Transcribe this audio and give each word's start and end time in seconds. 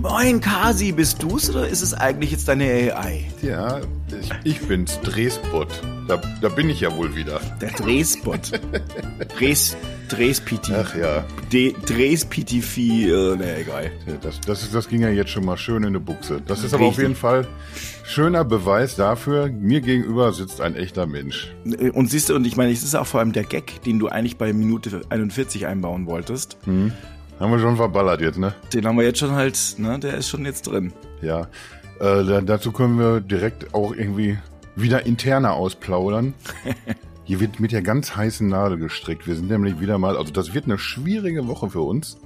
Moin 0.00 0.40
Kasi, 0.40 0.92
bist 0.92 1.20
du's 1.24 1.50
oder 1.50 1.66
ist 1.66 1.82
es 1.82 1.92
eigentlich 1.92 2.30
jetzt 2.30 2.46
deine 2.46 2.64
AI? 2.94 3.24
Ja, 3.42 3.80
ich, 4.20 4.30
ich 4.44 4.60
bin's, 4.60 5.00
Drehspot. 5.00 5.82
Da, 6.06 6.20
da 6.40 6.48
bin 6.48 6.70
ich 6.70 6.80
ja 6.80 6.96
wohl 6.96 7.16
wieder. 7.16 7.40
Der 7.60 7.70
Drehspot. 7.72 8.60
Drehs, 9.36 9.76
Drehspiti. 10.08 10.72
Ach 10.72 10.94
ja. 10.94 11.24
De, 11.52 11.74
Drehspitifi, 11.84 13.10
äh, 13.10 13.36
ne, 13.36 13.56
egal. 13.58 13.90
Das, 14.20 14.40
das, 14.40 14.62
ist, 14.62 14.72
das 14.72 14.88
ging 14.88 15.02
ja 15.02 15.08
jetzt 15.08 15.30
schon 15.30 15.44
mal 15.44 15.56
schön 15.56 15.82
in 15.82 15.88
eine 15.88 16.00
Buchse. 16.00 16.40
Das 16.46 16.62
ist 16.62 16.74
aber 16.74 16.84
Richtig. 16.84 16.98
auf 16.98 17.02
jeden 17.02 17.16
Fall 17.16 17.48
schöner 18.04 18.44
Beweis 18.44 18.94
dafür, 18.94 19.48
mir 19.48 19.80
gegenüber 19.80 20.32
sitzt 20.32 20.60
ein 20.60 20.76
echter 20.76 21.06
Mensch. 21.06 21.52
Und 21.92 22.08
siehst 22.08 22.28
du, 22.28 22.36
und 22.36 22.46
ich 22.46 22.56
meine, 22.56 22.70
es 22.70 22.84
ist 22.84 22.94
auch 22.94 23.06
vor 23.06 23.18
allem 23.18 23.32
der 23.32 23.44
Gag, 23.44 23.82
den 23.82 23.98
du 23.98 24.06
eigentlich 24.06 24.36
bei 24.36 24.52
Minute 24.52 25.02
41 25.08 25.66
einbauen 25.66 26.06
wolltest. 26.06 26.56
Haben 27.40 27.52
wir 27.52 27.60
schon 27.60 27.76
verballert 27.76 28.20
jetzt, 28.20 28.38
ne? 28.38 28.52
Den 28.72 28.84
haben 28.86 28.96
wir 28.96 29.04
jetzt 29.04 29.20
schon 29.20 29.30
halt, 29.30 29.56
ne, 29.78 29.98
der 29.98 30.14
ist 30.14 30.28
schon 30.28 30.44
jetzt 30.44 30.66
drin. 30.66 30.92
Ja. 31.22 31.42
Äh, 32.00 32.24
da, 32.24 32.40
dazu 32.40 32.72
können 32.72 32.98
wir 32.98 33.20
direkt 33.20 33.74
auch 33.74 33.94
irgendwie 33.94 34.38
wieder 34.74 35.06
interner 35.06 35.54
ausplaudern. 35.54 36.34
Hier 37.24 37.40
wird 37.40 37.60
mit 37.60 37.72
der 37.72 37.82
ganz 37.82 38.16
heißen 38.16 38.48
Nadel 38.48 38.78
gestrickt. 38.78 39.26
Wir 39.26 39.36
sind 39.36 39.50
nämlich 39.50 39.80
wieder 39.80 39.98
mal, 39.98 40.16
also 40.16 40.32
das 40.32 40.54
wird 40.54 40.64
eine 40.64 40.78
schwierige 40.78 41.46
Woche 41.46 41.70
für 41.70 41.82
uns, 41.82 42.18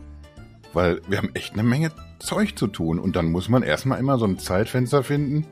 weil 0.73 1.01
wir 1.09 1.19
haben 1.19 1.31
echt 1.34 1.55
eine 1.55 1.65
Menge 1.65 1.91
Zeug 2.19 2.56
zu 2.56 2.67
tun. 2.67 2.98
Und 2.98 3.17
dann 3.17 3.33
muss 3.33 3.48
man 3.48 3.62
erstmal 3.62 3.98
immer 3.98 4.17
so 4.17 4.25
ein 4.25 4.39
Zeitfenster 4.39 5.03
finden. 5.03 5.47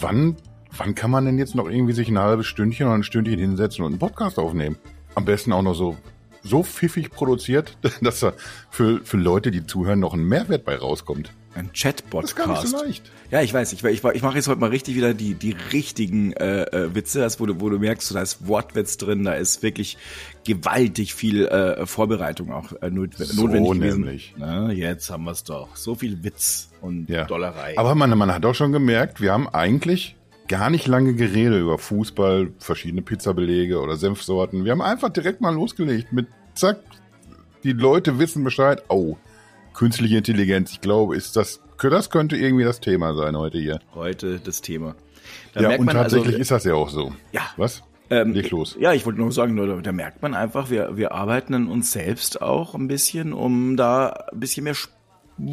Wann, 0.00 0.36
wann 0.76 0.94
kann 0.94 1.10
man 1.10 1.26
denn 1.26 1.36
jetzt 1.36 1.54
noch 1.54 1.68
irgendwie 1.68 1.92
sich 1.92 2.08
ein 2.08 2.18
halbes 2.18 2.46
Stündchen 2.46 2.86
oder 2.86 2.94
ein 2.94 3.02
Stündchen 3.02 3.38
hinsetzen 3.38 3.84
und 3.84 3.92
einen 3.92 3.98
Podcast 3.98 4.38
aufnehmen? 4.38 4.76
Am 5.16 5.24
besten 5.24 5.52
auch 5.52 5.62
noch 5.62 5.74
so, 5.74 5.96
so 6.42 6.62
pfiffig 6.62 7.10
produziert, 7.10 7.76
dass 8.00 8.20
da 8.20 8.32
für, 8.70 9.00
für 9.04 9.16
Leute, 9.16 9.50
die 9.50 9.66
zuhören, 9.66 10.00
noch 10.00 10.14
ein 10.14 10.24
Mehrwert 10.24 10.64
bei 10.64 10.76
rauskommt. 10.76 11.32
Ein 11.52 11.70
Das 11.72 11.94
ist 12.26 12.36
gar 12.36 12.46
nicht 12.46 12.68
so 12.68 12.76
leicht. 12.76 13.10
Ja, 13.32 13.42
ich 13.42 13.52
weiß. 13.52 13.72
Ich, 13.72 13.82
ich, 13.82 14.04
ich 14.04 14.22
mache 14.22 14.36
jetzt 14.36 14.46
heute 14.46 14.60
mal 14.60 14.70
richtig 14.70 14.94
wieder 14.94 15.14
die, 15.14 15.34
die 15.34 15.56
richtigen 15.72 16.32
äh, 16.34 16.62
äh, 16.62 16.94
Witze, 16.94 17.18
das, 17.18 17.40
wo, 17.40 17.46
du, 17.46 17.60
wo 17.60 17.68
du 17.68 17.78
merkst, 17.80 18.06
so, 18.06 18.14
da 18.14 18.22
ist 18.22 18.46
Wortwitz 18.46 18.98
drin, 18.98 19.24
da 19.24 19.32
ist 19.32 19.60
wirklich 19.64 19.98
gewaltig 20.44 21.12
viel 21.12 21.46
äh, 21.48 21.86
Vorbereitung 21.86 22.52
auch 22.52 22.72
äh, 22.80 22.90
not, 22.90 23.14
So 23.16 23.42
notwendig 23.42 23.72
gewesen. 23.72 24.00
nämlich. 24.00 24.34
Na, 24.36 24.70
jetzt 24.70 25.10
haben 25.10 25.24
wir 25.24 25.32
es 25.32 25.42
doch. 25.42 25.74
So 25.74 25.96
viel 25.96 26.22
Witz 26.22 26.70
und 26.80 27.10
Ja. 27.10 27.24
Dollerei. 27.24 27.76
Aber 27.76 27.96
man, 27.96 28.16
man 28.16 28.32
hat 28.32 28.46
auch 28.46 28.54
schon 28.54 28.70
gemerkt, 28.70 29.20
wir 29.20 29.32
haben 29.32 29.48
eigentlich 29.48 30.16
gar 30.50 30.68
nicht 30.68 30.88
lange 30.88 31.14
geredet 31.14 31.60
über 31.62 31.78
Fußball, 31.78 32.52
verschiedene 32.58 33.02
Pizzabelege 33.02 33.80
oder 33.80 33.96
Senfsorten. 33.96 34.64
Wir 34.64 34.72
haben 34.72 34.82
einfach 34.82 35.08
direkt 35.08 35.40
mal 35.40 35.54
losgelegt 35.54 36.12
mit 36.12 36.26
zack, 36.54 36.80
die 37.62 37.72
Leute 37.72 38.18
wissen 38.18 38.42
Bescheid. 38.42 38.82
Oh, 38.88 39.16
künstliche 39.74 40.16
Intelligenz, 40.16 40.72
ich 40.72 40.80
glaube, 40.80 41.16
ist 41.16 41.36
das, 41.36 41.60
das 41.80 42.10
könnte 42.10 42.36
irgendwie 42.36 42.64
das 42.64 42.80
Thema 42.80 43.14
sein 43.14 43.36
heute 43.36 43.58
hier. 43.58 43.78
heute 43.94 44.40
das 44.40 44.60
Thema. 44.60 44.96
Da 45.54 45.62
ja, 45.62 45.78
und 45.78 45.84
man 45.84 45.94
tatsächlich 45.94 46.32
also, 46.32 46.40
ist 46.40 46.50
das 46.50 46.64
ja 46.64 46.74
auch 46.74 46.90
so. 46.90 47.12
Ja. 47.30 47.42
Was? 47.56 47.84
Ähm, 48.10 48.32
Leg 48.32 48.50
los. 48.50 48.76
Ja, 48.80 48.92
ich 48.92 49.06
wollte 49.06 49.20
nur 49.20 49.30
sagen, 49.30 49.56
Leute, 49.56 49.80
da 49.82 49.92
merkt 49.92 50.20
man 50.20 50.34
einfach, 50.34 50.68
wir, 50.68 50.96
wir 50.96 51.12
arbeiten 51.12 51.54
an 51.54 51.68
uns 51.68 51.92
selbst 51.92 52.42
auch 52.42 52.74
ein 52.74 52.88
bisschen, 52.88 53.32
um 53.32 53.76
da 53.76 54.08
ein 54.32 54.40
bisschen 54.40 54.64
mehr 54.64 54.74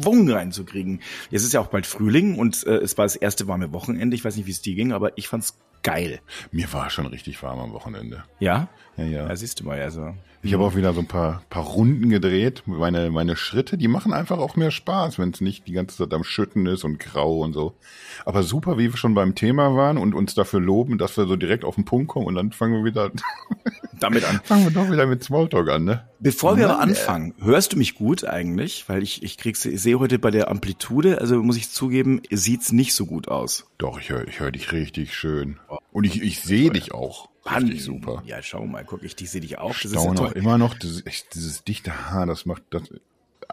Schwung 0.00 0.28
reinzukriegen. 0.30 1.00
Jetzt 1.30 1.44
ist 1.44 1.52
ja 1.52 1.60
auch 1.60 1.68
bald 1.68 1.86
Frühling 1.86 2.36
und 2.36 2.66
äh, 2.66 2.76
es 2.76 2.98
war 2.98 3.04
das 3.04 3.16
erste 3.16 3.48
warme 3.48 3.72
Wochenende. 3.72 4.14
Ich 4.14 4.24
weiß 4.24 4.36
nicht, 4.36 4.46
wie 4.46 4.50
es 4.50 4.62
dir 4.62 4.74
ging, 4.74 4.92
aber 4.92 5.16
ich 5.16 5.28
fand's 5.28 5.58
geil. 5.82 6.20
Mir 6.50 6.72
war 6.72 6.90
schon 6.90 7.06
richtig 7.06 7.42
warm 7.42 7.58
am 7.60 7.72
Wochenende. 7.72 8.24
Ja? 8.40 8.68
Ja, 8.98 9.04
ja. 9.04 9.28
Ja, 9.28 9.36
siehst 9.36 9.60
du 9.60 9.64
mal, 9.64 9.80
also. 9.80 10.14
Ich 10.40 10.54
habe 10.54 10.62
auch 10.62 10.76
wieder 10.76 10.92
so 10.92 11.00
ein 11.00 11.06
paar, 11.06 11.42
paar 11.50 11.64
Runden 11.64 12.10
gedreht. 12.10 12.62
Meine, 12.66 13.10
meine 13.10 13.34
Schritte, 13.34 13.76
die 13.76 13.88
machen 13.88 14.12
einfach 14.12 14.38
auch 14.38 14.54
mehr 14.54 14.70
Spaß, 14.70 15.18
wenn 15.18 15.30
es 15.30 15.40
nicht 15.40 15.66
die 15.66 15.72
ganze 15.72 15.96
Zeit 15.96 16.14
am 16.14 16.22
Schütten 16.22 16.66
ist 16.66 16.84
und 16.84 17.00
grau 17.00 17.40
und 17.40 17.54
so. 17.54 17.74
Aber 18.24 18.44
super, 18.44 18.78
wie 18.78 18.90
wir 18.90 18.96
schon 18.96 19.14
beim 19.14 19.34
Thema 19.34 19.74
waren 19.74 19.98
und 19.98 20.14
uns 20.14 20.34
dafür 20.34 20.60
loben, 20.60 20.96
dass 20.96 21.16
wir 21.16 21.26
so 21.26 21.34
direkt 21.34 21.64
auf 21.64 21.74
den 21.74 21.84
Punkt 21.84 22.08
kommen 22.08 22.26
und 22.26 22.36
dann 22.36 22.52
fangen 22.52 22.74
wir 22.74 22.84
wieder, 22.84 23.10
Damit 23.98 24.24
an. 24.24 24.40
fangen 24.44 24.64
wir 24.64 24.70
doch 24.70 24.90
wieder 24.92 25.06
mit 25.06 25.24
Smalltalk 25.24 25.68
an, 25.70 25.84
ne? 25.84 26.08
Bevor 26.20 26.56
wir 26.56 26.68
aber 26.68 26.78
Mann, 26.78 26.90
anfangen, 26.90 27.34
hörst 27.40 27.72
du 27.72 27.76
mich 27.76 27.96
gut 27.96 28.24
eigentlich? 28.24 28.88
Weil 28.88 29.02
ich, 29.02 29.24
ich 29.24 29.38
krieg's, 29.38 29.64
ich 29.64 29.80
sehe 29.80 29.98
heute 29.98 30.20
bei 30.20 30.30
der 30.30 30.48
Amplitude, 30.50 31.20
also 31.20 31.42
muss 31.42 31.56
ich 31.56 31.70
zugeben, 31.70 32.22
sieht's 32.30 32.70
nicht 32.70 32.94
so 32.94 33.06
gut 33.06 33.26
aus. 33.26 33.66
Doch, 33.78 33.98
ich 34.00 34.10
höre 34.10 34.26
ich 34.28 34.38
hör 34.38 34.52
dich 34.52 34.70
richtig 34.70 35.14
schön. 35.14 35.58
Und 35.90 36.04
ich, 36.04 36.22
ich 36.22 36.40
sehe 36.40 36.70
dich 36.70 36.92
auch. 36.92 37.28
Richtig 37.56 37.84
super. 37.84 38.22
Ja, 38.26 38.42
schau 38.42 38.66
mal, 38.66 38.84
guck, 38.84 39.02
ich, 39.02 39.16
sehe 39.16 39.40
dich 39.40 39.58
auch. 39.58 39.72
Das 39.74 39.86
ist 39.86 39.92
Staune 39.92 40.20
ja 40.20 40.26
auch 40.26 40.32
immer 40.32 40.58
noch, 40.58 40.74
dieses, 40.74 41.04
echt, 41.06 41.34
dieses 41.34 41.64
dichte 41.64 42.10
Haar, 42.10 42.26
das 42.26 42.46
macht, 42.46 42.62
das 42.70 42.82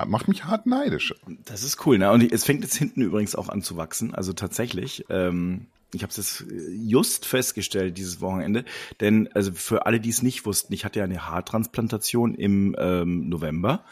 macht 0.05 0.27
mich 0.27 0.43
hart 0.43 0.65
neidisch. 0.65 1.13
Das 1.45 1.63
ist 1.63 1.85
cool, 1.85 1.97
ne? 1.97 2.11
Und 2.11 2.31
es 2.31 2.43
fängt 2.43 2.63
jetzt 2.63 2.75
hinten 2.75 3.01
übrigens 3.01 3.35
auch 3.35 3.49
an 3.49 3.61
zu 3.61 3.77
wachsen. 3.77 4.13
Also 4.13 4.33
tatsächlich, 4.33 5.05
ähm, 5.09 5.67
ich 5.93 6.03
habe 6.03 6.11
es 6.11 6.45
just 6.69 7.25
festgestellt 7.25 7.97
dieses 7.97 8.19
Wochenende, 8.19 8.65
denn 8.99 9.29
also 9.33 9.51
für 9.53 9.85
alle, 9.85 9.99
die 9.99 10.09
es 10.09 10.21
nicht 10.21 10.45
wussten, 10.45 10.73
ich 10.73 10.83
hatte 10.83 10.99
ja 10.99 11.05
eine 11.05 11.27
Haartransplantation 11.27 12.35
im 12.35 12.75
ähm, 12.77 13.29
November 13.29 13.85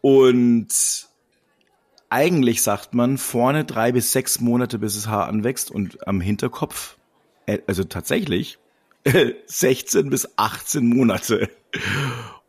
und 0.00 1.08
eigentlich 2.10 2.62
sagt 2.62 2.94
man 2.94 3.18
vorne 3.18 3.64
drei 3.64 3.90
bis 3.90 4.12
sechs 4.12 4.40
Monate, 4.40 4.78
bis 4.78 4.94
das 4.94 5.08
Haar 5.08 5.26
anwächst 5.26 5.70
und 5.70 6.06
am 6.06 6.20
Hinterkopf, 6.20 6.96
äh, 7.46 7.58
also 7.66 7.82
tatsächlich 7.82 8.58
16 9.46 10.10
bis 10.10 10.28
18 10.36 10.86
Monate. 10.86 11.48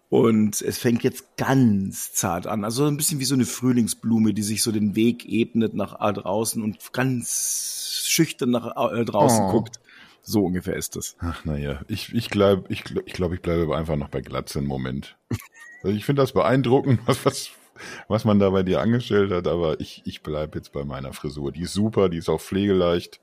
Und 0.09 0.61
es 0.61 0.77
fängt 0.77 1.03
jetzt 1.03 1.35
ganz 1.37 2.13
zart 2.13 2.47
an. 2.47 2.63
Also 2.63 2.85
ein 2.85 2.97
bisschen 2.97 3.19
wie 3.19 3.25
so 3.25 3.35
eine 3.35 3.45
Frühlingsblume, 3.45 4.33
die 4.33 4.43
sich 4.43 4.61
so 4.63 4.71
den 4.71 4.95
Weg 4.95 5.25
ebnet 5.25 5.73
nach 5.73 5.99
äh, 5.99 6.13
draußen 6.13 6.61
und 6.63 6.93
ganz 6.93 8.03
schüchtern 8.05 8.51
nach 8.51 8.75
äh, 8.93 9.03
draußen 9.03 9.45
Oh. 9.45 9.51
guckt. 9.51 9.79
So 10.21 10.43
ungefähr 10.45 10.75
ist 10.75 10.95
es. 10.95 11.15
Ach 11.19 11.45
naja, 11.45 11.81
ich, 11.87 12.13
ich 12.15 12.29
glaube, 12.29 12.63
ich, 12.69 12.83
glaub, 12.83 13.05
ich, 13.05 13.13
glaub, 13.13 13.33
ich 13.33 13.41
bleibe 13.41 13.75
einfach 13.75 13.95
noch 13.95 14.09
bei 14.09 14.21
Glatze 14.21 14.59
im 14.59 14.65
Moment. 14.65 15.17
Also 15.83 15.95
ich 15.95 16.05
finde 16.05 16.23
das 16.23 16.31
beeindruckend, 16.31 16.99
was, 17.05 17.23
was, 17.25 17.49
was 18.07 18.25
man 18.25 18.39
da 18.39 18.49
bei 18.49 18.63
dir 18.63 18.81
angestellt 18.81 19.31
hat, 19.31 19.47
aber 19.47 19.79
ich, 19.79 20.01
ich 20.05 20.23
bleibe 20.23 20.57
jetzt 20.57 20.71
bei 20.71 20.83
meiner 20.83 21.13
Frisur. 21.13 21.51
Die 21.51 21.61
ist 21.61 21.73
super, 21.73 22.09
die 22.09 22.17
ist 22.17 22.29
auch 22.29 22.41
pflegeleicht. 22.41 23.19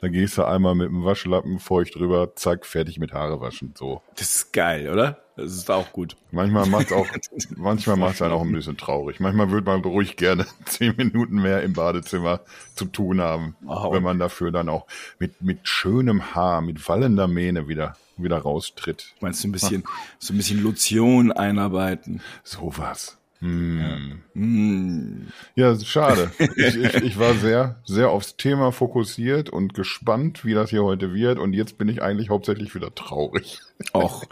Da 0.00 0.08
gehst 0.08 0.38
du 0.38 0.44
einmal 0.44 0.74
mit 0.74 0.88
dem 0.88 1.04
Waschlappen 1.04 1.58
feucht 1.58 1.94
drüber, 1.96 2.34
zack, 2.36 2.66
fertig 2.66 2.98
mit 2.98 3.12
Haare 3.12 3.40
waschen. 3.40 3.74
So. 3.76 4.02
Das 4.16 4.34
ist 4.34 4.52
geil, 4.52 4.88
oder? 4.90 5.18
Das 5.36 5.52
ist 5.52 5.70
auch 5.70 5.92
gut. 5.92 6.16
Manchmal 6.32 6.66
macht's 6.66 6.92
auch, 6.92 7.06
manchmal 7.56 7.96
macht's 7.96 8.20
einen 8.20 8.32
auch 8.32 8.42
ein 8.42 8.52
bisschen 8.52 8.76
traurig. 8.76 9.20
Manchmal 9.20 9.50
würde 9.50 9.66
man 9.70 9.80
ruhig 9.80 10.16
gerne 10.16 10.46
zehn 10.66 10.94
Minuten 10.96 11.40
mehr 11.40 11.62
im 11.62 11.72
Badezimmer 11.72 12.40
zu 12.74 12.84
tun 12.84 13.20
haben, 13.20 13.56
Wow. 13.62 13.94
wenn 13.94 14.02
man 14.02 14.18
dafür 14.18 14.50
dann 14.50 14.68
auch 14.68 14.86
mit, 15.18 15.40
mit 15.40 15.66
schönem 15.68 16.34
Haar, 16.34 16.60
mit 16.60 16.86
wallender 16.88 17.26
Mähne 17.26 17.68
wieder, 17.68 17.96
wieder 18.18 18.38
raustritt. 18.38 19.14
Meinst 19.20 19.42
du 19.44 19.48
ein 19.48 19.52
bisschen, 19.52 19.84
so 20.18 20.34
ein 20.34 20.36
bisschen 20.36 20.62
Lotion 20.62 21.32
einarbeiten? 21.32 22.20
Sowas. 22.42 23.16
Hm. 23.40 24.20
Hm. 24.34 25.28
Ja, 25.54 25.78
schade. 25.78 26.30
Ich, 26.56 26.76
ich, 26.76 26.94
ich 26.96 27.18
war 27.18 27.34
sehr, 27.34 27.80
sehr 27.84 28.10
aufs 28.10 28.36
Thema 28.36 28.70
fokussiert 28.70 29.48
und 29.48 29.72
gespannt, 29.72 30.44
wie 30.44 30.52
das 30.52 30.70
hier 30.70 30.84
heute 30.84 31.14
wird. 31.14 31.38
Und 31.38 31.54
jetzt 31.54 31.78
bin 31.78 31.88
ich 31.88 32.02
eigentlich 32.02 32.28
hauptsächlich 32.28 32.74
wieder 32.74 32.94
traurig. 32.94 33.60
Och. 33.94 34.24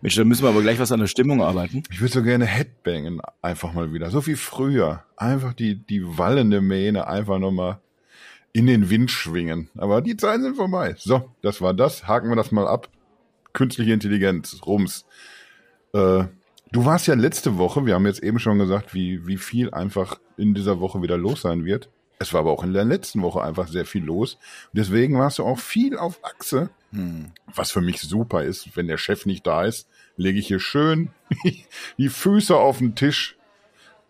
Mensch, 0.00 0.14
da 0.14 0.24
müssen 0.24 0.42
wir 0.42 0.48
aber 0.48 0.62
gleich 0.62 0.78
was 0.78 0.90
an 0.90 1.00
der 1.00 1.06
Stimmung 1.06 1.42
arbeiten. 1.42 1.82
Ich 1.90 2.00
würde 2.00 2.14
so 2.14 2.22
gerne 2.22 2.46
Headbangen 2.46 3.20
einfach 3.42 3.74
mal 3.74 3.92
wieder. 3.92 4.10
So 4.10 4.26
wie 4.26 4.36
früher. 4.36 5.04
Einfach 5.16 5.52
die, 5.52 5.74
die 5.74 6.18
wallende 6.18 6.62
Mähne 6.62 7.06
einfach 7.08 7.38
nochmal 7.38 7.80
in 8.54 8.66
den 8.66 8.88
Wind 8.88 9.10
schwingen. 9.10 9.68
Aber 9.76 10.00
die 10.00 10.16
Zeiten 10.16 10.42
sind 10.42 10.56
vorbei. 10.56 10.94
So, 10.98 11.30
das 11.42 11.60
war 11.60 11.74
das. 11.74 12.08
Haken 12.08 12.30
wir 12.30 12.36
das 12.36 12.52
mal 12.52 12.66
ab. 12.66 12.88
Künstliche 13.52 13.92
Intelligenz, 13.92 14.62
Rums. 14.64 15.04
Äh, 15.92 16.24
du 16.72 16.84
warst 16.84 17.06
ja 17.06 17.14
letzte 17.14 17.58
Woche, 17.58 17.86
wir 17.86 17.94
haben 17.94 18.06
jetzt 18.06 18.22
eben 18.22 18.38
schon 18.38 18.58
gesagt, 18.58 18.94
wie, 18.94 19.26
wie 19.26 19.36
viel 19.36 19.70
einfach 19.70 20.20
in 20.36 20.54
dieser 20.54 20.80
Woche 20.80 21.02
wieder 21.02 21.16
los 21.16 21.42
sein 21.42 21.64
wird. 21.64 21.90
Es 22.18 22.32
war 22.32 22.40
aber 22.40 22.52
auch 22.52 22.64
in 22.64 22.72
der 22.72 22.84
letzten 22.84 23.22
Woche 23.22 23.42
einfach 23.42 23.68
sehr 23.68 23.84
viel 23.84 24.04
los. 24.04 24.34
Und 24.34 24.78
deswegen 24.78 25.18
warst 25.18 25.38
du 25.38 25.44
auch 25.44 25.58
viel 25.58 25.98
auf 25.98 26.24
Achse. 26.24 26.70
Was 27.54 27.70
für 27.70 27.82
mich 27.82 28.00
super 28.00 28.42
ist, 28.42 28.74
wenn 28.76 28.86
der 28.86 28.96
Chef 28.96 29.26
nicht 29.26 29.46
da 29.46 29.64
ist, 29.64 29.86
lege 30.16 30.38
ich 30.38 30.46
hier 30.46 30.60
schön 30.60 31.10
die 31.98 32.08
Füße 32.08 32.56
auf 32.56 32.78
den 32.78 32.94
Tisch. 32.94 33.36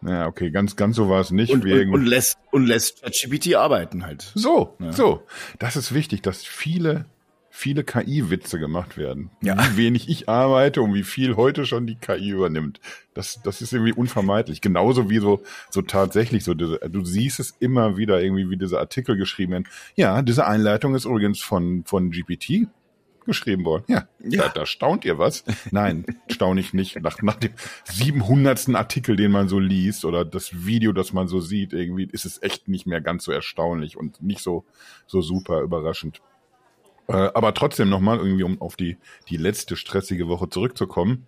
Naja, 0.00 0.26
okay, 0.26 0.50
ganz, 0.50 0.76
ganz 0.76 0.94
so 0.94 1.08
war 1.08 1.20
es 1.20 1.30
nicht. 1.30 1.52
Und, 1.52 1.64
wegen 1.64 1.92
und, 1.92 2.00
und 2.00 2.06
lässt, 2.06 2.38
und 2.52 2.66
lässt 2.66 3.02
ChatGPT 3.02 3.54
arbeiten 3.54 4.04
halt. 4.04 4.30
so, 4.34 4.76
so. 4.90 5.22
Das 5.58 5.74
ist 5.74 5.94
wichtig, 5.94 6.22
dass 6.22 6.44
viele, 6.44 7.06
viele 7.56 7.84
KI-Witze 7.84 8.58
gemacht 8.58 8.98
werden. 8.98 9.30
Ja. 9.40 9.56
Wie 9.56 9.76
wenig 9.78 10.10
ich 10.10 10.28
arbeite 10.28 10.82
und 10.82 10.92
wie 10.92 11.02
viel 11.02 11.36
heute 11.36 11.64
schon 11.64 11.86
die 11.86 11.94
KI 11.94 12.28
übernimmt. 12.28 12.80
Das, 13.14 13.40
das 13.42 13.62
ist 13.62 13.72
irgendwie 13.72 13.94
unvermeidlich. 13.94 14.60
Genauso 14.60 15.08
wie 15.08 15.20
so, 15.20 15.42
so 15.70 15.80
tatsächlich 15.80 16.44
so 16.44 16.52
diese, 16.52 16.78
du 16.78 17.02
siehst 17.02 17.40
es 17.40 17.52
immer 17.58 17.96
wieder 17.96 18.22
irgendwie, 18.22 18.50
wie 18.50 18.58
diese 18.58 18.78
Artikel 18.78 19.16
geschrieben 19.16 19.52
werden. 19.52 19.68
Ja, 19.94 20.20
diese 20.20 20.46
Einleitung 20.46 20.94
ist 20.94 21.06
übrigens 21.06 21.40
von, 21.40 21.82
von 21.86 22.10
GPT. 22.10 22.68
geschrieben 23.24 23.64
worden. 23.64 23.84
Ja, 23.88 24.06
ja. 24.22 24.42
Da, 24.42 24.48
da 24.50 24.66
staunt 24.66 25.06
ihr 25.06 25.18
was. 25.18 25.42
Nein, 25.70 26.04
staune 26.28 26.60
ich 26.60 26.74
nicht. 26.74 27.00
Nach, 27.00 27.22
nach 27.22 27.36
dem 27.36 27.52
700. 27.84 28.68
Artikel, 28.74 29.16
den 29.16 29.32
man 29.32 29.48
so 29.48 29.58
liest 29.58 30.04
oder 30.04 30.26
das 30.26 30.66
Video, 30.66 30.92
das 30.92 31.14
man 31.14 31.26
so 31.26 31.40
sieht, 31.40 31.72
irgendwie 31.72 32.06
ist 32.12 32.26
es 32.26 32.42
echt 32.42 32.68
nicht 32.68 32.86
mehr 32.86 33.00
ganz 33.00 33.24
so 33.24 33.32
erstaunlich 33.32 33.96
und 33.96 34.22
nicht 34.22 34.42
so, 34.42 34.66
so 35.06 35.22
super 35.22 35.62
überraschend. 35.62 36.20
Äh, 37.08 37.30
aber 37.34 37.54
trotzdem 37.54 37.88
nochmal 37.88 38.18
irgendwie, 38.18 38.42
um 38.42 38.60
auf 38.60 38.76
die, 38.76 38.96
die 39.28 39.36
letzte 39.36 39.76
stressige 39.76 40.28
Woche 40.28 40.48
zurückzukommen. 40.48 41.26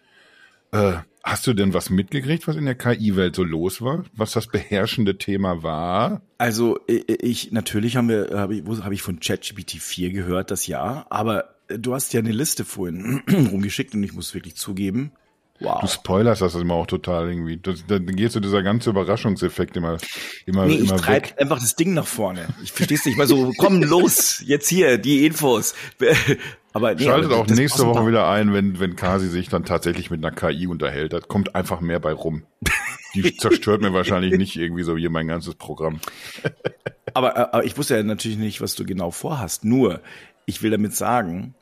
Äh, 0.73 0.95
hast 1.23 1.47
du 1.47 1.55
denn 1.55 1.75
was 1.75 1.91
mitgekriegt, 1.91 2.47
was 2.47 2.57
in 2.57 2.65
der 2.65 2.75
KI-Welt 2.75 3.37
so 3.37 3.45
los 3.45 3.81
war? 3.81 4.05
Was 4.15 4.33
das 4.33 4.47
beherrschende 4.47 5.19
Thema 5.19 5.63
war? 5.63 6.23
Also 6.39 6.79
ich 6.87 7.53
natürlich 7.53 7.97
haben 7.97 8.09
wir 8.09 8.31
habe 8.33 8.57
ich, 8.57 8.63
hab 8.65 8.93
ich 8.93 9.03
von 9.03 9.21
ChatGPT 9.21 9.79
4 9.79 10.11
gehört, 10.11 10.51
das 10.51 10.67
ja, 10.67 11.07
aber 11.11 11.55
du 11.69 11.95
hast 11.95 12.13
ja 12.13 12.21
eine 12.21 12.33
Liste 12.33 12.65
vorhin 12.65 13.23
rumgeschickt 13.51 13.95
und 13.95 14.03
ich 14.03 14.13
muss 14.13 14.35
wirklich 14.35 14.57
zugeben, 14.57 15.13
Wow. 15.61 15.81
Du 15.81 15.89
spoilerst 15.89 16.41
das 16.41 16.55
immer 16.55 16.75
auch 16.75 16.87
total 16.87 17.29
irgendwie. 17.29 17.57
Das, 17.57 17.85
dann 17.87 18.07
geht 18.07 18.31
so 18.31 18.41
dieser 18.41 18.63
ganze 18.63 18.91
Überraschungseffekt 18.91 19.77
immer, 19.77 19.99
immer, 20.47 20.67
nee, 20.67 20.77
immer 20.77 20.95
ich 20.95 21.01
treib 21.01 21.39
einfach 21.39 21.59
das 21.59 21.75
Ding 21.75 21.95
nach 21.95 22.07
vorne. 22.07 22.49
Ich 22.63 22.73
versteh's 22.73 23.05
nicht 23.05 23.19
mal 23.19 23.27
so, 23.27 23.53
komm 23.59 23.83
los, 23.83 24.41
jetzt 24.45 24.69
hier, 24.69 24.99
die 24.99 25.27
Infos. 25.27 25.75
Aber 26.73 26.95
nee, 26.95 27.05
Schaltet 27.05 27.33
aber 27.33 27.41
auch 27.41 27.47
nächste 27.47 27.87
Woche 27.87 28.07
wieder 28.07 28.29
ein, 28.29 28.53
wenn, 28.53 28.79
wenn 28.79 28.95
Kasi 28.95 29.27
sich 29.27 29.49
dann 29.49 29.65
tatsächlich 29.65 30.11
mit 30.11 30.25
einer 30.25 30.35
KI 30.35 30.67
unterhält. 30.67 31.13
Da 31.13 31.19
kommt 31.19 31.57
einfach 31.57 31.81
mehr 31.81 31.99
bei 31.99 32.13
rum. 32.13 32.45
Die 33.15 33.37
zerstört 33.37 33.81
mir 33.81 33.93
wahrscheinlich 33.95 34.37
nicht 34.37 34.55
irgendwie 34.55 34.85
so 34.85 34.97
hier 34.97 35.11
mein 35.11 35.27
ganzes 35.27 35.55
Programm. 35.55 35.99
aber, 37.15 37.37
äh, 37.37 37.41
aber 37.41 37.65
ich 37.65 37.77
wusste 37.77 37.97
ja 37.97 38.03
natürlich 38.03 38.39
nicht, 38.39 38.61
was 38.61 38.77
du 38.77 38.85
genau 38.85 39.11
vorhast. 39.11 39.65
Nur, 39.65 40.03
ich 40.47 40.63
will 40.63 40.71
damit 40.71 40.95
sagen, 40.95 41.55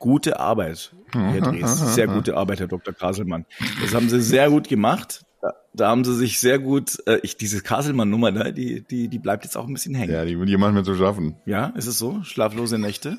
gute 0.00 0.40
Arbeit, 0.40 0.92
Herr 1.12 1.40
Dres. 1.40 1.94
Sehr 1.94 2.08
gute 2.08 2.36
Arbeit, 2.36 2.58
Herr 2.58 2.66
Dr. 2.66 2.92
Kaselmann. 2.92 3.46
Das 3.80 3.94
haben 3.94 4.08
Sie 4.08 4.20
sehr 4.20 4.50
gut 4.50 4.68
gemacht. 4.68 5.24
Da, 5.40 5.54
da 5.72 5.88
haben 5.88 6.04
Sie 6.04 6.14
sich 6.16 6.40
sehr 6.40 6.58
gut, 6.58 6.98
äh, 7.06 7.20
ich, 7.22 7.36
diese 7.36 7.62
Kaselmann-Nummer, 7.62 8.30
ne, 8.32 8.52
die, 8.52 8.82
die, 8.82 9.08
die 9.08 9.18
bleibt 9.18 9.44
jetzt 9.44 9.56
auch 9.56 9.66
ein 9.66 9.72
bisschen 9.72 9.94
hängen. 9.94 10.12
Ja, 10.12 10.24
die, 10.24 10.36
die 10.44 10.56
machen 10.56 10.74
wir 10.74 10.84
zu 10.84 10.96
schaffen. 10.96 11.36
Ja, 11.46 11.66
ist 11.76 11.86
es 11.86 11.98
so? 11.98 12.22
Schlaflose 12.24 12.78
Nächte? 12.78 13.18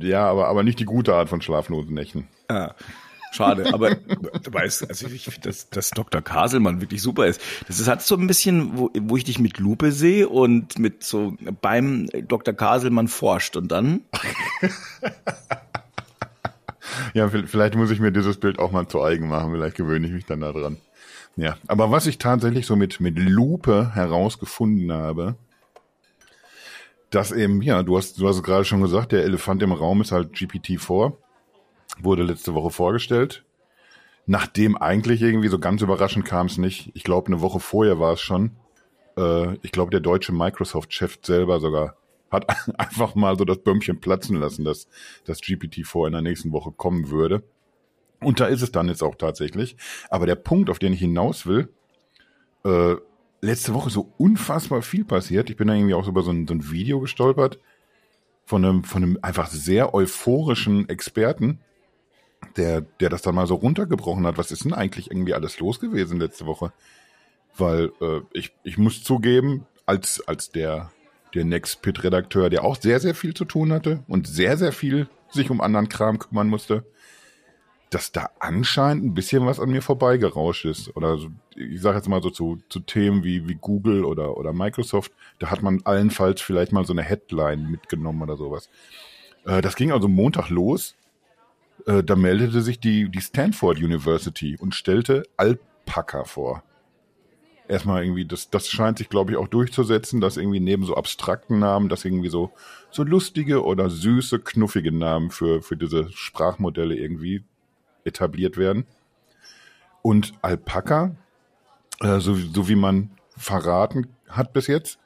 Ja, 0.00 0.26
aber, 0.26 0.48
aber 0.48 0.62
nicht 0.62 0.78
die 0.78 0.84
gute 0.84 1.14
Art 1.14 1.28
von 1.28 1.42
schlaflosen 1.42 1.94
Nächten. 1.94 2.28
Ah. 2.48 2.74
Schade, 3.34 3.74
aber 3.74 3.96
du 3.96 4.52
weißt, 4.52 4.88
also 4.88 5.08
ich 5.08 5.24
finde, 5.24 5.48
dass, 5.48 5.68
dass 5.68 5.90
Dr. 5.90 6.22
Kaselmann 6.22 6.80
wirklich 6.80 7.02
super 7.02 7.26
ist. 7.26 7.40
Das 7.66 7.80
ist 7.80 7.88
halt 7.88 8.02
so 8.02 8.16
ein 8.16 8.28
bisschen, 8.28 8.78
wo, 8.78 8.90
wo 8.94 9.16
ich 9.16 9.24
dich 9.24 9.40
mit 9.40 9.58
Lupe 9.58 9.90
sehe 9.90 10.28
und 10.28 10.78
mit 10.78 11.02
so 11.02 11.36
beim 11.60 12.06
Dr. 12.28 12.54
Kaselmann 12.54 13.08
forscht 13.08 13.56
und 13.56 13.72
dann. 13.72 14.02
ja, 17.14 17.28
vielleicht 17.28 17.74
muss 17.74 17.90
ich 17.90 17.98
mir 17.98 18.12
dieses 18.12 18.38
Bild 18.38 18.60
auch 18.60 18.70
mal 18.70 18.86
zu 18.86 19.02
eigen 19.02 19.26
machen. 19.26 19.50
Vielleicht 19.50 19.76
gewöhne 19.76 20.06
ich 20.06 20.12
mich 20.12 20.26
dann 20.26 20.40
daran. 20.40 20.76
Ja, 21.34 21.56
aber 21.66 21.90
was 21.90 22.06
ich 22.06 22.18
tatsächlich 22.18 22.66
so 22.66 22.76
mit, 22.76 23.00
mit 23.00 23.18
Lupe 23.18 23.90
herausgefunden 23.94 24.92
habe, 24.92 25.34
dass 27.10 27.32
eben, 27.32 27.62
ja, 27.62 27.82
du 27.82 27.96
hast, 27.96 28.20
du 28.20 28.28
hast 28.28 28.36
es 28.36 28.42
gerade 28.44 28.64
schon 28.64 28.80
gesagt, 28.80 29.10
der 29.10 29.24
Elefant 29.24 29.60
im 29.64 29.72
Raum 29.72 30.02
ist 30.02 30.12
halt 30.12 30.34
GPT-4 30.34 31.14
wurde 32.00 32.22
letzte 32.22 32.54
Woche 32.54 32.70
vorgestellt. 32.70 33.44
Nachdem 34.26 34.76
eigentlich 34.76 35.20
irgendwie 35.22 35.48
so 35.48 35.58
ganz 35.58 35.82
überraschend 35.82 36.24
kam 36.24 36.46
es 36.46 36.56
nicht. 36.56 36.90
Ich 36.94 37.04
glaube, 37.04 37.26
eine 37.26 37.40
Woche 37.40 37.60
vorher 37.60 38.00
war 38.00 38.14
es 38.14 38.20
schon. 38.20 38.56
Äh, 39.18 39.54
ich 39.62 39.72
glaube, 39.72 39.90
der 39.90 40.00
deutsche 40.00 40.32
Microsoft-Chef 40.32 41.18
selber 41.22 41.60
sogar 41.60 41.96
hat 42.30 42.46
einfach 42.78 43.14
mal 43.14 43.38
so 43.38 43.44
das 43.44 43.58
Bömmchen 43.58 44.00
platzen 44.00 44.36
lassen, 44.36 44.64
dass 44.64 44.88
das 45.24 45.40
GPT-4 45.40 46.06
in 46.06 46.12
der 46.12 46.22
nächsten 46.22 46.52
Woche 46.52 46.72
kommen 46.72 47.10
würde. 47.10 47.42
Und 48.20 48.40
da 48.40 48.46
ist 48.46 48.62
es 48.62 48.72
dann 48.72 48.88
jetzt 48.88 49.02
auch 49.02 49.16
tatsächlich. 49.16 49.76
Aber 50.08 50.26
der 50.26 50.36
Punkt, 50.36 50.70
auf 50.70 50.78
den 50.78 50.94
ich 50.94 51.00
hinaus 51.00 51.46
will, 51.46 51.68
äh, 52.64 52.96
letzte 53.40 53.74
Woche 53.74 53.90
so 53.90 54.12
unfassbar 54.16 54.82
viel 54.82 55.04
passiert. 55.04 55.50
Ich 55.50 55.56
bin 55.56 55.68
da 55.68 55.74
irgendwie 55.74 55.94
auch 55.94 56.08
über 56.08 56.22
so 56.22 56.30
ein, 56.30 56.46
so 56.46 56.54
ein 56.54 56.70
Video 56.70 57.00
gestolpert 57.00 57.58
von 58.46 58.64
einem, 58.64 58.84
von 58.84 59.02
einem 59.02 59.18
einfach 59.22 59.48
sehr 59.48 59.94
euphorischen 59.94 60.88
Experten, 60.88 61.60
der, 62.56 62.80
der 62.82 63.10
das 63.10 63.22
dann 63.22 63.34
mal 63.34 63.46
so 63.46 63.54
runtergebrochen 63.54 64.26
hat. 64.26 64.38
Was 64.38 64.52
ist 64.52 64.64
denn 64.64 64.74
eigentlich 64.74 65.10
irgendwie 65.10 65.34
alles 65.34 65.58
los 65.58 65.80
gewesen 65.80 66.20
letzte 66.20 66.46
Woche? 66.46 66.72
Weil 67.56 67.92
äh, 68.00 68.20
ich, 68.32 68.52
ich 68.62 68.78
muss 68.78 69.02
zugeben, 69.02 69.66
als, 69.86 70.22
als 70.26 70.50
der, 70.50 70.90
der 71.34 71.44
Nextpit-Redakteur, 71.44 72.50
der 72.50 72.64
auch 72.64 72.76
sehr, 72.76 73.00
sehr 73.00 73.14
viel 73.14 73.34
zu 73.34 73.44
tun 73.44 73.72
hatte 73.72 74.02
und 74.08 74.26
sehr, 74.26 74.56
sehr 74.56 74.72
viel 74.72 75.08
sich 75.30 75.50
um 75.50 75.60
anderen 75.60 75.88
Kram 75.88 76.18
kümmern 76.18 76.48
musste, 76.48 76.84
dass 77.90 78.12
da 78.12 78.30
anscheinend 78.40 79.04
ein 79.04 79.14
bisschen 79.14 79.46
was 79.46 79.60
an 79.60 79.70
mir 79.70 79.82
vorbeigerauscht 79.82 80.64
ist. 80.64 80.96
Oder 80.96 81.18
so, 81.18 81.28
ich 81.54 81.80
sage 81.80 81.96
jetzt 81.96 82.08
mal 82.08 82.22
so 82.22 82.30
zu, 82.30 82.58
zu 82.68 82.80
Themen 82.80 83.22
wie, 83.22 83.48
wie 83.48 83.54
Google 83.54 84.04
oder, 84.04 84.36
oder 84.36 84.52
Microsoft, 84.52 85.12
da 85.38 85.50
hat 85.50 85.62
man 85.62 85.82
allenfalls 85.84 86.40
vielleicht 86.40 86.72
mal 86.72 86.84
so 86.84 86.92
eine 86.92 87.02
Headline 87.02 87.70
mitgenommen 87.70 88.22
oder 88.22 88.36
sowas. 88.36 88.68
Äh, 89.44 89.60
das 89.60 89.76
ging 89.76 89.92
also 89.92 90.08
Montag 90.08 90.50
los 90.50 90.96
äh, 91.86 92.02
da 92.02 92.16
meldete 92.16 92.62
sich 92.62 92.80
die, 92.80 93.08
die 93.10 93.20
Stanford 93.20 93.78
University 93.78 94.56
und 94.58 94.74
stellte 94.74 95.24
Alpaka 95.36 96.24
vor. 96.24 96.62
Erstmal 97.66 98.04
irgendwie, 98.04 98.26
das, 98.26 98.50
das 98.50 98.68
scheint 98.68 98.98
sich, 98.98 99.08
glaube 99.08 99.32
ich, 99.32 99.38
auch 99.38 99.48
durchzusetzen, 99.48 100.20
dass 100.20 100.36
irgendwie 100.36 100.60
neben 100.60 100.84
so 100.84 100.96
abstrakten 100.96 101.58
Namen, 101.58 101.88
dass 101.88 102.04
irgendwie 102.04 102.28
so, 102.28 102.52
so 102.90 103.04
lustige 103.04 103.64
oder 103.64 103.88
süße, 103.88 104.40
knuffige 104.40 104.92
Namen 104.92 105.30
für, 105.30 105.62
für 105.62 105.76
diese 105.76 106.10
Sprachmodelle 106.12 106.94
irgendwie 106.94 107.42
etabliert 108.04 108.58
werden. 108.58 108.84
Und 110.02 110.34
Alpaka, 110.42 111.16
äh, 112.00 112.20
so, 112.20 112.34
so 112.34 112.68
wie 112.68 112.76
man 112.76 113.10
verraten 113.36 114.08
hat 114.28 114.52
bis 114.52 114.66
jetzt, 114.66 114.98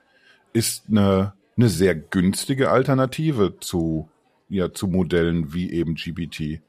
ist 0.52 0.84
eine, 0.88 1.34
eine 1.56 1.68
sehr 1.68 1.94
günstige 1.94 2.70
Alternative 2.70 3.60
zu 3.60 4.08
ja 4.48 4.72
zu 4.72 4.86
Modellen 4.86 5.52
wie 5.52 5.70
eben 5.70 5.94
GPT. 5.94 6.60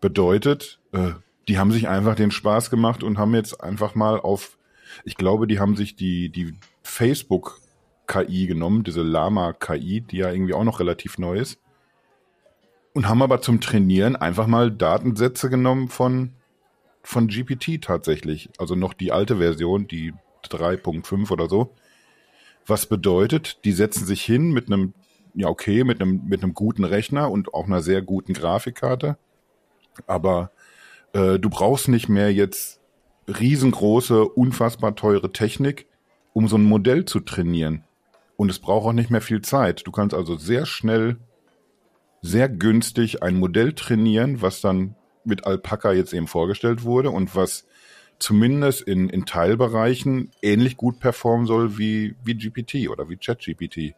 Bedeutet, 0.00 0.80
äh, 0.92 1.12
die 1.48 1.58
haben 1.58 1.72
sich 1.72 1.88
einfach 1.88 2.14
den 2.14 2.30
Spaß 2.30 2.70
gemacht 2.70 3.02
und 3.02 3.18
haben 3.18 3.34
jetzt 3.34 3.62
einfach 3.62 3.94
mal 3.94 4.20
auf, 4.20 4.58
ich 5.04 5.16
glaube, 5.16 5.46
die 5.46 5.58
haben 5.58 5.76
sich 5.76 5.96
die, 5.96 6.28
die 6.28 6.54
Facebook 6.82 7.60
KI 8.06 8.46
genommen, 8.46 8.84
diese 8.84 9.02
Lama 9.02 9.52
KI, 9.52 10.00
die 10.00 10.18
ja 10.18 10.30
irgendwie 10.30 10.54
auch 10.54 10.64
noch 10.64 10.80
relativ 10.80 11.18
neu 11.18 11.38
ist. 11.38 11.60
Und 12.94 13.08
haben 13.08 13.22
aber 13.22 13.40
zum 13.40 13.60
Trainieren 13.60 14.16
einfach 14.16 14.46
mal 14.46 14.70
Datensätze 14.70 15.50
genommen 15.50 15.88
von, 15.88 16.32
von 17.02 17.28
GPT 17.28 17.82
tatsächlich. 17.82 18.50
Also 18.58 18.74
noch 18.74 18.92
die 18.92 19.12
alte 19.12 19.36
Version, 19.36 19.86
die 19.86 20.14
3.5 20.44 21.30
oder 21.30 21.48
so. 21.48 21.74
Was 22.66 22.86
bedeutet, 22.86 23.64
die 23.64 23.72
setzen 23.72 24.04
sich 24.04 24.22
hin 24.22 24.50
mit 24.52 24.66
einem 24.66 24.94
ja 25.34 25.48
okay 25.48 25.84
mit 25.84 26.00
einem 26.00 26.22
mit 26.26 26.42
einem 26.42 26.54
guten 26.54 26.84
Rechner 26.84 27.30
und 27.30 27.54
auch 27.54 27.66
einer 27.66 27.80
sehr 27.80 28.02
guten 28.02 28.32
Grafikkarte, 28.32 29.16
aber 30.06 30.50
äh, 31.12 31.38
du 31.38 31.50
brauchst 31.50 31.88
nicht 31.88 32.08
mehr 32.08 32.32
jetzt 32.32 32.80
riesengroße, 33.28 34.24
unfassbar 34.24 34.94
teure 34.94 35.32
Technik, 35.32 35.86
um 36.32 36.48
so 36.48 36.56
ein 36.56 36.64
Modell 36.64 37.04
zu 37.04 37.20
trainieren. 37.20 37.84
Und 38.36 38.50
es 38.50 38.58
braucht 38.58 38.86
auch 38.86 38.92
nicht 38.92 39.10
mehr 39.10 39.20
viel 39.20 39.42
Zeit. 39.42 39.86
Du 39.86 39.90
kannst 39.90 40.14
also 40.14 40.36
sehr 40.36 40.64
schnell, 40.64 41.16
sehr 42.22 42.48
günstig 42.48 43.22
ein 43.22 43.36
Modell 43.36 43.72
trainieren, 43.72 44.40
was 44.40 44.60
dann 44.60 44.94
mit 45.24 45.46
Alpaca 45.46 45.92
jetzt 45.92 46.14
eben 46.14 46.26
vorgestellt 46.26 46.84
wurde 46.84 47.10
und 47.10 47.34
was 47.36 47.66
zumindest 48.18 48.82
in, 48.82 49.08
in 49.08 49.26
Teilbereichen 49.26 50.30
ähnlich 50.42 50.76
gut 50.76 51.00
performen 51.00 51.46
soll 51.46 51.78
wie, 51.78 52.16
wie 52.24 52.34
GPT 52.34 52.88
oder 52.88 53.08
wie 53.08 53.16
ChatGPT. 53.16 53.94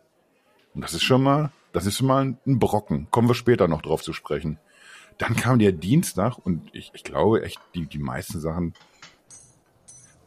Und 0.75 0.83
das 0.83 0.95
ist 0.95 1.03
schon 1.03 1.23
mal, 1.23 1.53
das 1.73 1.87
ist 1.87 1.99
schon 1.99 2.07
mal 2.07 2.25
ein 2.25 2.59
Brocken. 2.59 3.09
Kommen 3.11 3.29
wir 3.29 3.35
später 3.35 3.69
noch 3.69 3.83
drauf 3.83 4.03
zu 4.03 4.13
sprechen. 4.13 4.59
Dann 5.19 5.37
kam 5.37 5.59
der 5.59 5.73
Dienstag 5.73 6.39
und 6.39 6.75
ich, 6.75 6.91
ich 6.95 7.05
glaube 7.05 7.43
echt, 7.43 7.61
die, 7.75 7.87
die 7.87 7.99
meisten 7.99 8.41
Sachen, 8.41 8.75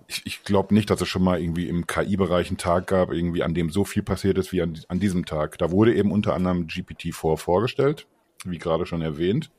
ich, 0.07 0.21
ich 0.25 0.43
glaube 0.43 0.73
nicht, 0.73 0.89
dass 0.89 1.01
es 1.01 1.07
schon 1.07 1.23
mal 1.23 1.41
irgendwie 1.41 1.67
im 1.67 1.87
KI-Bereich 1.87 2.49
einen 2.49 2.57
Tag 2.57 2.87
gab, 2.87 3.11
irgendwie 3.11 3.43
an 3.43 3.53
dem 3.53 3.69
so 3.69 3.83
viel 3.85 4.03
passiert 4.03 4.37
ist 4.37 4.51
wie 4.51 4.61
an, 4.61 4.79
an 4.87 4.99
diesem 4.99 5.25
Tag. 5.25 5.57
Da 5.57 5.71
wurde 5.71 5.95
eben 5.95 6.11
unter 6.11 6.35
anderem 6.35 6.67
GPT-4 6.67 7.37
vorgestellt, 7.37 8.07
wie 8.45 8.59
gerade 8.59 8.85
schon 8.85 9.01
erwähnt. 9.01 9.49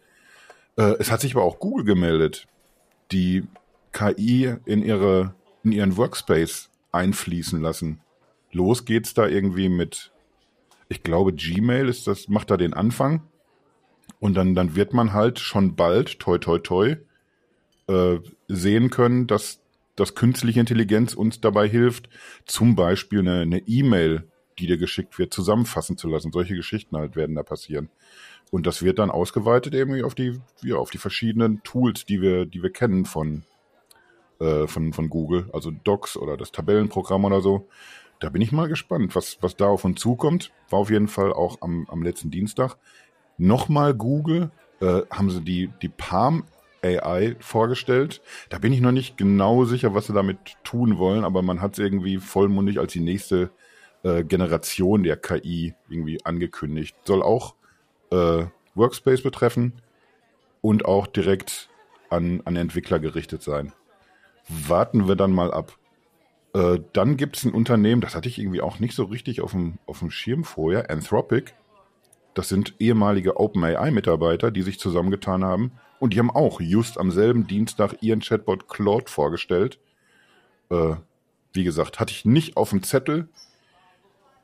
Äh, 0.76 0.94
es 0.98 1.10
hat 1.10 1.20
sich 1.20 1.34
aber 1.34 1.44
auch 1.44 1.58
Google 1.58 1.84
gemeldet, 1.84 2.46
die 3.10 3.44
KI 3.92 4.54
in 4.64 4.82
ihre, 4.82 5.34
in 5.62 5.72
ihren 5.72 5.96
Workspace 5.96 6.70
einfließen 6.92 7.60
lassen. 7.60 8.00
Los 8.52 8.84
geht's 8.84 9.14
da 9.14 9.26
irgendwie 9.26 9.68
mit 9.68 10.12
ich 10.88 11.02
glaube, 11.02 11.32
Gmail 11.32 11.88
ist 11.88 12.06
das, 12.06 12.28
macht 12.28 12.50
da 12.50 12.56
den 12.56 12.74
Anfang. 12.74 13.22
Und 14.20 14.34
dann, 14.34 14.54
dann 14.54 14.74
wird 14.74 14.92
man 14.92 15.12
halt 15.12 15.38
schon 15.38 15.76
bald, 15.76 16.18
toi, 16.18 16.38
toi, 16.38 16.58
toi, 16.58 16.96
äh, 17.88 18.18
sehen 18.48 18.90
können, 18.90 19.26
dass, 19.26 19.60
dass 19.96 20.14
künstliche 20.14 20.60
Intelligenz 20.60 21.14
uns 21.14 21.40
dabei 21.40 21.68
hilft, 21.68 22.08
zum 22.46 22.76
Beispiel 22.76 23.20
eine 23.28 23.58
E-Mail, 23.66 24.24
die 24.58 24.66
dir 24.66 24.78
geschickt 24.78 25.18
wird, 25.18 25.34
zusammenfassen 25.34 25.96
zu 25.96 26.08
lassen. 26.08 26.32
Solche 26.32 26.54
Geschichten 26.54 26.96
halt 26.96 27.16
werden 27.16 27.34
da 27.34 27.42
passieren. 27.42 27.90
Und 28.50 28.66
das 28.66 28.82
wird 28.82 28.98
dann 28.98 29.10
ausgeweitet 29.10 29.74
eben 29.74 30.02
auf 30.04 30.14
die, 30.14 30.40
ja, 30.62 30.76
auf 30.76 30.90
die 30.90 30.98
verschiedenen 30.98 31.62
Tools, 31.62 32.06
die 32.06 32.20
wir, 32.20 32.46
die 32.46 32.62
wir 32.62 32.70
kennen 32.70 33.04
von, 33.04 33.42
äh, 34.38 34.66
von, 34.66 34.92
von 34.92 35.08
Google, 35.08 35.50
also 35.52 35.70
Docs 35.70 36.16
oder 36.16 36.36
das 36.36 36.52
Tabellenprogramm 36.52 37.24
oder 37.24 37.40
so. 37.40 37.68
Da 38.24 38.30
bin 38.30 38.40
ich 38.40 38.52
mal 38.52 38.68
gespannt, 38.68 39.14
was, 39.14 39.36
was 39.42 39.54
da 39.54 39.66
auf 39.66 39.84
uns 39.84 40.00
zukommt. 40.00 40.50
War 40.70 40.78
auf 40.78 40.88
jeden 40.88 41.08
Fall 41.08 41.30
auch 41.30 41.60
am, 41.60 41.86
am 41.90 42.02
letzten 42.02 42.30
Dienstag. 42.30 42.78
Nochmal 43.36 43.92
Google, 43.92 44.50
äh, 44.80 45.02
haben 45.10 45.28
sie 45.28 45.42
die, 45.42 45.70
die 45.82 45.90
Palm 45.90 46.44
AI 46.82 47.36
vorgestellt. 47.40 48.22
Da 48.48 48.58
bin 48.58 48.72
ich 48.72 48.80
noch 48.80 48.92
nicht 48.92 49.18
genau 49.18 49.66
sicher, 49.66 49.94
was 49.94 50.06
sie 50.06 50.14
damit 50.14 50.38
tun 50.64 50.96
wollen, 50.96 51.22
aber 51.22 51.42
man 51.42 51.60
hat 51.60 51.74
es 51.74 51.80
irgendwie 51.80 52.16
vollmundig 52.16 52.78
als 52.78 52.94
die 52.94 53.00
nächste 53.00 53.50
äh, 54.04 54.24
Generation 54.24 55.02
der 55.02 55.18
KI 55.18 55.74
irgendwie 55.90 56.24
angekündigt. 56.24 56.96
Soll 57.04 57.22
auch 57.22 57.56
äh, 58.10 58.46
Workspace 58.74 59.22
betreffen 59.22 59.74
und 60.62 60.86
auch 60.86 61.06
direkt 61.06 61.68
an, 62.08 62.40
an 62.46 62.56
Entwickler 62.56 63.00
gerichtet 63.00 63.42
sein. 63.42 63.74
Warten 64.48 65.08
wir 65.08 65.14
dann 65.14 65.32
mal 65.32 65.52
ab. 65.52 65.76
Äh, 66.54 66.80
dann 66.92 67.16
gibt 67.16 67.36
es 67.36 67.44
ein 67.44 67.52
Unternehmen, 67.52 68.00
das 68.00 68.14
hatte 68.14 68.28
ich 68.28 68.38
irgendwie 68.38 68.60
auch 68.60 68.78
nicht 68.78 68.94
so 68.94 69.04
richtig 69.04 69.40
auf 69.40 69.50
dem, 69.50 69.78
auf 69.86 69.98
dem 69.98 70.10
Schirm 70.10 70.44
vorher, 70.44 70.88
Anthropic. 70.90 71.52
Das 72.32 72.48
sind 72.48 72.74
ehemalige 72.78 73.38
OpenAI-Mitarbeiter, 73.38 74.50
die 74.50 74.62
sich 74.62 74.78
zusammengetan 74.78 75.44
haben. 75.44 75.72
Und 76.00 76.14
die 76.14 76.18
haben 76.18 76.30
auch 76.30 76.60
just 76.60 76.98
am 76.98 77.10
selben 77.10 77.46
Dienstag 77.46 77.96
ihren 78.02 78.20
Chatbot 78.20 78.68
Claude 78.68 79.10
vorgestellt. 79.10 79.78
Äh, 80.70 80.94
wie 81.52 81.64
gesagt, 81.64 82.00
hatte 82.00 82.12
ich 82.12 82.24
nicht 82.24 82.56
auf 82.56 82.70
dem 82.70 82.82
Zettel. 82.82 83.28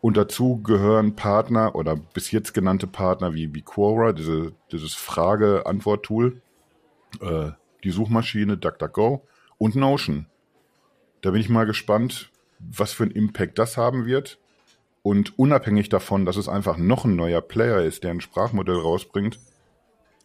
Und 0.01 0.17
dazu 0.17 0.63
gehören 0.63 1.15
Partner 1.15 1.75
oder 1.75 1.95
bis 1.95 2.31
jetzt 2.31 2.55
genannte 2.55 2.87
Partner 2.87 3.35
wie, 3.35 3.55
wie 3.55 3.63
Quora, 3.63 4.13
diese, 4.13 4.53
dieses 4.73 4.95
Frage-Antwort-Tool, 4.95 6.41
äh, 7.21 7.51
die 7.85 7.91
Suchmaschine 7.91 8.57
DuckDuckGo 8.57 9.27
und 9.59 9.77
Notion. 9.77 10.27
Da 11.23 11.31
bin 11.31 11.41
ich 11.41 11.49
mal 11.49 11.67
gespannt, 11.67 12.31
was 12.59 12.93
für 12.93 13.05
einen 13.05 13.13
Impact 13.13 13.59
das 13.59 13.77
haben 13.77 14.07
wird. 14.07 14.39
Und 15.03 15.39
unabhängig 15.39 15.89
davon, 15.89 16.27
dass 16.27 16.37
es 16.37 16.49
einfach 16.49 16.77
noch 16.77 17.05
ein 17.05 17.17
neuer 17.17 17.41
Player 17.41 17.83
ist, 17.83 18.05
der 18.05 18.11
ein 18.11 18.21
Sprachmodell 18.21 18.77
rausbringt, 18.77 19.39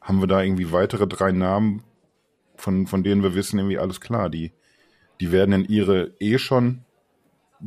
haben 0.01 0.19
wir 0.19 0.27
da 0.27 0.41
irgendwie 0.41 0.71
weitere 0.71 1.07
drei 1.07 1.31
Namen, 1.31 1.83
von, 2.57 2.87
von 2.87 3.03
denen 3.03 3.23
wir 3.23 3.35
wissen, 3.35 3.57
irgendwie 3.57 3.79
alles 3.79 4.01
klar. 4.01 4.29
Die, 4.29 4.51
die 5.19 5.31
werden 5.31 5.53
in 5.53 5.65
ihre 5.65 6.13
eh 6.19 6.37
schon 6.37 6.83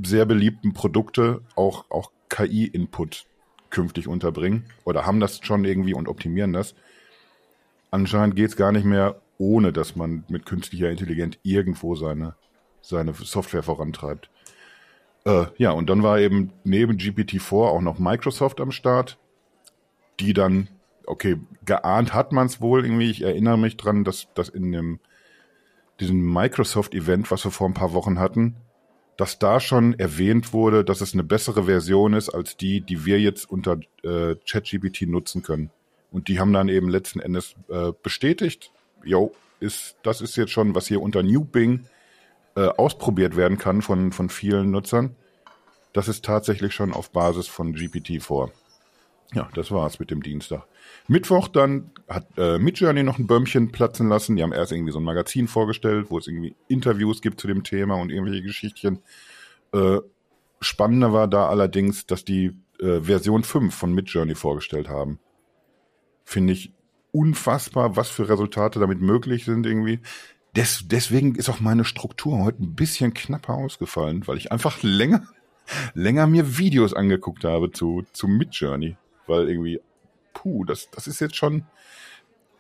sehr 0.03 0.27
beliebten 0.27 0.75
Produkte 0.75 1.41
auch, 1.57 1.91
auch 1.91 2.13
KI-Input 2.29 3.25
künftig 3.71 4.09
unterbringen 4.09 4.65
oder 4.85 5.07
haben 5.07 5.21
das 5.21 5.41
schon 5.43 5.65
irgendwie 5.65 5.95
und 5.95 6.09
optimieren 6.09 6.53
das. 6.53 6.75
Anscheinend 7.91 8.37
geht 8.37 8.51
es 8.51 8.57
gar 8.57 8.73
nicht 8.73 8.85
mehr, 8.85 9.21
ohne 9.39 9.73
dass 9.73 9.97
man 9.97 10.25
mit 10.29 10.47
künstlicher 10.47 10.91
Intelligenz 10.91 11.39
irgendwo 11.43 11.95
seine, 11.95 12.35
seine 12.81 13.13
Software 13.13 13.63
vorantreibt. 13.63 14.31
Äh, 15.25 15.47
ja, 15.59 15.73
und 15.73 15.91
dann 15.91 16.03
war 16.03 16.19
eben 16.19 16.53
neben 16.65 16.97
GPT-4 16.97 17.53
auch 17.53 17.81
noch 17.81 17.99
Microsoft 17.99 18.61
am 18.61 18.73
Start, 18.73 19.19
die 20.21 20.33
dann, 20.33 20.69
okay, 21.07 21.37
geahnt 21.65 22.15
hat 22.15 22.33
man 22.33 22.47
es 22.47 22.61
wohl 22.61 22.85
irgendwie. 22.85 23.11
Ich 23.11 23.23
erinnere 23.23 23.59
mich 23.59 23.77
dran, 23.77 24.05
dass, 24.05 24.29
dass 24.35 24.49
in 24.49 24.73
dem, 24.73 25.01
diesem 26.01 26.33
Microsoft-Event, 26.33 27.31
was 27.31 27.45
wir 27.45 27.51
vor 27.51 27.69
ein 27.69 27.75
paar 27.75 27.93
Wochen 27.93 28.19
hatten, 28.19 28.57
dass 29.19 29.39
da 29.39 29.59
schon 29.59 29.99
erwähnt 29.99 30.53
wurde, 30.53 30.85
dass 30.85 31.01
es 31.01 31.13
eine 31.13 31.25
bessere 31.25 31.65
Version 31.65 32.15
ist 32.15 32.31
als 32.31 32.57
die, 32.57 32.81
die 32.81 33.05
wir 33.05 33.21
jetzt 33.21 33.51
unter 33.51 33.81
äh, 34.05 34.37
ChatGPT 34.49 35.03
nutzen 35.03 35.43
können. 35.43 35.71
Und 36.13 36.29
die 36.29 36.39
haben 36.39 36.53
dann 36.53 36.69
eben 36.69 36.89
letzten 36.89 37.21
Endes 37.21 37.55
äh, 37.69 37.93
bestätigt, 38.03 38.71
jo, 39.05 39.33
ist, 39.61 39.97
das 40.05 40.21
ist 40.21 40.37
jetzt 40.37 40.53
schon, 40.53 40.75
was 40.75 40.87
hier 40.87 41.03
unter 41.03 41.23
New 41.23 41.45
Bing 41.45 41.87
äh, 42.59 42.73
ausprobiert 42.77 43.37
werden 43.37 43.57
kann 43.57 43.83
von, 43.83 44.11
von 44.11 44.31
vielen 44.31 44.73
Nutzern. 44.73 45.15
Das 45.93 46.09
ist 46.09 46.25
tatsächlich 46.25 46.75
schon 46.75 46.93
auf 46.93 47.13
Basis 47.13 47.47
von 47.47 47.73
GPT-4. 47.73 48.51
Ja, 49.33 49.49
das 49.55 49.71
war's 49.71 50.01
mit 50.01 50.11
dem 50.11 50.25
Dienstag. 50.25 50.67
Mittwoch 51.07 51.47
dann 51.47 51.93
hat 52.09 52.27
äh, 52.37 52.59
Midjourney 52.59 53.05
noch 53.05 53.19
ein 53.19 53.29
Bömmchen 53.29 53.71
platzen 53.71 54.09
lassen. 54.09 54.35
Die 54.35 54.43
haben 54.43 54.53
erst 54.53 54.73
irgendwie 54.73 54.91
so 54.91 54.99
ein 54.99 55.05
Magazin 55.05 55.47
vorgestellt, 55.47 56.07
wo 56.09 56.19
es 56.19 56.27
irgendwie 56.27 56.57
Interviews 56.67 57.23
gibt 57.23 57.41
zu 57.41 57.47
dem 57.47 57.63
Thema 57.63 57.95
und 57.95 58.11
irgendwelche 58.11 58.43
Geschichtchen. 58.43 59.03
Äh, 59.73 59.99
spannender 60.61 61.13
war 61.13 61.29
da 61.29 61.49
allerdings, 61.49 62.07
dass 62.07 62.25
die 62.25 62.57
äh, 62.81 63.03
Version 63.03 63.45
5 63.45 63.73
von 63.73 63.93
Midjourney 63.93 64.35
vorgestellt 64.35 64.89
haben. 64.89 65.21
Finde 66.25 66.55
ich 66.55 66.73
unfassbar, 67.13 67.95
was 67.95 68.09
für 68.09 68.29
Resultate 68.29 68.81
damit 68.81 69.01
möglich 69.01 69.45
sind 69.45 69.65
irgendwie. 69.65 70.01
Des, 70.59 70.89
deswegen 70.89 71.37
ist 71.37 71.49
auch 71.49 71.61
meine 71.61 71.85
Struktur 71.85 72.41
heute 72.41 72.65
ein 72.65 72.75
bisschen 72.75 73.15
knapper 73.15 73.55
ausgefallen, 73.55 74.27
weil 74.27 74.39
ich 74.39 74.51
einfach 74.51 74.83
länger, 74.83 75.23
länger 75.95 76.27
mir 76.27 76.59
Videos 76.59 76.95
angeguckt 76.95 77.45
habe 77.45 77.71
zu, 77.71 78.05
zu 78.13 78.27
Midjourney. 78.27 78.97
Weil 79.29 79.49
irgendwie, 79.49 79.81
puh, 80.35 80.65
das, 80.65 80.91
das 80.91 81.07
ist 81.07 81.21
jetzt 81.21 81.37
schon, 81.37 81.63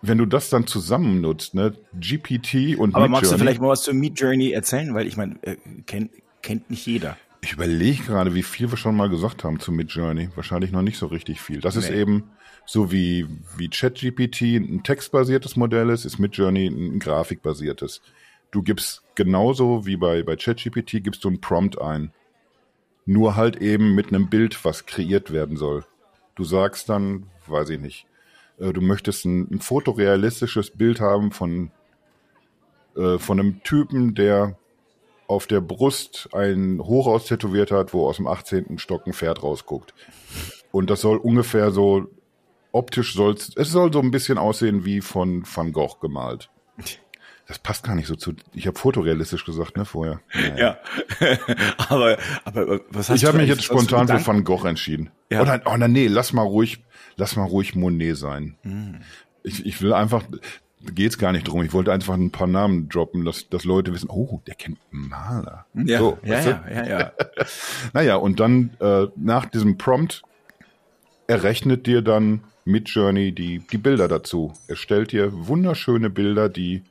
wenn 0.00 0.17
du 0.17 0.26
das 0.26 0.49
dann 0.49 0.69
zusammen 0.69 1.21
nutzt, 1.21 1.55
ne, 1.55 1.75
GPT 1.93 2.78
und 2.78 2.95
Aber 2.95 3.09
magst 3.09 3.33
du 3.33 3.37
vielleicht 3.37 3.61
mal 3.61 3.71
was 3.71 3.83
zu 3.83 3.93
Midjourney 3.93 4.52
erzählen? 4.52 4.95
Weil 4.95 5.09
ich 5.09 5.17
meine, 5.17 5.35
äh, 5.43 5.57
kennt, 5.87 6.12
kennt 6.40 6.71
nicht 6.71 6.87
jeder. 6.87 7.17
Ich 7.40 7.52
überlege 7.52 8.02
gerade, 8.02 8.35
wie 8.35 8.42
viel 8.42 8.71
wir 8.71 8.76
schon 8.76 8.97
mal 8.97 9.09
gesagt 9.09 9.45
haben 9.45 9.61
zu 9.61 9.71
Midjourney. 9.71 10.30
Wahrscheinlich 10.35 10.73
noch 10.73 10.83
nicht 10.83 10.99
so 10.99 11.07
richtig 11.07 11.40
viel. 11.40 11.61
Das 11.61 11.76
nee. 11.76 11.83
ist 11.83 11.90
eben 11.90 12.30
so 12.66 12.92
wie, 12.92 13.26
wie 13.57 13.71
ChatGPT 13.71 14.57
ein 14.57 14.83
textbasiertes 14.83 15.57
Modell 15.57 15.90
ist, 15.90 16.04
ist 16.04 16.18
Midjourney 16.18 16.66
ein 16.66 16.99
grafikbasiertes. 16.99 18.02
Du 18.50 18.62
gibst 18.62 19.02
genauso 19.14 19.87
wie 19.87 19.97
bei, 19.97 20.23
bei 20.23 20.37
ChatGPT 20.37 21.02
gibst 21.02 21.25
du 21.25 21.30
ein 21.30 21.40
Prompt 21.40 21.80
ein. 21.80 22.12
Nur 23.07 23.37
halt 23.37 23.57
eben 23.57 23.95
mit 23.95 24.09
einem 24.09 24.28
Bild, 24.28 24.64
was 24.64 24.85
kreiert 24.85 25.33
werden 25.33 25.57
soll. 25.57 25.85
Du 26.35 26.45
sagst 26.45 26.88
dann, 26.88 27.28
weiß 27.47 27.71
ich 27.71 27.80
nicht, 27.80 28.07
äh, 28.59 28.73
du 28.73 28.80
möchtest 28.80 29.25
ein, 29.25 29.49
ein 29.50 29.61
fotorealistisches 29.61 30.71
Bild 30.73 31.00
haben 31.00 31.30
von, 31.30 31.71
äh, 32.97 33.18
von 33.18 33.40
einem 33.40 33.62
Typen, 33.62 34.14
der 34.14 34.58
auf 35.28 35.47
der 35.47 35.61
Brust 35.61 36.30
ein 36.32 36.80
Hochhaus 36.82 37.26
tätowiert 37.26 37.70
hat, 37.70 37.94
wo 37.94 38.08
aus 38.08 38.16
dem 38.16 38.26
18. 38.26 38.78
Stock 38.78 39.06
ein 39.06 39.12
Pferd 39.12 39.42
rausguckt. 39.42 39.94
Und 40.73 40.90
das 40.90 41.02
soll 41.02 41.18
ungefähr 41.18 41.70
so 41.70 42.08
optisch 42.73 43.14
soll 43.14 43.35
es 43.35 43.70
soll 43.70 43.92
so 43.92 44.00
ein 44.00 44.11
bisschen 44.11 44.38
aussehen 44.38 44.85
wie 44.85 45.00
von 45.00 45.44
Van 45.44 45.73
Gogh 45.73 45.99
gemalt. 46.00 46.50
Das 47.47 47.58
passt 47.58 47.82
gar 47.82 47.94
nicht 47.94 48.06
so 48.06 48.14
zu. 48.14 48.35
Ich 48.52 48.66
habe 48.66 48.78
fotorealistisch 48.78 49.47
gesagt, 49.47 49.78
ne, 49.78 49.87
vorher. 49.87 50.20
Naja. 50.35 50.78
Ja. 51.18 51.38
aber, 51.88 52.18
aber 52.44 52.80
was 52.90 53.08
hast 53.08 53.16
Ich 53.16 53.25
habe 53.25 53.38
mich 53.38 53.49
jetzt 53.49 53.64
spontan 53.64 54.06
für 54.06 54.26
Van 54.26 54.44
Gogh 54.44 54.66
entschieden. 54.66 55.11
Ja. 55.30 55.40
Oder, 55.40 55.62
oh, 55.64 55.76
nee, 55.78 56.08
lass 56.08 56.35
mal 56.35 56.42
ruhig, 56.42 56.85
lass 57.16 57.37
mal 57.37 57.47
ruhig 57.47 57.75
Monet 57.75 58.18
sein. 58.18 58.58
Mhm. 58.64 59.00
Ich, 59.44 59.64
ich 59.64 59.80
will 59.80 59.94
einfach, 59.94 60.25
geht's 60.80 61.18
gar 61.18 61.32
nicht 61.32 61.49
drum. 61.49 61.62
Ich 61.62 61.73
wollte 61.73 61.92
einfach 61.92 62.14
ein 62.14 62.30
paar 62.30 62.47
Namen 62.47 62.88
droppen, 62.88 63.25
dass, 63.25 63.49
dass 63.49 63.64
Leute 63.64 63.92
wissen, 63.92 64.11
oh, 64.11 64.40
der 64.47 64.54
kennt 64.54 64.78
Maler. 64.90 65.66
Ja, 65.75 65.99
so, 65.99 66.18
ja, 66.25 66.40
ja, 66.40 66.64
ja, 66.73 66.87
ja. 66.87 67.12
naja, 67.92 68.16
und 68.16 68.40
dann 68.40 68.70
äh, 68.80 69.06
nach 69.16 69.47
diesem 69.47 69.78
Prompt 69.78 70.23
errechnet 71.26 71.87
dir 71.87 72.02
dann 72.02 72.44
Midjourney 72.64 73.32
die, 73.32 73.61
die 73.61 73.78
Bilder 73.78 74.08
dazu. 74.08 74.52
Er 74.66 74.76
stellt 74.76 75.12
dir 75.12 75.30
wunderschöne 75.32 76.11
Bilder, 76.11 76.49
die 76.49 76.82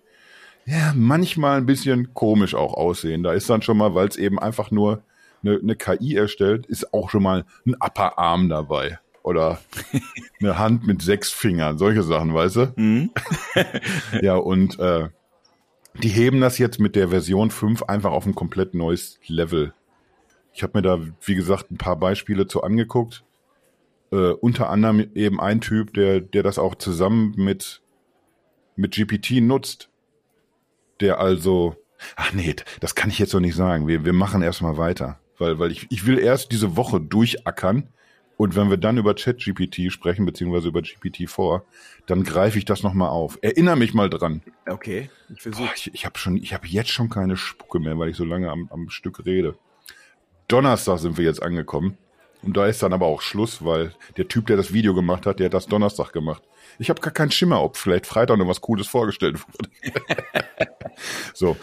ja 0.65 0.93
manchmal 0.95 1.57
ein 1.57 1.65
bisschen 1.65 2.13
komisch 2.13 2.55
auch 2.55 2.73
aussehen. 2.73 3.23
Da 3.23 3.33
ist 3.33 3.49
dann 3.49 3.61
schon 3.61 3.77
mal, 3.77 3.95
weil 3.95 4.07
es 4.07 4.17
eben 4.17 4.39
einfach 4.39 4.71
nur 4.71 5.01
eine, 5.43 5.59
eine 5.59 5.75
KI 5.75 6.15
erstellt, 6.15 6.65
ist 6.65 6.93
auch 6.93 7.09
schon 7.09 7.23
mal 7.23 7.45
ein 7.65 7.75
Upper 7.75 8.17
Arm 8.17 8.49
dabei. 8.49 8.99
Oder 9.27 9.59
eine 10.39 10.57
Hand 10.57 10.87
mit 10.87 11.01
sechs 11.01 11.31
Fingern, 11.31 11.77
solche 11.77 12.03
Sachen, 12.03 12.33
weißt 12.33 12.55
du? 12.55 12.73
Mhm. 12.75 13.11
ja, 14.21 14.35
und 14.35 14.79
äh, 14.79 15.09
die 16.01 16.09
heben 16.09 16.41
das 16.41 16.57
jetzt 16.57 16.79
mit 16.79 16.95
der 16.95 17.09
Version 17.09 17.51
5 17.51 17.83
einfach 17.83 18.11
auf 18.11 18.25
ein 18.25 18.35
komplett 18.35 18.73
neues 18.73 19.19
Level. 19.27 19.73
Ich 20.53 20.63
habe 20.63 20.77
mir 20.77 20.81
da, 20.81 20.99
wie 21.21 21.35
gesagt, 21.35 21.71
ein 21.71 21.77
paar 21.77 21.97
Beispiele 21.97 22.47
zu 22.47 22.63
angeguckt 22.63 23.23
äh, 24.11 24.31
unter 24.31 24.69
anderem 24.69 25.11
eben 25.15 25.39
ein 25.39 25.61
Typ, 25.61 25.93
der, 25.93 26.21
der 26.21 26.43
das 26.43 26.59
auch 26.59 26.75
zusammen 26.75 27.33
mit, 27.35 27.81
mit 28.75 28.95
GPT 28.95 29.41
nutzt. 29.41 29.89
Der 30.99 31.19
also, 31.19 31.75
ach 32.15 32.33
nee, 32.33 32.55
das 32.79 32.95
kann 32.95 33.09
ich 33.09 33.19
jetzt 33.19 33.33
noch 33.33 33.39
nicht 33.39 33.55
sagen. 33.55 33.87
Wir, 33.87 34.05
wir 34.05 34.13
machen 34.13 34.41
erstmal 34.41 34.77
weiter. 34.77 35.19
Weil, 35.37 35.59
weil 35.59 35.71
ich, 35.71 35.87
ich 35.91 36.05
will 36.05 36.17
erst 36.17 36.51
diese 36.51 36.75
Woche 36.75 36.99
durchackern. 36.99 37.89
Und 38.37 38.55
wenn 38.55 38.69
wir 38.69 38.77
dann 38.77 38.97
über 38.97 39.15
ChatGPT 39.15 39.91
sprechen, 39.91 40.25
beziehungsweise 40.25 40.67
über 40.67 40.81
GPT-4, 40.81 41.63
dann 42.05 42.23
greife 42.23 42.59
ich 42.59 42.65
das 42.65 42.83
nochmal 42.83 43.09
auf. 43.09 43.39
Erinnere 43.41 43.75
mich 43.75 43.95
mal 43.95 44.09
dran. 44.09 44.41
Okay, 44.67 45.09
ich 45.33 45.41
versuche. 45.41 45.69
Ich, 45.75 45.93
ich 45.93 46.05
habe 46.05 46.19
schon, 46.19 46.37
ich 46.37 46.53
habe 46.53 46.67
jetzt 46.67 46.91
schon 46.91 47.09
keine 47.09 47.35
Spucke 47.35 47.79
mehr, 47.79 47.97
weil 47.97 48.09
ich 48.09 48.15
so 48.15 48.23
lange 48.23 48.51
am, 48.51 48.69
am 48.71 48.89
Stück 48.89 49.25
rede. 49.25 49.57
Donnerstag 50.47 50.99
sind 50.99 51.17
wir 51.17 51.25
jetzt 51.25 51.41
angekommen. 51.41 51.97
Und 52.43 52.55
da 52.55 52.67
ist 52.67 52.83
dann 52.83 52.93
aber 52.93 53.07
auch 53.07 53.21
Schluss, 53.21 53.65
weil 53.65 53.93
der 54.15 54.27
Typ, 54.27 54.45
der 54.45 54.57
das 54.57 54.71
Video 54.71 54.93
gemacht 54.93 55.25
hat, 55.25 55.39
der 55.39 55.47
hat 55.47 55.55
das 55.55 55.65
Donnerstag 55.65 56.13
gemacht. 56.13 56.43
Ich 56.77 56.91
habe 56.91 57.01
gar 57.01 57.11
keinen 57.11 57.31
Schimmer, 57.31 57.63
ob 57.63 57.75
vielleicht 57.75 58.05
Freitag 58.05 58.37
noch 58.37 58.47
was 58.47 58.61
Cooles 58.61 58.87
vorgestellt 58.87 59.39
wurde. 59.41 59.69
so. 61.33 61.57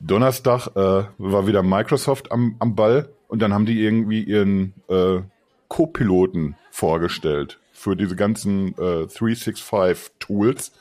Donnerstag 0.00 0.68
äh, 0.68 1.04
war 1.18 1.46
wieder 1.46 1.62
Microsoft 1.62 2.32
am, 2.32 2.56
am 2.58 2.74
Ball 2.74 3.10
und 3.28 3.40
dann 3.40 3.52
haben 3.52 3.66
die 3.66 3.80
irgendwie 3.80 4.22
ihren 4.22 4.74
äh, 4.88 5.20
Co-Piloten 5.68 6.56
vorgestellt 6.70 7.58
für 7.72 7.96
diese 7.96 8.16
ganzen 8.16 8.68
äh, 8.78 9.06
365-Tools. 9.06 10.72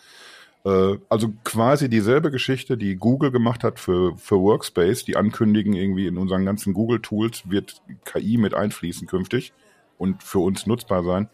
Äh, 0.65 0.97
also 1.09 1.33
quasi 1.43 1.89
dieselbe 1.89 2.31
Geschichte, 2.31 2.77
die 2.77 2.95
Google 2.95 3.31
gemacht 3.31 3.63
hat 3.63 3.79
für, 3.79 4.17
für 4.17 4.39
Workspace. 4.39 5.03
Die 5.05 5.17
ankündigen 5.17 5.73
irgendwie 5.73 6.07
in 6.07 6.17
unseren 6.17 6.45
ganzen 6.45 6.73
Google-Tools 6.73 7.49
wird 7.49 7.81
KI 8.05 8.37
mit 8.37 8.53
einfließen 8.53 9.07
künftig 9.07 9.53
und 9.97 10.23
für 10.23 10.39
uns 10.39 10.65
nutzbar 10.65 11.03
sein. 11.03 11.29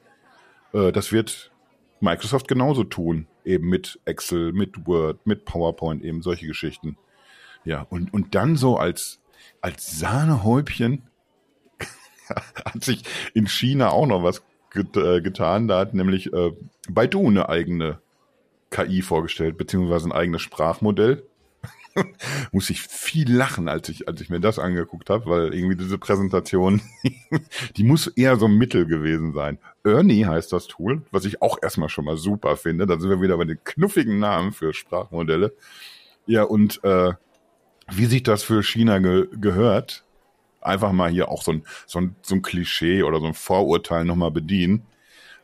Äh, 0.73 0.91
das 0.91 1.11
wird 1.11 1.51
Microsoft 1.99 2.47
genauso 2.47 2.83
tun. 2.83 3.27
Eben 3.45 3.69
mit 3.69 3.99
Excel, 4.05 4.53
mit 4.53 4.87
Word, 4.87 5.25
mit 5.25 5.45
PowerPoint, 5.45 6.03
eben 6.03 6.21
solche 6.21 6.47
Geschichten. 6.47 6.97
Ja, 7.65 7.85
und, 7.89 8.13
und 8.13 8.35
dann 8.35 8.55
so 8.55 8.77
als, 8.77 9.19
als 9.61 9.99
Sahnehäubchen 9.99 11.03
hat 12.65 12.83
sich 12.83 13.03
in 13.33 13.47
China 13.47 13.89
auch 13.89 14.07
noch 14.07 14.23
was 14.23 14.43
get, 14.71 14.95
äh, 14.97 15.21
getan. 15.21 15.67
Da 15.67 15.79
hat 15.79 15.93
nämlich 15.93 16.31
äh, 16.33 16.51
Baidu 16.89 17.27
eine 17.27 17.49
eigene 17.49 17.99
KI 18.69 19.01
vorgestellt, 19.01 19.57
beziehungsweise 19.57 20.07
ein 20.07 20.11
eigenes 20.11 20.41
Sprachmodell. 20.41 21.23
Muss 22.51 22.69
ich 22.69 22.81
viel 22.81 23.31
lachen, 23.31 23.67
als 23.67 23.89
ich, 23.89 24.07
als 24.07 24.21
ich 24.21 24.29
mir 24.29 24.39
das 24.39 24.59
angeguckt 24.59 25.09
habe, 25.09 25.25
weil 25.25 25.53
irgendwie 25.53 25.75
diese 25.75 25.97
Präsentation, 25.97 26.81
die 27.77 27.83
muss 27.83 28.07
eher 28.07 28.37
so 28.37 28.45
ein 28.45 28.57
Mittel 28.57 28.85
gewesen 28.85 29.33
sein. 29.33 29.57
Ernie 29.83 30.25
heißt 30.25 30.53
das 30.53 30.67
Tool, 30.67 31.01
was 31.11 31.25
ich 31.25 31.41
auch 31.41 31.57
erstmal 31.61 31.89
schon 31.89 32.05
mal 32.05 32.15
super 32.15 32.57
finde. 32.57 32.85
Da 32.85 32.99
sind 32.99 33.09
wir 33.09 33.21
wieder 33.21 33.37
bei 33.37 33.45
den 33.45 33.59
knuffigen 33.63 34.19
Namen 34.19 34.53
für 34.53 34.73
Sprachmodelle. 34.73 35.53
Ja, 36.27 36.43
und 36.43 36.81
äh, 36.83 37.13
wie 37.91 38.05
sich 38.05 38.23
das 38.23 38.43
für 38.43 38.61
China 38.63 38.99
ge 38.99 39.27
gehört, 39.31 40.05
einfach 40.61 40.91
mal 40.91 41.09
hier 41.09 41.29
auch 41.29 41.41
so 41.41 41.51
ein, 41.51 41.63
so 41.85 41.99
ein, 41.99 42.15
so 42.21 42.35
ein 42.35 42.41
Klischee 42.41 43.03
oder 43.03 43.19
so 43.19 43.25
ein 43.25 43.33
Vorurteil 43.33 44.05
nochmal 44.05 44.31
bedienen, 44.31 44.85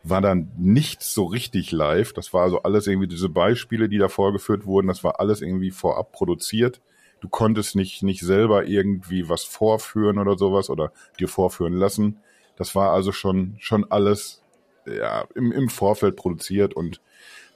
war 0.03 0.21
dann 0.21 0.51
nicht 0.57 1.01
so 1.01 1.25
richtig 1.25 1.71
live. 1.71 2.13
Das 2.13 2.33
war 2.33 2.43
also 2.43 2.61
alles 2.61 2.87
irgendwie 2.87 3.07
diese 3.07 3.29
Beispiele, 3.29 3.89
die 3.89 3.97
da 3.97 4.07
vorgeführt 4.07 4.65
wurden, 4.65 4.87
das 4.87 5.03
war 5.03 5.19
alles 5.19 5.41
irgendwie 5.41 5.71
vorab 5.71 6.11
produziert. 6.11 6.81
Du 7.21 7.29
konntest 7.29 7.75
nicht, 7.75 8.03
nicht 8.03 8.21
selber 8.21 8.65
irgendwie 8.65 9.29
was 9.29 9.43
vorführen 9.43 10.19
oder 10.19 10.37
sowas 10.37 10.69
oder 10.69 10.91
dir 11.19 11.27
vorführen 11.27 11.73
lassen. 11.73 12.19
Das 12.55 12.75
war 12.75 12.91
also 12.91 13.11
schon, 13.11 13.55
schon 13.59 13.89
alles 13.91 14.43
ja, 14.85 15.25
im, 15.33 15.51
im 15.51 15.69
Vorfeld 15.69 16.15
produziert 16.15 16.73
und 16.73 17.01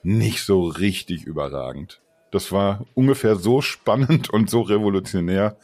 nicht 0.01 0.43
so 0.43 0.63
richtig 0.63 1.25
überragend. 1.25 2.01
Das 2.31 2.51
war 2.51 2.85
ungefähr 2.95 3.35
so 3.35 3.61
spannend 3.61 4.29
und 4.33 4.49
so 4.49 4.61
revolutionär, 4.61 5.57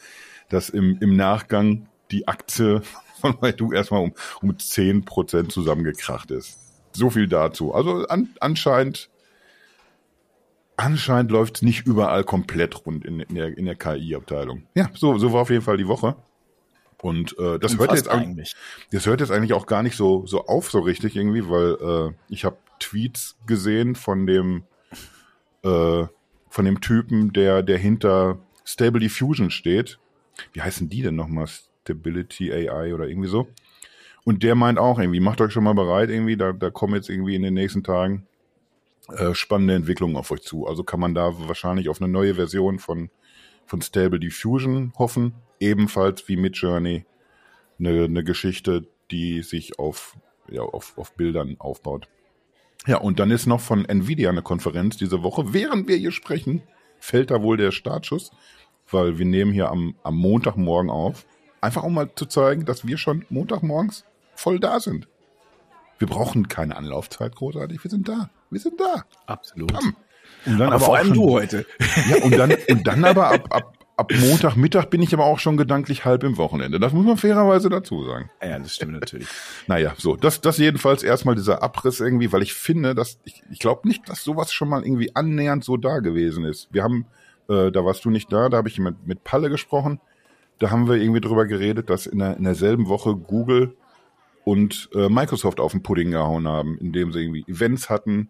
dass 0.50 0.70
im, 0.70 0.98
im 1.00 1.16
Nachgang 1.16 1.88
die 2.12 2.28
Aktie 2.28 2.82
von 3.22 3.38
Baidu 3.40 3.72
erstmal 3.72 4.02
um, 4.02 4.14
um 4.42 4.58
zehn 4.60 5.06
Prozent 5.06 5.52
zusammengekracht 5.52 6.32
ist. 6.32 6.60
So 6.94 7.10
viel 7.10 7.28
dazu. 7.28 7.74
Also 7.74 8.08
an, 8.08 8.30
anscheinend, 8.40 9.10
anscheinend 10.78 11.32
läuft 11.32 11.58
es 11.58 11.62
nicht 11.62 11.86
überall 11.86 12.24
komplett 12.24 12.86
rund 12.86 13.06
in, 13.06 13.20
in 13.20 13.36
der, 13.36 13.58
in 13.58 13.66
der 13.66 13.76
KI-Abteilung. 13.76 14.64
Ja, 14.76 14.90
so, 14.94 15.18
so 15.18 15.34
war 15.34 15.42
auf 15.42 15.50
jeden 15.50 15.64
Fall 15.64 15.78
die 15.78 15.88
Woche. 15.88 16.16
Und 17.02 17.38
äh, 17.38 17.60
das 17.60 17.78
hört 17.78 17.92
jetzt 17.92 18.10
eigentlich, 18.10 18.56
das 18.92 19.06
hört 19.06 19.20
jetzt 19.20 19.32
eigentlich 19.32 19.54
auch 19.54 19.68
gar 19.68 19.84
nicht 19.84 19.96
so 19.96 20.26
so 20.26 20.46
auf 20.46 20.72
so 20.72 20.80
richtig 20.80 21.16
irgendwie, 21.16 21.48
weil 21.48 21.78
äh, 21.82 22.14
ich 22.30 22.46
habe 22.46 22.58
Tweets 22.80 23.38
gesehen 23.46 23.96
von 23.96 24.26
dem 24.26 24.64
äh, 25.64 26.06
von 26.50 26.66
dem 26.66 26.82
Typen, 26.82 27.32
der 27.34 27.62
der 27.62 27.78
hinter 27.78 28.40
Stable 28.64 29.00
Diffusion 29.00 29.52
steht. 29.52 30.00
Wie 30.54 30.62
heißen 30.62 30.90
die 30.90 31.02
denn 31.02 31.16
nochmal? 31.16 31.48
Stability 31.86 32.52
AI 32.52 32.94
oder 32.94 33.08
irgendwie 33.08 33.30
so. 33.30 33.48
Und 34.24 34.42
der 34.42 34.56
meint 34.56 34.80
auch 34.80 35.00
irgendwie, 35.00 35.20
macht 35.20 35.40
euch 35.40 35.54
schon 35.54 35.64
mal 35.64 35.76
bereit 35.76 36.10
irgendwie, 36.10 36.36
da, 36.36 36.52
da 36.52 36.72
kommen 36.72 36.96
jetzt 36.96 37.10
irgendwie 37.10 37.36
in 37.36 37.44
den 37.44 37.54
nächsten 37.54 37.84
Tagen 37.84 38.26
äh, 39.10 39.36
spannende 39.36 39.76
Entwicklungen 39.76 40.16
auf 40.16 40.32
euch 40.32 40.42
zu. 40.42 40.66
Also 40.66 40.84
kann 40.84 41.00
man 41.00 41.14
da 41.14 41.32
wahrscheinlich 41.48 41.90
auf 41.90 42.02
eine 42.02 42.12
neue 42.12 42.36
Version 42.36 42.80
von, 42.80 43.12
von 43.68 43.82
Stable 43.82 44.20
Diffusion 44.20 44.94
hoffen. 44.98 45.36
Ebenfalls 45.60 46.28
wie 46.28 46.38
Midjourney 46.38 47.06
eine, 47.80 48.06
eine 48.06 48.24
Geschichte, 48.24 48.88
die 49.12 49.44
sich 49.44 49.78
auf, 49.78 50.18
ja, 50.50 50.64
auf, 50.64 50.98
auf 50.98 51.14
Bildern 51.14 51.58
aufbaut. 51.60 52.08
Ja, 52.88 52.98
und 52.98 53.20
dann 53.20 53.32
ist 53.32 53.46
noch 53.46 53.62
von 53.62 53.86
Nvidia 53.86 54.30
eine 54.30 54.42
Konferenz 54.42 54.98
diese 54.98 55.22
Woche. 55.24 55.54
Während 55.54 55.88
wir 55.88 55.98
hier 55.98 56.12
sprechen, 56.12 56.64
fällt 57.00 57.30
da 57.30 57.42
wohl 57.42 57.58
der 57.58 57.72
Startschuss, 57.72 58.32
weil 58.90 59.18
wir 59.18 59.26
nehmen 59.26 59.52
hier 59.52 59.70
am, 59.70 59.96
am 60.04 60.16
Montagmorgen 60.16 60.90
auf. 60.90 61.26
Einfach 61.62 61.84
um 61.84 61.94
mal 61.94 62.10
zu 62.14 62.26
zeigen, 62.26 62.66
dass 62.66 62.86
wir 62.86 62.98
schon 62.98 63.26
Montagmorgens 63.30 64.06
voll 64.36 64.60
da 64.60 64.80
sind. 64.80 65.08
Wir 65.98 66.08
brauchen 66.08 66.48
keine 66.48 66.76
Anlaufzeit 66.76 67.36
großartig. 67.36 67.84
Wir 67.84 67.92
sind 67.92 68.08
da. 68.08 68.30
Wir 68.50 68.60
sind 68.60 68.80
da. 68.80 69.06
Absolut. 69.26 69.72
Bam. 69.72 69.96
Und 70.46 70.60
dann 70.60 70.68
aber, 70.68 70.76
aber 70.76 70.86
vor 70.86 70.98
allem 70.98 71.08
schon, 71.08 71.16
du 71.16 71.32
heute. 71.32 71.66
Ja, 72.10 72.24
und 72.24 72.38
dann, 72.38 72.54
und 72.70 72.86
dann 72.86 73.06
aber 73.06 73.30
ab, 73.30 73.48
ab, 73.50 73.78
ab 73.98 74.12
Montagmittag 74.14 74.86
bin 74.86 75.02
ich 75.02 75.14
aber 75.14 75.26
auch 75.26 75.40
schon 75.40 75.58
gedanklich 75.58 76.06
halb 76.06 76.24
im 76.24 76.38
Wochenende. 76.38 76.80
Das 76.80 76.94
muss 76.94 77.06
man 77.06 77.18
fairerweise 77.18 77.70
dazu 77.70 78.06
sagen. 78.06 78.30
Ja, 78.42 78.60
das 78.60 78.76
stimmt 78.76 78.94
natürlich. 78.94 79.28
naja, 79.68 79.94
so, 79.98 80.16
das, 80.16 80.42
das 80.42 80.58
jedenfalls 80.58 81.04
erstmal 81.04 81.36
dieser 81.36 81.64
Abriss 81.64 82.00
irgendwie, 82.00 82.32
weil 82.32 82.44
ich 82.44 82.54
finde, 82.54 82.94
dass, 82.94 83.20
ich, 83.24 83.42
ich 83.50 83.60
glaube 83.60 83.88
nicht, 83.88 84.08
dass 84.10 84.24
sowas 84.24 84.52
schon 84.54 84.70
mal 84.70 84.84
irgendwie 84.84 85.16
annähernd 85.16 85.64
so 85.64 85.78
da 85.78 86.00
gewesen 86.00 86.46
ist. 86.46 86.68
Wir 86.72 86.84
haben, 86.84 87.06
äh, 87.50 87.72
da 87.72 87.86
warst 87.86 88.06
du 88.06 88.10
nicht 88.10 88.32
da, 88.32 88.50
da 88.50 88.58
habe 88.58 88.70
ich 88.70 88.80
mit, 88.80 89.06
mit 89.06 89.24
Palle 89.24 89.50
gesprochen. 89.50 90.00
Da 90.60 90.72
haben 90.72 90.88
wir 90.88 90.96
irgendwie 90.96 91.22
drüber 91.22 91.46
geredet, 91.46 91.90
dass 91.90 92.08
in, 92.08 92.20
der, 92.20 92.38
in 92.38 92.44
derselben 92.44 92.88
Woche 92.88 93.16
Google 93.16 93.76
und 94.44 94.90
äh, 94.94 95.10
Microsoft 95.10 95.60
auf 95.60 95.72
den 95.72 95.84
Pudding 95.84 96.12
gehauen 96.12 96.48
haben, 96.48 96.78
indem 96.78 97.12
sie 97.12 97.22
irgendwie 97.22 97.46
Events 97.48 97.90
hatten, 97.90 98.30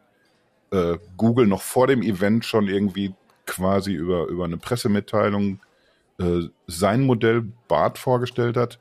äh, 0.71 0.97
Google 1.17 1.45
noch 1.45 1.61
vor 1.61 1.87
dem 1.87 2.01
Event 2.01 2.45
schon 2.45 2.67
irgendwie 2.67 3.13
quasi 3.45 3.93
über, 3.93 4.27
über 4.27 4.45
eine 4.45 4.57
Pressemitteilung 4.57 5.59
äh, 6.19 6.43
sein 6.67 7.03
Modell 7.03 7.43
BART 7.67 7.97
vorgestellt 7.97 8.57
hat. 8.57 8.79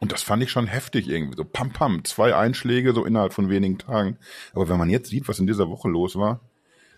Und 0.00 0.10
das 0.10 0.22
fand 0.22 0.42
ich 0.42 0.50
schon 0.50 0.66
heftig 0.66 1.08
irgendwie. 1.08 1.36
So 1.36 1.44
pam 1.44 1.72
pam, 1.72 2.04
zwei 2.04 2.34
Einschläge 2.34 2.92
so 2.92 3.04
innerhalb 3.04 3.32
von 3.32 3.48
wenigen 3.48 3.78
Tagen. 3.78 4.18
Aber 4.52 4.68
wenn 4.68 4.76
man 4.78 4.90
jetzt 4.90 5.10
sieht, 5.10 5.28
was 5.28 5.38
in 5.38 5.46
dieser 5.46 5.68
Woche 5.68 5.88
los 5.88 6.16
war, 6.16 6.40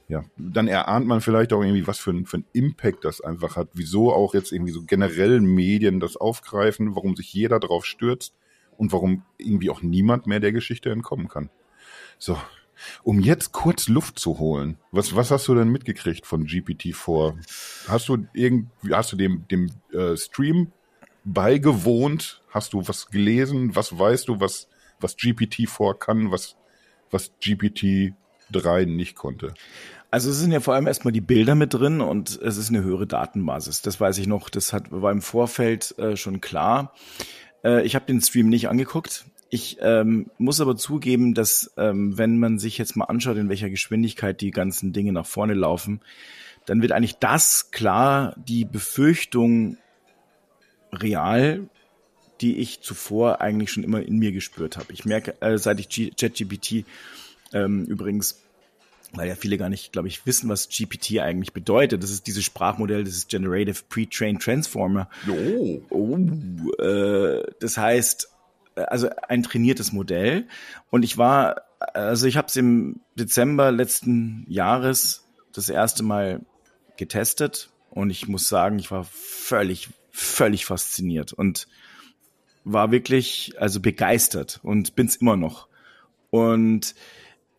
ja, 0.08 0.24
dann 0.36 0.68
erahnt 0.68 1.06
man 1.06 1.20
vielleicht 1.20 1.52
auch 1.52 1.62
irgendwie, 1.62 1.86
was 1.86 1.98
für 1.98 2.10
ein, 2.10 2.26
für 2.26 2.42
Impact 2.52 3.04
das 3.04 3.20
einfach 3.20 3.56
hat. 3.56 3.68
Wieso 3.72 4.12
auch 4.12 4.34
jetzt 4.34 4.52
irgendwie 4.52 4.72
so 4.72 4.82
generell 4.82 5.40
Medien 5.40 5.98
das 5.98 6.16
aufgreifen, 6.16 6.94
warum 6.94 7.16
sich 7.16 7.32
jeder 7.32 7.58
drauf 7.58 7.86
stürzt 7.86 8.34
und 8.76 8.92
warum 8.92 9.22
irgendwie 9.38 9.70
auch 9.70 9.82
niemand 9.82 10.26
mehr 10.26 10.40
der 10.40 10.52
Geschichte 10.52 10.90
entkommen 10.90 11.28
kann. 11.28 11.48
So, 12.18 12.38
um 13.02 13.20
jetzt 13.20 13.52
kurz 13.52 13.88
Luft 13.88 14.18
zu 14.18 14.38
holen, 14.38 14.78
was, 14.90 15.16
was 15.16 15.30
hast 15.30 15.48
du 15.48 15.54
denn 15.54 15.68
mitgekriegt 15.68 16.26
von 16.26 16.46
GPT-4? 16.46 17.36
Hast 17.88 18.08
du 18.08 18.26
irgendwie, 18.34 18.94
hast 18.94 19.12
du 19.12 19.16
dem, 19.16 19.46
dem 19.48 19.70
äh, 19.92 20.16
Stream 20.16 20.72
beigewohnt? 21.24 22.42
Hast 22.50 22.72
du 22.74 22.86
was 22.86 23.06
gelesen? 23.06 23.74
Was 23.74 23.98
weißt 23.98 24.28
du, 24.28 24.40
was, 24.40 24.68
was 25.00 25.16
GPT-4 25.16 25.98
kann, 25.98 26.30
was, 26.30 26.56
was 27.10 27.32
GPT-3 28.60 28.86
nicht 28.86 29.16
konnte? 29.16 29.54
Also 30.10 30.30
es 30.30 30.38
sind 30.38 30.52
ja 30.52 30.60
vor 30.60 30.74
allem 30.74 30.86
erstmal 30.86 31.12
die 31.12 31.20
Bilder 31.20 31.54
mit 31.54 31.74
drin 31.74 32.00
und 32.00 32.40
es 32.40 32.56
ist 32.56 32.70
eine 32.70 32.84
höhere 32.84 33.06
Datenbasis. 33.06 33.82
Das 33.82 34.00
weiß 34.00 34.18
ich 34.18 34.28
noch, 34.28 34.48
das 34.48 34.72
hat, 34.72 34.84
war 34.90 35.10
im 35.10 35.22
Vorfeld 35.22 35.98
äh, 35.98 36.16
schon 36.16 36.40
klar. 36.40 36.94
Äh, 37.64 37.82
ich 37.84 37.96
habe 37.96 38.06
den 38.06 38.20
Stream 38.20 38.48
nicht 38.48 38.68
angeguckt. 38.68 39.24
Ich 39.50 39.78
ähm, 39.80 40.30
muss 40.38 40.60
aber 40.60 40.76
zugeben, 40.76 41.34
dass 41.34 41.72
ähm, 41.76 42.16
wenn 42.16 42.38
man 42.38 42.58
sich 42.58 42.78
jetzt 42.78 42.96
mal 42.96 43.06
anschaut, 43.06 43.36
in 43.36 43.48
welcher 43.48 43.70
Geschwindigkeit 43.70 44.40
die 44.40 44.50
ganzen 44.52 44.92
Dinge 44.92 45.12
nach 45.12 45.26
vorne 45.26 45.54
laufen, 45.54 46.00
dann 46.66 46.80
wird 46.80 46.92
eigentlich 46.92 47.18
das 47.18 47.70
klar 47.72 48.34
die 48.36 48.64
Befürchtung 48.64 49.78
real, 50.92 51.68
die 52.40 52.58
ich 52.58 52.82
zuvor 52.82 53.40
eigentlich 53.40 53.72
schon 53.72 53.84
immer 53.84 54.02
in 54.02 54.18
mir 54.18 54.32
gespürt 54.32 54.76
habe. 54.76 54.92
Ich 54.92 55.04
merke, 55.04 55.40
äh, 55.40 55.58
seit 55.58 55.80
ich 55.80 56.14
ChatGPT 56.16 56.84
ähm, 57.52 57.84
übrigens 57.84 58.43
weil 59.16 59.28
ja 59.28 59.34
viele 59.34 59.58
gar 59.58 59.68
nicht, 59.68 59.92
glaube 59.92 60.08
ich, 60.08 60.26
wissen, 60.26 60.48
was 60.48 60.68
GPT 60.68 61.20
eigentlich 61.20 61.52
bedeutet. 61.52 62.02
Das 62.02 62.10
ist 62.10 62.26
dieses 62.26 62.44
Sprachmodell, 62.44 63.04
das 63.04 63.14
ist 63.14 63.28
Generative 63.28 63.82
Pre-Trained 63.88 64.42
Transformer. 64.42 65.08
Oh. 65.28 65.80
oh 65.90 66.18
äh, 66.82 67.42
das 67.60 67.76
heißt, 67.76 68.28
also 68.74 69.08
ein 69.28 69.42
trainiertes 69.42 69.92
Modell. 69.92 70.46
Und 70.90 71.04
ich 71.04 71.18
war, 71.18 71.62
also 71.78 72.26
ich 72.26 72.36
habe 72.36 72.48
es 72.48 72.56
im 72.56 73.00
Dezember 73.14 73.72
letzten 73.72 74.46
Jahres 74.48 75.24
das 75.52 75.68
erste 75.68 76.02
Mal 76.02 76.40
getestet 76.96 77.70
und 77.90 78.10
ich 78.10 78.28
muss 78.28 78.48
sagen, 78.48 78.78
ich 78.78 78.90
war 78.90 79.04
völlig, 79.04 79.88
völlig 80.10 80.66
fasziniert. 80.66 81.32
Und 81.32 81.68
war 82.64 82.90
wirklich 82.90 83.54
also 83.58 83.80
begeistert 83.80 84.60
und 84.62 84.96
bin's 84.96 85.16
immer 85.16 85.36
noch. 85.36 85.68
Und 86.30 86.94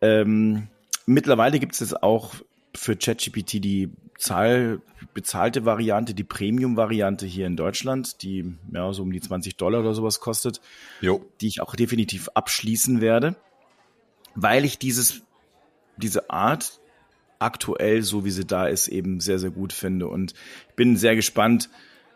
ähm, 0.00 0.68
mittlerweile 1.06 1.58
gibt 1.58 1.74
es 1.74 1.80
jetzt 1.80 2.02
auch 2.02 2.34
für 2.74 2.96
ChatGPT 2.96 3.64
die 3.64 3.90
Zahl, 4.18 4.80
bezahlte 5.14 5.64
Variante, 5.64 6.14
die 6.14 6.24
Premium-Variante 6.24 7.26
hier 7.26 7.46
in 7.46 7.56
Deutschland, 7.56 8.22
die 8.22 8.54
ja 8.72 8.92
so 8.92 9.02
um 9.02 9.12
die 9.12 9.20
20 9.20 9.56
Dollar 9.56 9.80
oder 9.80 9.94
sowas 9.94 10.20
kostet, 10.20 10.60
jo. 11.00 11.24
die 11.40 11.48
ich 11.48 11.60
auch 11.60 11.74
definitiv 11.74 12.28
abschließen 12.34 13.00
werde, 13.00 13.36
weil 14.34 14.64
ich 14.64 14.78
dieses, 14.78 15.22
diese 15.96 16.30
Art 16.30 16.80
aktuell, 17.38 18.02
so 18.02 18.24
wie 18.24 18.30
sie 18.30 18.46
da 18.46 18.66
ist, 18.66 18.88
eben 18.88 19.20
sehr, 19.20 19.38
sehr 19.38 19.50
gut 19.50 19.72
finde. 19.72 20.08
Und 20.08 20.32
ich 20.70 20.74
bin 20.74 20.96
sehr 20.96 21.14
gespannt, 21.14 21.68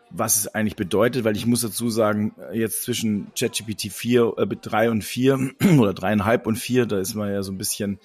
was 0.09 0.37
es 0.37 0.47
eigentlich 0.47 0.75
bedeutet, 0.75 1.23
weil 1.23 1.37
ich 1.37 1.45
muss 1.45 1.61
dazu 1.61 1.89
sagen, 1.89 2.35
jetzt 2.51 2.83
zwischen 2.83 3.31
ChatGPT 3.37 3.91
4, 3.91 4.33
äh, 4.37 4.47
3 4.47 4.91
und 4.91 5.03
4 5.03 5.51
oder 5.77 5.93
dreieinhalb 5.93 6.47
und 6.47 6.57
4, 6.57 6.85
da 6.85 6.99
ist 6.99 7.13
man 7.15 7.31
ja 7.31 7.43
so 7.43 7.51
ein 7.51 7.57
bisschen 7.57 7.99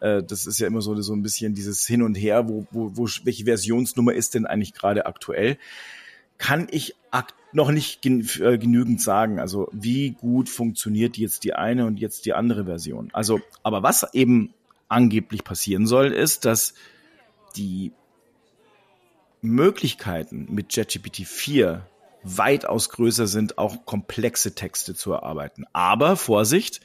äh, 0.00 0.22
das 0.22 0.46
ist 0.46 0.58
ja 0.58 0.66
immer 0.66 0.82
so, 0.82 1.00
so 1.00 1.12
ein 1.14 1.22
bisschen 1.22 1.54
dieses 1.54 1.86
Hin 1.86 2.02
und 2.02 2.14
Her, 2.14 2.48
wo, 2.48 2.66
wo, 2.70 2.96
wo 2.96 3.08
welche 3.24 3.44
Versionsnummer 3.44 4.12
ist 4.12 4.34
denn 4.34 4.46
eigentlich 4.46 4.74
gerade 4.74 5.06
aktuell? 5.06 5.58
Kann 6.38 6.68
ich 6.70 6.94
noch 7.56 7.70
nicht 7.70 8.04
äh, 8.04 8.58
genügend 8.58 9.00
sagen. 9.00 9.40
Also 9.40 9.68
wie 9.72 10.10
gut 10.10 10.48
funktioniert 10.48 11.16
jetzt 11.16 11.42
die 11.42 11.54
eine 11.54 11.86
und 11.86 11.98
jetzt 11.98 12.26
die 12.26 12.34
andere 12.34 12.66
Version? 12.66 13.08
Also, 13.12 13.40
aber 13.62 13.82
was 13.82 14.06
eben 14.14 14.52
angeblich 14.88 15.42
passieren 15.42 15.86
soll, 15.86 16.12
ist, 16.12 16.44
dass 16.44 16.74
die 17.56 17.92
Möglichkeiten 19.40 20.46
mit 20.50 20.72
ChatGPT 20.72 21.26
4 21.26 21.86
weitaus 22.22 22.90
größer 22.90 23.26
sind, 23.26 23.58
auch 23.58 23.86
komplexe 23.86 24.54
Texte 24.54 24.94
zu 24.94 25.12
erarbeiten. 25.12 25.64
Aber 25.72 26.16
Vorsicht, 26.16 26.80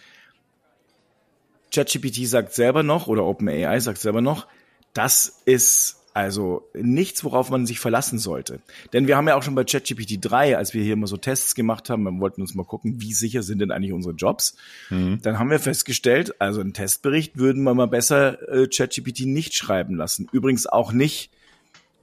ChatGPT 1.73 2.27
sagt 2.27 2.53
selber 2.53 2.83
noch, 2.83 3.07
oder 3.07 3.25
OpenAI 3.25 3.79
sagt 3.79 3.99
selber 3.99 4.21
noch, 4.21 4.47
das 4.93 5.41
ist 5.45 5.97
also 6.13 6.67
nichts, 6.73 7.23
worauf 7.23 7.49
man 7.49 7.65
sich 7.65 7.79
verlassen 7.79 8.19
sollte. 8.19 8.59
Denn 8.91 9.07
wir 9.07 9.15
haben 9.15 9.27
ja 9.27 9.35
auch 9.35 9.43
schon 9.43 9.55
bei 9.55 9.63
ChatGPT 9.63 10.17
3, 10.19 10.57
als 10.57 10.73
wir 10.73 10.83
hier 10.83 10.93
immer 10.93 11.07
so 11.07 11.15
Tests 11.15 11.55
gemacht 11.55 11.89
haben, 11.89 12.03
wir 12.03 12.19
wollten 12.19 12.41
uns 12.41 12.53
mal 12.53 12.65
gucken, 12.65 12.99
wie 12.99 13.13
sicher 13.13 13.43
sind 13.43 13.59
denn 13.59 13.71
eigentlich 13.71 13.93
unsere 13.93 14.13
Jobs. 14.13 14.57
Mhm. 14.89 15.19
Dann 15.21 15.39
haben 15.39 15.49
wir 15.49 15.59
festgestellt, 15.59 16.35
also 16.39 16.59
einen 16.59 16.73
Testbericht 16.73 17.37
würden 17.37 17.63
wir 17.63 17.73
mal 17.73 17.87
besser 17.87 18.41
äh, 18.51 18.67
ChatGPT 18.67 19.21
nicht 19.21 19.53
schreiben 19.53 19.95
lassen. 19.95 20.27
Übrigens 20.33 20.67
auch 20.67 20.91
nicht 20.91 21.31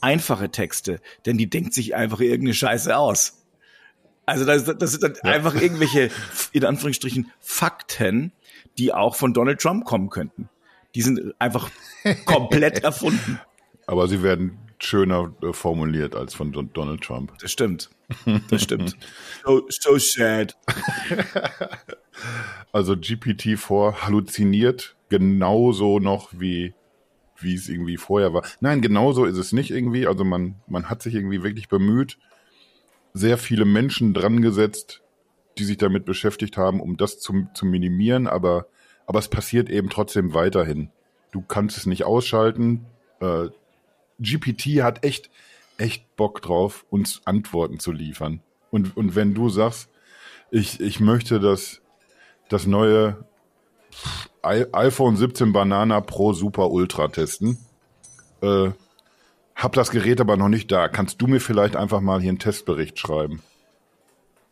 einfache 0.01 0.51
Texte, 0.51 1.01
denn 1.27 1.37
die 1.37 1.51
denkt 1.51 1.75
sich 1.75 1.95
einfach 1.95 2.21
irgendeine 2.21 2.55
Scheiße 2.55 2.97
aus. 2.97 3.43
Also 4.25 4.45
das, 4.45 4.65
das 4.65 4.93
sind 4.93 5.03
dann 5.03 5.15
ja. 5.23 5.33
einfach 5.33 5.55
irgendwelche, 5.55 6.11
in 6.53 6.65
Anführungsstrichen, 6.65 7.31
Fakten, 7.41 8.33
die 8.79 8.93
auch 8.93 9.15
von 9.17 9.35
Donald 9.35 9.61
Trump 9.61 9.85
kommen 9.85 10.11
könnten. 10.11 10.49
Die 10.95 11.03
sind 11.03 11.35
einfach 11.39 11.71
komplett 12.25 12.85
erfunden. 12.85 13.41
Aber 13.87 14.09
sie 14.09 14.23
werden 14.23 14.59
schöner 14.79 15.33
äh, 15.43 15.53
formuliert 15.53 16.15
als 16.15 16.35
von 16.35 16.53
Donald 16.53 17.03
Trump. 17.03 17.33
Das 17.41 17.51
stimmt. 17.51 17.91
Das 18.49 18.63
stimmt. 18.63 18.97
so, 19.45 19.67
so 19.69 19.99
sad. 19.99 20.57
Also 22.73 22.95
GPT-4 22.95 24.03
halluziniert 24.03 24.97
genauso 25.09 26.01
noch 26.01 26.31
wie 26.33 26.75
wie 27.41 27.55
es 27.55 27.69
irgendwie 27.69 27.97
vorher 27.97 28.35
war. 28.35 28.45
Nein, 28.61 28.81
genauso 28.81 29.25
ist 29.25 29.37
es 29.37 29.53
nicht 29.53 29.71
irgendwie. 29.71 30.07
Also 30.07 30.25
man, 30.25 30.57
man 30.67 30.91
hat 30.91 31.03
sich 31.03 31.15
irgendwie 31.15 31.43
wirklich 31.43 31.69
bemüht, 31.69 32.19
sehr 33.15 33.39
viele 33.39 33.65
Menschen 33.65 34.15
dran 34.15 34.43
gesetzt, 34.43 35.03
die 35.59 35.65
sich 35.65 35.77
damit 35.77 36.05
beschäftigt 36.05 36.57
haben, 36.57 36.81
um 36.81 36.97
das 36.97 37.19
zu, 37.19 37.47
zu 37.55 37.67
minimieren, 37.67 38.27
aber, 38.27 38.67
aber 39.07 39.19
es 39.19 39.29
passiert 39.29 39.69
eben 39.69 39.91
trotzdem 39.91 40.35
weiterhin. 40.35 40.91
Du 41.31 41.43
kannst 41.43 41.77
es 41.77 41.87
nicht 41.87 42.05
ausschalten. 42.05 42.87
Äh, 43.21 43.49
GPT 44.19 44.83
hat 44.83 45.05
echt, 45.05 45.31
echt 45.77 46.17
Bock 46.17 46.43
drauf, 46.43 46.87
uns 46.91 47.23
Antworten 47.25 47.79
zu 47.79 47.93
liefern. 47.93 48.41
Und, 48.71 48.97
und 48.97 49.15
wenn 49.15 49.35
du 49.35 49.49
sagst, 49.49 49.89
ich, 50.51 50.81
ich 50.81 51.01
möchte 51.01 51.41
das, 51.41 51.81
das 52.49 52.67
neue 52.67 53.25
iPhone 54.43 55.17
17 55.17 55.53
Banana 55.53 56.01
Pro 56.01 56.33
Super 56.33 56.71
Ultra 56.71 57.09
testen, 57.09 57.59
äh, 58.41 58.71
hab 59.55 59.73
das 59.73 59.91
Gerät 59.91 60.21
aber 60.21 60.37
noch 60.37 60.49
nicht 60.49 60.71
da. 60.71 60.89
Kannst 60.89 61.21
du 61.21 61.27
mir 61.27 61.41
vielleicht 61.41 61.77
einfach 61.77 62.01
mal 62.01 62.21
hier 62.21 62.31
einen 62.31 62.39
Testbericht 62.39 62.99
schreiben? 62.99 63.43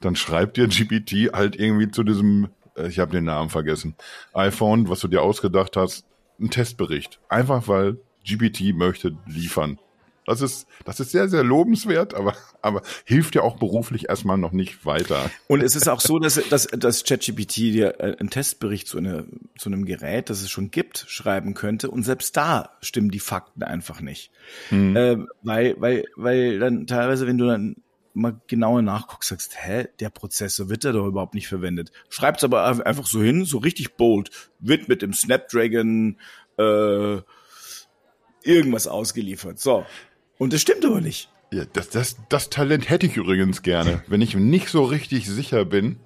Dann 0.06 0.14
schreibt 0.14 0.56
dir 0.56 0.68
GPT 0.68 1.32
halt 1.32 1.56
irgendwie 1.56 1.90
zu 1.90 2.04
diesem, 2.04 2.48
äh, 2.76 2.86
ich 2.86 3.00
habe 3.00 3.10
den 3.10 3.24
Namen 3.24 3.50
vergessen, 3.50 3.96
iPhone, 4.34 4.88
was 4.88 5.00
du 5.00 5.08
dir 5.08 5.20
ausgedacht 5.20 5.76
hast, 5.76 6.06
einen 6.38 6.50
Testbericht. 6.50 7.18
Einfach 7.28 7.66
weil 7.66 7.98
GPT 8.24 8.72
möchte 8.72 9.16
liefern. 9.26 9.80
Das 10.24 10.40
ist, 10.40 10.68
das 10.84 11.00
ist 11.00 11.10
sehr, 11.10 11.28
sehr 11.28 11.42
lobenswert, 11.42 12.14
aber, 12.14 12.34
aber 12.62 12.82
hilft 13.04 13.34
ja 13.34 13.42
auch 13.42 13.56
beruflich 13.56 14.08
erstmal 14.08 14.38
noch 14.38 14.52
nicht 14.52 14.86
weiter. 14.86 15.28
Und 15.48 15.60
es 15.60 15.74
ist 15.74 15.88
auch 15.88 16.00
so, 16.00 16.20
dass, 16.20 16.40
dass, 16.48 16.66
dass 16.66 17.02
ChatGPT 17.02 17.56
dir 17.56 18.00
äh, 18.00 18.16
einen 18.16 18.30
Testbericht 18.30 18.86
zu, 18.86 18.98
eine, 18.98 19.26
zu 19.58 19.68
einem 19.68 19.86
Gerät, 19.86 20.30
das 20.30 20.40
es 20.40 20.50
schon 20.50 20.70
gibt, 20.70 21.04
schreiben 21.08 21.54
könnte. 21.54 21.90
Und 21.90 22.04
selbst 22.04 22.36
da 22.36 22.70
stimmen 22.80 23.10
die 23.10 23.18
Fakten 23.18 23.64
einfach 23.64 24.00
nicht. 24.00 24.30
Hm. 24.68 24.96
Äh, 24.96 25.16
weil, 25.42 25.74
weil, 25.80 26.04
weil 26.14 26.60
dann 26.60 26.86
teilweise, 26.86 27.26
wenn 27.26 27.38
du 27.38 27.46
dann 27.46 27.76
mal 28.16 28.40
genauer 28.46 28.82
nachguckst, 28.82 29.28
sagst, 29.28 29.56
hä, 29.58 29.86
der 30.00 30.10
Prozessor 30.10 30.68
wird 30.68 30.84
da 30.84 30.92
doch 30.92 31.06
überhaupt 31.06 31.34
nicht 31.34 31.48
verwendet. 31.48 31.92
Schreibt's 32.08 32.44
aber 32.44 32.64
einfach 32.84 33.06
so 33.06 33.22
hin, 33.22 33.44
so 33.44 33.58
richtig 33.58 33.96
bold, 33.96 34.30
wird 34.58 34.88
mit 34.88 35.02
dem 35.02 35.12
Snapdragon 35.12 36.18
äh, 36.58 37.18
irgendwas 38.42 38.86
ausgeliefert. 38.86 39.58
So. 39.58 39.84
Und 40.38 40.52
das 40.52 40.62
stimmt 40.62 40.84
aber 40.84 41.00
nicht. 41.00 41.30
Ja, 41.52 41.64
das, 41.72 41.90
das, 41.90 42.16
das 42.28 42.50
Talent 42.50 42.90
hätte 42.90 43.06
ich 43.06 43.16
übrigens 43.16 43.62
gerne, 43.62 44.02
wenn 44.08 44.20
ich 44.20 44.34
nicht 44.34 44.68
so 44.68 44.84
richtig 44.84 45.26
sicher 45.28 45.64
bin. 45.64 46.00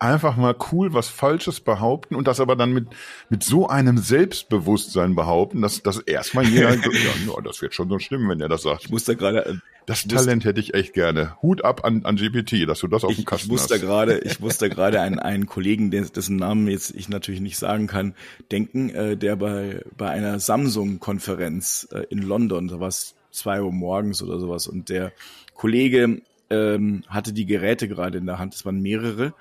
Einfach 0.00 0.36
mal 0.36 0.54
cool 0.70 0.94
was 0.94 1.08
Falsches 1.08 1.60
behaupten 1.60 2.14
und 2.14 2.28
das 2.28 2.38
aber 2.38 2.54
dann 2.54 2.72
mit, 2.72 2.86
mit 3.30 3.42
so 3.42 3.68
einem 3.68 3.98
Selbstbewusstsein 3.98 5.16
behaupten, 5.16 5.60
dass, 5.60 5.82
dass 5.82 5.98
erstmal 5.98 6.44
jeder, 6.44 6.74
ja, 6.74 6.80
no, 7.26 7.40
das 7.40 7.60
wird 7.62 7.74
schon 7.74 7.88
so 7.88 7.98
stimmen, 7.98 8.28
wenn 8.28 8.40
er 8.40 8.48
das 8.48 8.62
sagt. 8.62 8.84
Ich 8.84 8.90
muss 8.90 9.04
da 9.04 9.14
gerade, 9.14 9.44
äh, 9.44 9.54
das 9.88 10.06
Talent 10.06 10.44
hätte 10.44 10.60
ich 10.60 10.74
echt 10.74 10.92
gerne. 10.92 11.40
Hut 11.40 11.64
ab 11.64 11.84
an, 11.84 12.04
an 12.04 12.16
GPT, 12.16 12.68
dass 12.68 12.80
du 12.80 12.88
das 12.88 13.04
auf 13.04 13.14
dem 13.14 13.24
Kasten 13.24 13.46
ich 13.46 13.50
muss 13.52 13.62
hast. 13.62 13.70
Da 13.70 13.78
grade, 13.78 14.18
ich 14.18 14.38
muss 14.38 14.58
da 14.58 14.68
gerade 14.68 15.00
an 15.00 15.18
einen 15.18 15.46
Kollegen, 15.46 15.90
dessen 15.90 16.36
Namen 16.36 16.68
jetzt 16.68 16.94
ich 16.94 17.08
natürlich 17.08 17.40
nicht 17.40 17.56
sagen 17.56 17.86
kann, 17.86 18.14
denken, 18.52 18.90
äh, 18.90 19.16
der 19.16 19.36
bei, 19.36 19.82
bei 19.96 20.10
einer 20.10 20.40
Samsung-Konferenz 20.40 21.88
äh, 21.90 22.00
in 22.10 22.18
London, 22.18 22.68
da 22.68 22.80
war 22.80 22.88
es 22.88 23.14
zwei 23.30 23.62
Uhr 23.62 23.72
morgens 23.72 24.22
oder 24.22 24.38
sowas. 24.38 24.66
Und 24.66 24.90
der 24.90 25.12
Kollege 25.54 26.20
ähm, 26.50 27.04
hatte 27.08 27.32
die 27.32 27.46
Geräte 27.46 27.88
gerade 27.88 28.18
in 28.18 28.26
der 28.26 28.38
Hand, 28.38 28.54
es 28.54 28.64
waren 28.64 28.80
mehrere, 28.80 29.34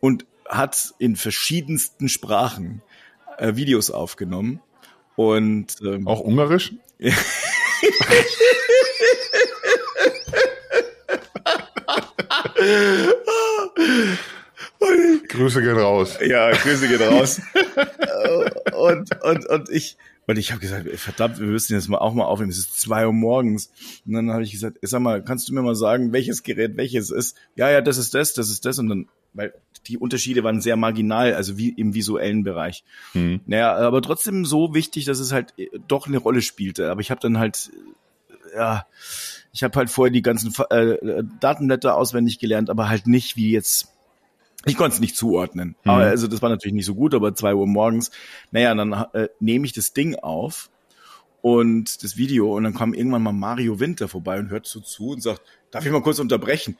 und 0.00 0.26
hat 0.48 0.94
in 0.98 1.16
verschiedensten 1.16 2.08
Sprachen 2.08 2.82
äh, 3.38 3.56
Videos 3.56 3.90
aufgenommen. 3.90 4.60
Und 5.16 5.76
ähm, 5.82 6.06
auch 6.06 6.20
Ungarisch? 6.20 6.74
Grüße 15.28 15.62
gehen 15.62 15.78
raus. 15.78 16.18
Ja, 16.24 16.50
Grüße 16.50 16.88
gehen 16.88 17.02
raus. 17.02 17.40
und, 18.72 19.24
und, 19.24 19.46
und 19.46 19.70
ich, 19.70 19.96
und 20.28 20.38
ich 20.38 20.50
habe 20.50 20.60
gesagt, 20.60 20.86
verdammt, 20.98 21.40
wir 21.40 21.46
müssen 21.46 21.72
jetzt 21.72 21.88
mal 21.88 21.96
auch 21.96 22.12
mal 22.12 22.26
aufnehmen. 22.26 22.50
Es 22.50 22.58
ist 22.58 22.78
zwei 22.78 23.06
Uhr 23.06 23.14
morgens. 23.14 23.72
Und 24.04 24.12
dann 24.12 24.30
habe 24.30 24.42
ich 24.42 24.52
gesagt, 24.52 24.76
sag 24.82 25.00
mal, 25.00 25.24
kannst 25.24 25.48
du 25.48 25.54
mir 25.54 25.62
mal 25.62 25.74
sagen, 25.74 26.12
welches 26.12 26.42
Gerät 26.42 26.76
welches 26.76 27.10
ist? 27.10 27.34
Ja, 27.56 27.70
ja, 27.70 27.80
das 27.80 27.96
ist 27.96 28.12
das, 28.12 28.34
das 28.34 28.50
ist 28.50 28.66
das. 28.66 28.78
Und 28.78 28.90
dann, 28.90 29.08
weil 29.32 29.54
die 29.86 29.96
Unterschiede 29.96 30.44
waren 30.44 30.60
sehr 30.60 30.76
marginal, 30.76 31.32
also 31.32 31.56
wie 31.56 31.70
im 31.70 31.94
visuellen 31.94 32.44
Bereich. 32.44 32.84
Mhm. 33.14 33.40
Naja, 33.46 33.74
aber 33.74 34.02
trotzdem 34.02 34.44
so 34.44 34.74
wichtig, 34.74 35.06
dass 35.06 35.18
es 35.18 35.32
halt 35.32 35.54
äh, 35.56 35.70
doch 35.88 36.06
eine 36.06 36.18
Rolle 36.18 36.42
spielte. 36.42 36.90
Aber 36.90 37.00
ich 37.00 37.10
habe 37.10 37.22
dann 37.22 37.38
halt, 37.38 37.70
äh, 38.52 38.56
ja, 38.58 38.86
ich 39.54 39.62
habe 39.62 39.78
halt 39.78 39.88
vorher 39.88 40.12
die 40.12 40.20
ganzen 40.20 40.52
äh, 40.68 41.24
Datenblätter 41.40 41.96
auswendig 41.96 42.38
gelernt, 42.38 42.68
aber 42.68 42.90
halt 42.90 43.06
nicht 43.06 43.36
wie 43.36 43.50
jetzt 43.50 43.94
ich 44.68 44.76
konnte 44.76 44.94
es 44.94 45.00
nicht 45.00 45.16
zuordnen. 45.16 45.76
Mhm. 45.84 45.90
Aber 45.90 46.02
also 46.04 46.26
das 46.26 46.42
war 46.42 46.48
natürlich 46.48 46.74
nicht 46.74 46.86
so 46.86 46.94
gut, 46.94 47.14
aber 47.14 47.34
zwei 47.34 47.54
Uhr 47.54 47.66
morgens. 47.66 48.10
Naja, 48.50 48.74
dann 48.74 48.92
äh, 49.12 49.28
nehme 49.40 49.66
ich 49.66 49.72
das 49.72 49.92
Ding 49.92 50.16
auf 50.16 50.70
und 51.40 52.02
das 52.02 52.16
Video 52.16 52.56
und 52.56 52.64
dann 52.64 52.74
kam 52.74 52.94
irgendwann 52.94 53.22
mal 53.22 53.32
Mario 53.32 53.80
Winter 53.80 54.08
vorbei 54.08 54.38
und 54.38 54.50
hört 54.50 54.66
so 54.66 54.80
zu 54.80 55.10
und 55.10 55.22
sagt, 55.22 55.42
darf 55.70 55.86
ich 55.86 55.92
mal 55.92 56.02
kurz 56.02 56.18
unterbrechen? 56.18 56.76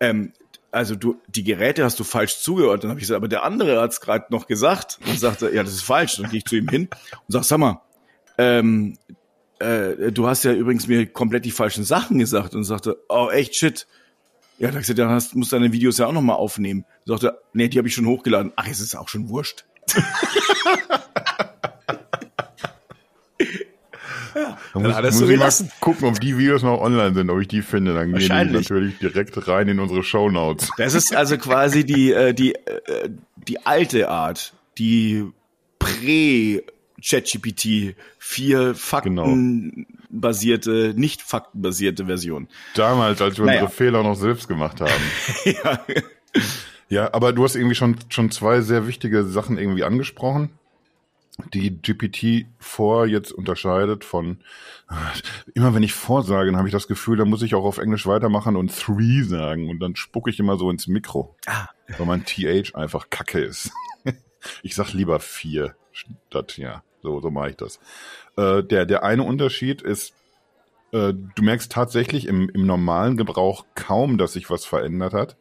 Ähm, 0.00 0.32
also 0.70 0.94
du, 0.94 1.20
die 1.28 1.44
Geräte 1.44 1.84
hast 1.84 1.98
du 1.98 2.04
falsch 2.04 2.38
zugeordnet. 2.38 2.84
Dann 2.84 2.90
habe 2.90 3.00
ich 3.00 3.04
gesagt, 3.04 3.16
aber 3.16 3.28
der 3.28 3.44
andere 3.44 3.80
hat 3.80 3.92
es 3.92 4.00
gerade 4.00 4.26
noch 4.30 4.46
gesagt 4.46 4.98
und 5.06 5.18
sagte, 5.18 5.52
ja, 5.54 5.62
das 5.62 5.72
ist 5.72 5.82
falsch. 5.82 6.16
Dann 6.16 6.30
gehe 6.30 6.38
ich 6.38 6.44
zu 6.44 6.56
ihm 6.56 6.68
hin 6.68 6.88
und 6.90 7.32
sag, 7.32 7.44
sag 7.44 7.58
mal, 7.58 7.80
ähm, 8.38 8.98
äh, 9.58 10.12
du 10.12 10.26
hast 10.26 10.44
ja 10.44 10.52
übrigens 10.52 10.86
mir 10.86 11.06
komplett 11.06 11.44
die 11.44 11.50
falschen 11.50 11.84
Sachen 11.84 12.18
gesagt 12.18 12.54
und 12.54 12.64
sagte, 12.64 12.98
oh 13.08 13.30
echt 13.30 13.54
shit 13.54 13.86
Ja, 14.58 14.70
da 14.70 14.78
gesagt, 14.78 14.98
dann 14.98 15.10
hast, 15.10 15.34
musst 15.36 15.52
du 15.52 15.56
deine 15.56 15.72
Videos 15.72 15.98
ja 15.98 16.06
auch 16.06 16.12
nochmal 16.12 16.36
aufnehmen. 16.36 16.84
Sagt 17.04 17.24
er, 17.24 17.38
nee, 17.52 17.68
die 17.68 17.78
habe 17.78 17.88
ich 17.88 17.94
schon 17.94 18.06
hochgeladen. 18.06 18.52
Ach, 18.56 18.66
es 18.68 18.80
ist 18.80 18.94
auch 18.96 19.08
schon 19.08 19.28
wurscht. 19.28 19.64
ja, 24.34 24.58
dann 24.74 24.82
muss, 24.82 25.20
muss 25.20 25.30
ich 25.30 25.38
mal 25.38 25.52
gucken, 25.80 26.08
ob 26.08 26.20
die 26.20 26.36
Videos 26.36 26.62
noch 26.62 26.80
online 26.80 27.14
sind, 27.14 27.30
ob 27.30 27.40
ich 27.40 27.48
die 27.48 27.62
finde. 27.62 27.94
Dann 27.94 28.12
gehen 28.12 28.28
die 28.48 28.52
natürlich 28.52 28.98
direkt 28.98 29.46
rein 29.48 29.68
in 29.68 29.80
unsere 29.80 30.02
Show 30.02 30.30
Notes. 30.30 30.70
Das 30.76 30.94
ist 30.94 31.14
also 31.14 31.38
quasi 31.38 31.84
die, 31.84 32.12
äh, 32.12 32.34
die, 32.34 32.54
äh, 32.54 33.10
die 33.36 33.64
alte 33.64 34.08
Art, 34.08 34.54
die 34.78 35.24
Prä- 35.78 36.62
ChatGPT 37.06 37.94
4 38.18 38.74
faktenbasierte, 38.74 40.88
genau. 40.88 40.98
nicht 40.98 41.22
faktenbasierte 41.22 42.06
Version. 42.06 42.48
Damals, 42.74 43.22
als 43.22 43.38
wir 43.38 43.46
naja. 43.46 43.62
unsere 43.62 43.76
Fehler 43.76 44.02
noch 44.02 44.16
selbst 44.16 44.48
gemacht 44.48 44.80
haben. 44.80 44.90
ja. 45.44 45.80
ja, 46.88 47.14
aber 47.14 47.32
du 47.32 47.44
hast 47.44 47.54
irgendwie 47.54 47.76
schon, 47.76 47.96
schon 48.08 48.30
zwei 48.30 48.60
sehr 48.60 48.86
wichtige 48.86 49.24
Sachen 49.24 49.58
irgendwie 49.58 49.84
angesprochen 49.84 50.50
die 51.52 51.82
GPT 51.82 52.46
vor 52.58 53.06
jetzt 53.06 53.32
unterscheidet 53.32 54.04
von 54.04 54.38
immer 55.54 55.74
wenn 55.74 55.82
ich 55.82 55.92
vorsage, 55.92 56.50
dann 56.50 56.56
habe 56.56 56.68
ich 56.68 56.72
das 56.72 56.88
Gefühl, 56.88 57.16
dann 57.16 57.28
muss 57.28 57.42
ich 57.42 57.54
auch 57.54 57.64
auf 57.64 57.78
Englisch 57.78 58.06
weitermachen 58.06 58.56
und 58.56 58.74
three 58.74 59.22
sagen 59.22 59.68
und 59.68 59.80
dann 59.80 59.96
spucke 59.96 60.30
ich 60.30 60.38
immer 60.38 60.56
so 60.56 60.70
ins 60.70 60.86
Mikro, 60.86 61.36
ah. 61.46 61.68
weil 61.98 62.06
mein 62.06 62.24
TH 62.24 62.74
einfach 62.74 63.10
Kacke 63.10 63.40
ist. 63.40 63.70
ich 64.62 64.74
sag 64.74 64.92
lieber 64.92 65.20
vier 65.20 65.74
statt 65.92 66.56
ja, 66.56 66.82
so 67.06 67.20
so 67.20 67.30
mache 67.30 67.50
ich 67.50 67.56
das. 67.56 67.78
Äh, 68.36 68.62
der 68.64 68.84
der 68.84 69.04
eine 69.04 69.22
Unterschied 69.22 69.80
ist 69.80 70.12
äh, 70.92 71.14
du 71.14 71.42
merkst 71.42 71.70
tatsächlich 71.70 72.26
im, 72.26 72.48
im 72.50 72.66
normalen 72.66 73.16
Gebrauch 73.16 73.64
kaum, 73.74 74.18
dass 74.18 74.32
sich 74.32 74.50
was 74.50 74.64
verändert 74.64 75.14
hat, 75.14 75.36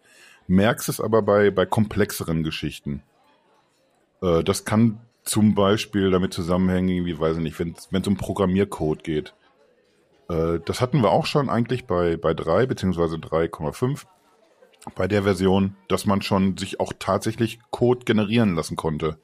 merkst 0.48 0.90
es 0.90 1.02
aber 1.02 1.22
bei 1.24 1.50
bei 1.52 1.66
komplexeren 1.66 2.44
Geschichten. 2.44 3.02
Äh, 4.22 4.44
das 4.44 4.66
kann 4.66 5.00
zum 5.24 5.56
Beispiel 5.56 6.12
damit 6.12 6.34
zusammenhängen, 6.34 7.06
wie 7.06 7.20
weiß 7.20 7.38
ich 7.38 7.44
nicht, 7.44 7.60
wenn 7.60 8.02
es 8.02 8.08
um 8.08 8.16
Programmiercode 8.16 9.04
geht. 9.04 9.34
Äh, 10.30 10.60
das 10.66 10.82
hatten 10.82 11.02
wir 11.02 11.12
auch 11.12 11.26
schon 11.26 11.50
eigentlich 11.50 11.86
bei, 11.86 12.18
bei 12.18 12.34
3 12.34 12.68
beziehungsweise 12.68 13.16
3,5 13.16 14.06
bei 14.94 15.08
der 15.08 15.24
Version, 15.24 15.76
dass 15.88 16.06
man 16.06 16.22
schon 16.22 16.58
sich 16.58 16.80
auch 16.80 16.94
tatsächlich 16.98 17.60
Code 17.72 18.06
generieren 18.06 18.56
lassen 18.56 18.76
konnte. 18.76 19.18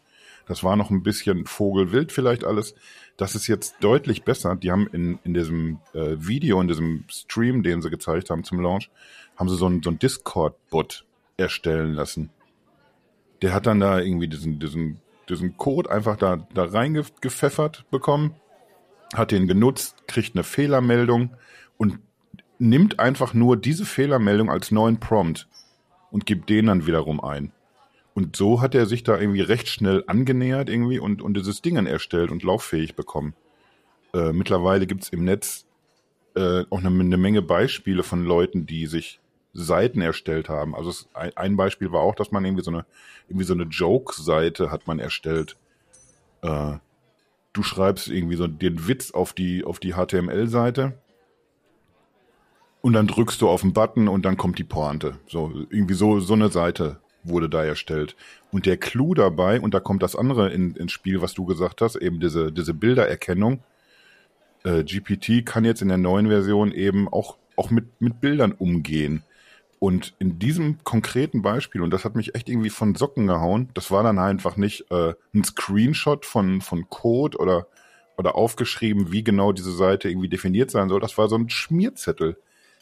Das 0.47 0.63
war 0.63 0.75
noch 0.75 0.89
ein 0.89 1.04
bisschen 1.04 1.45
Vogelwild 1.45 2.12
vielleicht 2.12 2.43
alles. 2.43 2.75
Das 3.17 3.36
ist 3.36 3.47
jetzt 3.47 3.75
deutlich 3.82 4.23
besser. 4.23 4.56
Die 4.56 4.71
haben 4.71 4.88
in, 4.88 5.19
in 5.23 5.34
diesem 5.34 5.80
äh, 5.93 6.15
Video, 6.17 6.60
in 6.62 6.67
diesem 6.67 7.06
Stream, 7.10 7.63
den 7.63 7.82
sie 7.82 7.89
gezeigt 7.89 8.30
haben 8.30 8.43
zum 8.43 8.60
Launch, 8.60 8.89
haben 9.36 9.49
sie 9.49 9.58
so 9.58 9.65
einen, 9.65 9.84
so 9.84 9.91
Discord-Bot 9.91 11.06
erstellen 11.38 11.93
lassen. 11.93 12.30
Der 13.41 13.54
hat 13.54 13.65
dann 13.65 13.80
da 13.80 13.99
irgendwie 13.99 14.27
diesen, 14.27 14.60
diesen 14.60 15.01
diesen 15.32 15.58
Code 15.58 15.89
einfach 15.89 16.17
da, 16.17 16.47
da 16.54 16.65
reingepfeffert 16.65 17.86
bekommen, 17.89 18.36
hat 19.13 19.32
den 19.32 19.47
genutzt, 19.47 20.08
kriegt 20.08 20.36
eine 20.36 20.43
Fehlermeldung 20.43 21.32
und 21.77 21.99
nimmt 22.60 22.99
einfach 22.99 23.34
nur 23.34 23.58
diese 23.58 23.86
Fehlermeldung 23.86 24.49
als 24.51 24.71
neuen 24.71 24.99
Prompt 24.99 25.47
und 26.12 26.25
gibt 26.25 26.49
den 26.49 26.67
dann 26.67 26.86
wiederum 26.86 27.23
ein. 27.23 27.51
Und 28.13 28.36
so 28.36 28.62
hat 28.62 28.76
er 28.76 28.86
sich 28.86 29.04
da 29.04 29.17
irgendwie 29.17 29.41
recht 29.41 29.69
schnell 29.69 30.04
angenähert 30.08 30.69
irgendwie 30.69 31.00
und, 31.00 31.21
und 31.21 31.36
dieses 31.36 31.62
Ding 31.62 31.86
erstellt 31.86 32.32
und 32.32 32.43
lauffähig 32.43 32.95
bekommen. 32.95 33.34
Äh, 34.13 34.34
mittlerweile 34.34 34.86
gibt's 34.86 35.10
im 35.10 35.24
Netz 35.24 35.65
äh, 36.36 36.65
auch 36.69 36.80
eine, 36.80 36.88
eine 36.88 37.17
Menge 37.17 37.41
Beispiele 37.41 38.04
von 38.04 38.26
Leuten, 38.26 38.65
die 38.65 38.88
sich 38.88 39.19
Seiten 39.54 40.02
erstellt 40.02 40.50
haben. 40.50 40.76
Also 40.76 40.89
es, 40.89 41.10
ein 41.13 41.58
Beispiel 41.58 41.91
war 41.91 42.02
auch, 42.02 42.15
dass 42.15 42.32
man 42.32 42.45
irgendwie 42.45 42.63
so 42.63 42.71
eine 42.71 42.86
irgendwie 43.28 43.45
so 43.45 43.54
eine 43.54 43.63
Joke-Seite 43.63 44.71
hat 44.71 44.88
man 44.88 45.00
erstellt. 45.00 45.58
Äh, 46.41 46.74
du 47.54 47.63
schreibst 47.63 48.08
irgendwie 48.08 48.36
so 48.36 48.47
den 48.47 48.88
Witz 48.88 49.12
auf 49.12 49.34
die 49.34 49.63
auf 49.63 49.80
die 49.80 49.93
HTML-Seite 49.93 50.97
und 52.82 52.93
dann 52.93 53.08
drückst 53.08 53.41
du 53.41 53.50
auf 53.50 53.62
den 53.62 53.74
Button 53.74 54.08
und 54.08 54.24
dann 54.24 54.38
kommt 54.38 54.58
die 54.58 54.63
Pointe. 54.63 55.19
So 55.28 55.52
irgendwie 55.69 55.93
so 55.93 56.19
so 56.19 56.34
eine 56.34 56.50
Seite 56.50 57.00
wurde 57.23 57.49
da 57.49 57.63
erstellt. 57.63 58.15
Und 58.51 58.65
der 58.65 58.77
Clou 58.77 59.13
dabei 59.13 59.60
und 59.60 59.73
da 59.73 59.79
kommt 59.79 60.03
das 60.03 60.15
andere 60.15 60.51
in, 60.51 60.75
ins 60.75 60.91
Spiel, 60.91 61.21
was 61.21 61.34
du 61.34 61.45
gesagt 61.45 61.81
hast, 61.81 61.95
eben 61.95 62.19
diese 62.19 62.51
diese 62.51 62.73
Bildererkennung. 62.73 63.63
Äh, 64.63 64.84
GPT 64.84 65.45
kann 65.45 65.65
jetzt 65.65 65.81
in 65.81 65.88
der 65.88 65.97
neuen 65.97 66.27
Version 66.27 66.71
eben 66.71 67.07
auch 67.07 67.38
auch 67.55 67.69
mit 67.69 67.86
mit 67.99 68.21
Bildern 68.21 68.51
umgehen. 68.51 69.23
Und 69.84 70.13
in 70.19 70.38
diesem 70.38 70.84
konkreten 70.84 71.41
Beispiel, 71.41 71.81
und 71.81 71.89
das 71.89 72.05
hat 72.05 72.15
mich 72.15 72.36
echt 72.36 72.47
irgendwie 72.49 72.69
von 72.69 72.93
Socken 72.93 73.25
gehauen, 73.25 73.69
das 73.73 73.89
war 73.89 74.03
dann 74.03 74.19
einfach 74.19 74.55
nicht 74.55 74.86
äh, 74.91 75.15
ein 75.34 75.43
Screenshot 75.43 76.23
von, 76.23 76.62
von 76.62 76.88
Code 76.88 77.39
oder, 77.39 77.65
oder 78.15 78.36
aufgeschrieben, 78.36 79.12
wie 79.12 79.23
genau 79.23 79.53
diese 79.53 79.71
Seite 79.71 80.07
irgendwie 80.07 80.29
definiert 80.29 80.69
sein 80.69 80.88
soll. 80.88 80.99
Das 80.99 81.17
war 81.17 81.29
so 81.29 81.36
ein 81.36 81.49
Schmierzettel. 81.49 82.38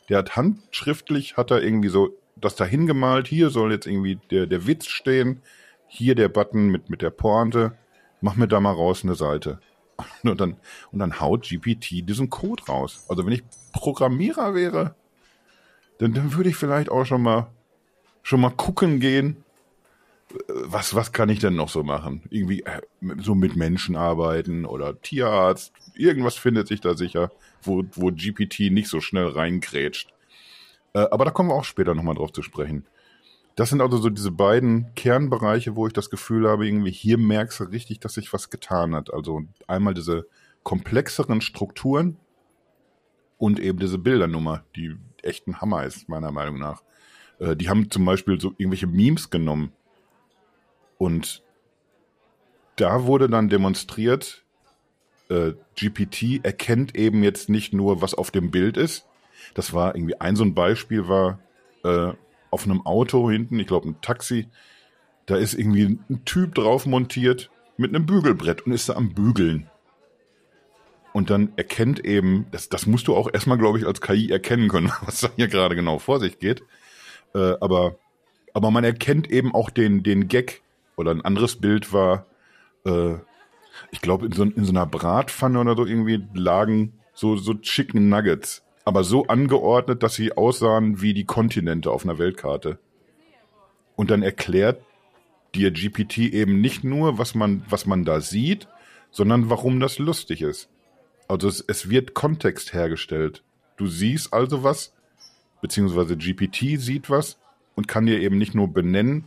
Der 0.10 0.18
hat 0.18 0.36
handschriftlich, 0.36 1.38
hat 1.38 1.52
er 1.52 1.64
irgendwie 1.64 1.88
so 1.88 2.18
das 2.42 2.56
da 2.56 2.66
hingemalt. 2.66 3.28
Hier 3.28 3.50
soll 3.50 3.72
jetzt 3.72 3.88
irgendwie 3.88 4.20
der, 4.32 4.48
der 4.48 4.68
Witz 4.68 4.88
stehen. 4.88 5.42
Hier 5.88 6.16
der 6.16 6.30
Button 6.30 6.70
mit, 6.70 6.90
mit 6.90 7.02
der 7.02 7.10
Pointe. 7.10 7.78
Mach 8.22 8.36
mir 8.36 8.48
da 8.48 8.60
mal 8.60 8.74
raus 8.74 9.04
eine 9.04 9.16
Seite. 9.16 9.60
Und 10.24 10.40
dann, 10.40 10.56
und 10.94 11.00
dann 11.00 11.20
haut 11.20 11.50
GPT 11.50 12.08
diesen 12.08 12.30
Code 12.30 12.64
raus. 12.70 13.04
Also 13.10 13.26
wenn 13.26 13.34
ich 13.34 13.44
Programmierer 13.74 14.56
wäre, 14.56 14.96
dann, 15.98 16.14
dann 16.14 16.34
würde 16.36 16.50
ich 16.50 16.56
vielleicht 16.56 16.90
auch 16.90 17.04
schon 17.04 17.22
mal 17.22 17.48
schon 18.24 18.42
mal 18.42 18.52
gucken 18.52 19.00
gehen, 19.00 19.44
was, 20.48 20.94
was 20.94 21.12
kann 21.12 21.30
ich 21.30 21.40
denn 21.40 21.56
noch 21.56 21.70
so 21.70 21.84
machen? 21.84 22.22
Irgendwie 22.30 22.62
äh, 22.62 22.82
so 23.18 23.34
mit 23.34 23.56
Menschen 23.56 23.96
arbeiten 23.96 24.66
oder 24.66 25.02
Tierarzt. 25.02 25.74
Irgendwas 25.96 26.36
findet 26.36 26.68
sich 26.68 26.82
da 26.82 26.96
sicher, 26.96 27.32
wo, 27.64 27.84
wo 27.94 28.12
GPT 28.12 28.72
nicht 28.72 28.88
so 28.88 29.02
schnell 29.02 29.28
reingrätscht. 29.28 30.14
Äh, 30.94 31.08
aber 31.12 31.26
da 31.26 31.32
kommen 31.32 31.50
wir 31.50 31.56
auch 31.56 31.64
später 31.64 31.96
nochmal 31.96 32.16
drauf 32.16 32.32
zu 32.32 32.42
sprechen. 32.42 32.86
Das 33.56 33.70
sind 33.70 33.82
also 33.82 33.98
so 33.98 34.10
diese 34.10 34.32
beiden 34.32 34.94
Kernbereiche, 34.96 35.76
wo 35.76 35.86
ich 35.86 35.94
das 35.94 36.10
Gefühl 36.10 36.48
habe, 36.48 36.66
irgendwie 36.66 36.92
hier 36.92 37.18
merkst 37.18 37.60
du 37.60 37.66
richtig, 37.66 38.00
dass 38.00 38.14
sich 38.14 38.32
was 38.32 38.50
getan 38.50 38.96
hat. 38.96 39.14
Also 39.14 39.42
einmal 39.68 39.94
diese 39.94 40.28
komplexeren 40.64 41.42
Strukturen 41.42 42.18
und 43.38 43.60
eben 43.60 43.80
diese 43.80 43.98
Bildernummer, 43.98 44.64
die 44.76 44.96
echt 45.24 45.48
ein 45.48 45.60
Hammer 45.60 45.84
ist, 45.84 46.08
meiner 46.08 46.32
Meinung 46.32 46.58
nach. 46.58 46.84
Äh, 47.40 47.56
die 47.56 47.70
haben 47.70 47.90
zum 47.92 48.06
Beispiel 48.06 48.40
so 48.40 48.54
irgendwelche 48.58 48.88
Memes 48.88 49.30
genommen. 49.30 49.74
Und 50.98 51.44
da 52.76 53.06
wurde 53.06 53.30
dann 53.30 53.50
demonstriert, 53.50 54.46
äh, 55.30 55.54
GPT 55.76 56.44
erkennt 56.44 56.96
eben 56.96 57.24
jetzt 57.24 57.50
nicht 57.50 57.74
nur, 57.74 58.02
was 58.02 58.14
auf 58.14 58.32
dem 58.32 58.52
Bild 58.52 58.78
ist. 58.78 59.09
Das 59.54 59.74
war 59.74 59.96
irgendwie 59.96 60.20
ein 60.20 60.36
so 60.36 60.44
ein 60.44 60.54
Beispiel 60.54 61.08
war 61.08 61.40
äh, 61.84 62.14
auf 62.52 62.66
einem 62.66 62.86
Auto 62.86 63.30
hinten, 63.30 63.60
ich 63.60 63.68
glaube 63.68 63.90
ein 63.90 64.02
Taxi, 64.02 64.48
da 65.26 65.36
ist 65.36 65.54
irgendwie 65.54 66.00
ein 66.10 66.26
Typ 66.26 66.56
drauf 66.56 66.86
montiert 66.86 67.50
mit 67.78 67.94
einem 67.94 68.06
Bügelbrett 68.06 68.66
und 68.66 68.72
ist 68.72 68.90
da 68.90 68.94
am 68.94 69.14
Bügeln 69.14 69.70
und 71.14 71.30
dann 71.30 71.54
erkennt 71.56 72.06
eben, 72.06 72.46
das, 72.52 72.70
das 72.70 72.86
musst 72.86 73.08
du 73.08 73.16
auch 73.16 73.30
erstmal, 73.32 73.58
glaube 73.58 73.80
ich, 73.80 73.86
als 73.86 74.02
KI 74.02 74.32
erkennen 74.32 74.70
können, 74.70 74.92
was 75.06 75.22
da 75.22 75.30
hier 75.36 75.48
gerade 75.48 75.76
genau 75.76 76.00
vor 76.00 76.20
sich 76.20 76.40
geht. 76.40 76.64
Äh, 77.34 77.56
aber, 77.60 77.98
aber 78.54 78.72
man 78.72 78.84
erkennt 78.84 79.30
eben 79.30 79.54
auch 79.54 79.70
den, 79.70 80.04
den 80.04 80.28
Gag. 80.28 80.62
Oder 80.96 81.12
ein 81.12 81.22
anderes 81.22 81.56
Bild 81.56 81.94
war, 81.94 82.26
äh, 82.86 83.16
ich 83.92 84.02
glaube, 84.02 84.26
in 84.26 84.34
so, 84.34 84.44
in 84.44 84.66
so 84.66 84.72
einer 84.72 84.86
Bratpfanne 84.86 85.60
oder 85.60 85.76
so 85.76 85.86
irgendwie 85.86 86.26
lagen 86.34 87.00
so, 87.14 87.38
so 87.38 87.54
Chicken 87.54 88.10
Nuggets. 88.10 88.64
Aber 88.90 89.04
so 89.04 89.28
angeordnet, 89.28 90.02
dass 90.02 90.16
sie 90.16 90.36
aussahen 90.36 91.00
wie 91.00 91.14
die 91.14 91.26
Kontinente 91.26 91.92
auf 91.92 92.06
einer 92.06 92.18
Weltkarte. 92.18 92.80
Und 93.96 94.10
dann 94.10 94.24
erklärt 94.24 94.82
dir 95.54 95.70
GPT 95.70 96.18
eben 96.18 96.60
nicht 96.60 96.84
nur, 96.84 97.20
was 97.20 97.36
man, 97.36 97.64
was 97.70 97.86
man 97.86 98.04
da 98.04 98.20
sieht, 98.20 98.68
sondern 99.12 99.52
warum 99.52 99.80
das 99.80 100.00
lustig 100.00 100.42
ist. 100.42 100.70
Also 101.28 101.48
es, 101.48 101.64
es 101.68 101.92
wird 101.92 102.16
Kontext 102.16 102.74
hergestellt. 102.74 103.44
Du 103.78 103.86
siehst 103.86 104.34
also 104.34 104.64
was, 104.64 104.92
beziehungsweise 105.62 106.18
GPT 106.18 106.80
sieht 106.80 107.12
was 107.12 107.38
und 107.76 107.88
kann 107.88 108.08
dir 108.08 108.20
eben 108.20 108.40
nicht 108.40 108.56
nur 108.56 108.74
benennen, 108.74 109.26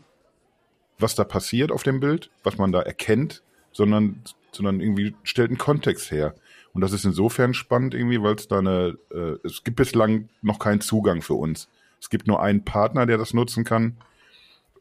was 0.99 1.15
da 1.15 1.23
passiert 1.23 1.71
auf 1.71 1.85
dem 1.85 2.01
Bild, 2.01 2.33
was 2.43 2.59
man 2.59 2.73
da 2.73 2.83
erkennt, 2.83 3.45
sondern, 3.71 4.25
sondern 4.51 4.81
irgendwie 4.81 5.15
stellt 5.23 5.51
einen 5.51 5.59
Kontext 5.59 6.11
her. 6.11 6.35
Und 6.73 6.81
das 6.81 6.93
ist 6.93 7.05
insofern 7.05 7.55
spannend 7.55 7.95
irgendwie, 7.95 8.23
weil 8.23 8.35
es 8.35 8.49
da 8.49 8.59
eine, 8.59 8.97
äh, 9.13 9.37
es 9.45 9.63
gibt 9.65 9.77
bislang 9.77 10.29
noch 10.41 10.59
keinen 10.59 10.81
Zugang 10.81 11.23
für 11.23 11.35
uns. 11.35 11.69
Es 12.01 12.09
gibt 12.11 12.27
nur 12.27 12.43
einen 12.43 12.65
Partner, 12.65 13.07
der 13.07 13.19
das 13.19 13.35
nutzen 13.35 13.65
kann. 13.65 13.97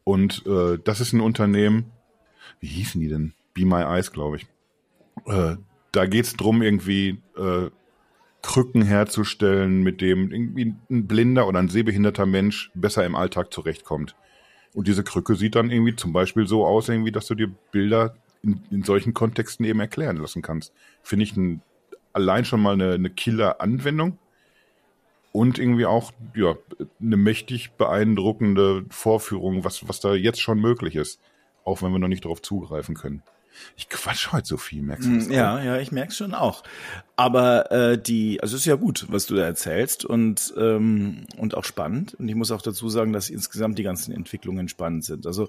Und 0.04 0.44
äh, 0.46 0.78
das 0.82 1.00
ist 1.00 1.12
ein 1.12 1.20
Unternehmen, 1.20 1.92
wie 2.60 2.68
hießen 2.68 3.00
die 3.00 3.08
denn? 3.08 3.34
Be 3.54 3.64
My 3.64 3.82
Eyes, 3.82 4.12
glaube 4.12 4.36
ich. 4.36 4.46
Äh, 5.26 5.56
da 5.92 6.06
geht's 6.06 6.34
drum 6.34 6.62
irgendwie, 6.62 7.20
äh, 7.36 7.70
Krücken 8.42 8.82
herzustellen, 8.82 9.82
mit 9.82 10.00
dem 10.00 10.32
irgendwie 10.32 10.74
ein 10.90 11.06
blinder 11.06 11.46
oder 11.46 11.60
ein 11.60 11.68
sehbehinderter 11.68 12.26
Mensch 12.26 12.70
besser 12.74 13.06
im 13.06 13.14
Alltag 13.14 13.52
zurechtkommt. 13.52 14.16
Und 14.74 14.88
diese 14.88 15.04
Krücke 15.04 15.36
sieht 15.36 15.54
dann 15.54 15.70
irgendwie 15.70 15.94
zum 15.94 16.12
Beispiel 16.12 16.46
so 16.46 16.66
aus, 16.66 16.88
irgendwie, 16.88 17.12
dass 17.12 17.26
du 17.26 17.34
dir 17.34 17.50
Bilder 17.70 18.16
in, 18.42 18.62
in 18.70 18.82
solchen 18.82 19.14
Kontexten 19.14 19.64
eben 19.64 19.80
erklären 19.80 20.16
lassen 20.16 20.42
kannst. 20.42 20.72
Finde 21.02 21.22
ich 21.24 21.36
ein, 21.36 21.62
allein 22.12 22.44
schon 22.44 22.60
mal 22.60 22.74
eine, 22.74 22.92
eine 22.92 23.10
Killer-Anwendung 23.10 24.18
und 25.32 25.58
irgendwie 25.58 25.86
auch 25.86 26.12
ja, 26.34 26.54
eine 27.00 27.16
mächtig 27.16 27.72
beeindruckende 27.72 28.84
Vorführung, 28.90 29.64
was, 29.64 29.88
was 29.88 30.00
da 30.00 30.14
jetzt 30.14 30.40
schon 30.40 30.60
möglich 30.60 30.96
ist, 30.96 31.20
auch 31.64 31.82
wenn 31.82 31.92
wir 31.92 31.98
noch 31.98 32.08
nicht 32.08 32.24
darauf 32.24 32.42
zugreifen 32.42 32.94
können. 32.94 33.22
Ich 33.76 33.88
quatsch 33.88 34.32
heute 34.32 34.46
so 34.46 34.56
viel, 34.56 34.82
merkst 34.82 35.08
du 35.08 35.14
das? 35.16 35.28
Mm, 35.28 35.32
ja, 35.32 35.56
auch? 35.56 35.62
ja, 35.62 35.78
ich 35.78 35.92
merk's 35.92 36.16
schon 36.16 36.34
auch. 36.34 36.62
Aber 37.16 37.70
äh, 37.70 38.00
die, 38.00 38.40
also 38.40 38.56
es 38.56 38.62
ist 38.62 38.66
ja 38.66 38.76
gut, 38.76 39.06
was 39.08 39.26
du 39.26 39.34
da 39.34 39.44
erzählst 39.44 40.04
und 40.04 40.54
ähm, 40.56 41.26
und 41.36 41.54
auch 41.54 41.64
spannend. 41.64 42.14
Und 42.14 42.28
ich 42.28 42.34
muss 42.34 42.50
auch 42.50 42.62
dazu 42.62 42.88
sagen, 42.88 43.12
dass 43.12 43.30
insgesamt 43.30 43.78
die 43.78 43.82
ganzen 43.82 44.12
Entwicklungen 44.12 44.68
spannend 44.68 45.04
sind. 45.04 45.26
Also 45.26 45.48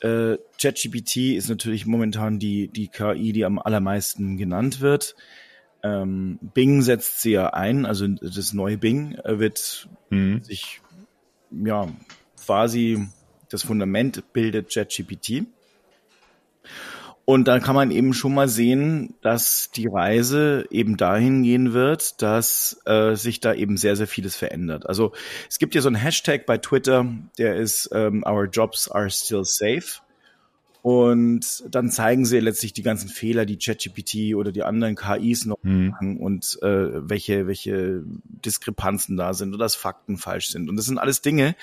äh, 0.00 0.36
ChatGPT 0.60 1.36
ist 1.36 1.48
natürlich 1.48 1.86
momentan 1.86 2.38
die 2.38 2.68
die 2.68 2.88
KI, 2.88 3.32
die 3.32 3.44
am 3.44 3.58
allermeisten 3.58 4.36
genannt 4.36 4.80
wird. 4.80 5.14
Ähm, 5.82 6.38
Bing 6.40 6.82
setzt 6.82 7.20
sie 7.20 7.32
ja 7.32 7.50
ein, 7.50 7.86
also 7.86 8.06
das 8.08 8.52
neue 8.52 8.78
Bing 8.78 9.14
äh, 9.24 9.38
wird 9.38 9.88
mhm. 10.10 10.42
sich 10.42 10.80
ja 11.50 11.88
quasi 12.44 13.06
das 13.48 13.62
Fundament 13.62 14.32
bildet 14.32 14.72
ChatGPT. 14.72 15.46
Und 17.24 17.46
dann 17.46 17.60
kann 17.60 17.74
man 17.74 17.90
eben 17.90 18.14
schon 18.14 18.32
mal 18.32 18.48
sehen, 18.48 19.14
dass 19.20 19.70
die 19.70 19.86
Reise 19.86 20.64
eben 20.70 20.96
dahin 20.96 21.42
gehen 21.42 21.74
wird, 21.74 22.22
dass 22.22 22.80
äh, 22.86 23.16
sich 23.16 23.40
da 23.40 23.52
eben 23.52 23.76
sehr, 23.76 23.96
sehr 23.96 24.06
vieles 24.06 24.34
verändert. 24.34 24.88
Also 24.88 25.12
es 25.46 25.58
gibt 25.58 25.74
ja 25.74 25.82
so 25.82 25.88
einen 25.88 25.96
Hashtag 25.96 26.46
bei 26.46 26.56
Twitter, 26.56 27.06
der 27.36 27.56
ist 27.56 27.90
ähm, 27.92 28.24
Our 28.26 28.46
Jobs 28.46 28.90
are 28.90 29.10
still 29.10 29.44
safe. 29.44 30.00
Und 30.82 31.64
dann 31.68 31.90
zeigen 31.90 32.24
sie 32.24 32.38
letztlich 32.40 32.72
die 32.72 32.82
ganzen 32.82 33.08
Fehler, 33.08 33.44
die 33.44 33.58
ChatGPT 33.58 34.34
oder 34.34 34.52
die 34.52 34.62
anderen 34.62 34.94
KIs 34.94 35.44
noch 35.44 35.58
mhm. 35.62 35.88
machen 35.88 36.18
und 36.18 36.58
äh, 36.62 37.08
welche, 37.08 37.46
welche 37.46 38.02
Diskrepanzen 38.44 39.16
da 39.16 39.34
sind 39.34 39.54
oder 39.54 39.64
dass 39.64 39.74
Fakten 39.74 40.16
falsch 40.16 40.48
sind. 40.48 40.70
Und 40.70 40.76
das 40.76 40.86
sind 40.86 40.98
alles 40.98 41.20
Dinge, 41.20 41.56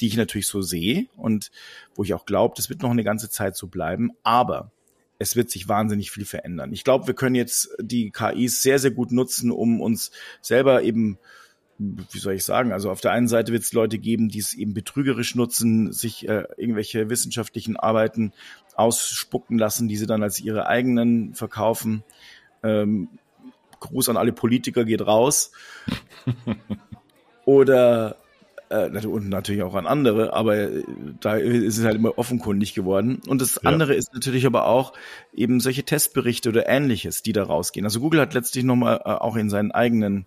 die 0.00 0.06
ich 0.06 0.16
natürlich 0.16 0.48
so 0.48 0.62
sehe 0.62 1.06
und 1.16 1.50
wo 1.94 2.02
ich 2.04 2.14
auch 2.14 2.26
glaube, 2.26 2.54
das 2.56 2.68
wird 2.68 2.82
noch 2.82 2.90
eine 2.90 3.04
ganze 3.04 3.30
Zeit 3.30 3.56
so 3.56 3.66
bleiben. 3.66 4.12
Aber 4.22 4.70
es 5.18 5.36
wird 5.36 5.50
sich 5.50 5.68
wahnsinnig 5.68 6.10
viel 6.10 6.24
verändern. 6.24 6.72
Ich 6.72 6.84
glaube, 6.84 7.06
wir 7.06 7.14
können 7.14 7.36
jetzt 7.36 7.70
die 7.78 8.10
KIs 8.10 8.62
sehr, 8.62 8.78
sehr 8.78 8.90
gut 8.90 9.12
nutzen, 9.12 9.50
um 9.50 9.80
uns 9.80 10.10
selber 10.40 10.82
eben, 10.82 11.18
wie 11.78 12.18
soll 12.18 12.34
ich 12.34 12.44
sagen, 12.44 12.72
also 12.72 12.90
auf 12.90 13.00
der 13.00 13.12
einen 13.12 13.28
Seite 13.28 13.52
wird 13.52 13.62
es 13.62 13.72
Leute 13.72 13.98
geben, 13.98 14.28
die 14.28 14.38
es 14.38 14.54
eben 14.54 14.74
betrügerisch 14.74 15.34
nutzen, 15.34 15.92
sich 15.92 16.28
äh, 16.28 16.44
irgendwelche 16.56 17.10
wissenschaftlichen 17.10 17.76
Arbeiten 17.76 18.32
ausspucken 18.76 19.58
lassen, 19.58 19.88
die 19.88 19.96
sie 19.96 20.06
dann 20.06 20.22
als 20.22 20.40
ihre 20.40 20.66
eigenen 20.66 21.34
verkaufen. 21.34 22.04
Ähm, 22.62 23.08
Gruß 23.80 24.08
an 24.08 24.16
alle 24.16 24.32
Politiker 24.32 24.84
geht 24.84 25.06
raus. 25.06 25.52
Oder 27.44 28.16
äh, 28.70 29.06
und 29.06 29.28
natürlich 29.28 29.62
auch 29.62 29.74
an 29.74 29.86
andere, 29.86 30.32
aber 30.32 30.56
äh, 30.56 30.82
da 31.20 31.36
ist 31.36 31.78
es 31.78 31.84
halt 31.84 31.96
immer 31.96 32.18
offenkundig 32.18 32.74
geworden. 32.74 33.20
Und 33.26 33.40
das 33.40 33.60
ja. 33.62 33.70
andere 33.70 33.94
ist 33.94 34.14
natürlich 34.14 34.46
aber 34.46 34.66
auch 34.66 34.92
eben 35.34 35.60
solche 35.60 35.84
Testberichte 35.84 36.48
oder 36.48 36.68
ähnliches, 36.68 37.22
die 37.22 37.32
da 37.32 37.44
rausgehen. 37.44 37.84
Also 37.84 38.00
Google 38.00 38.20
hat 38.20 38.34
letztlich 38.34 38.64
nochmal 38.64 39.00
äh, 39.04 39.10
auch 39.10 39.36
in 39.36 39.50
seinen 39.50 39.72
eigenen 39.72 40.26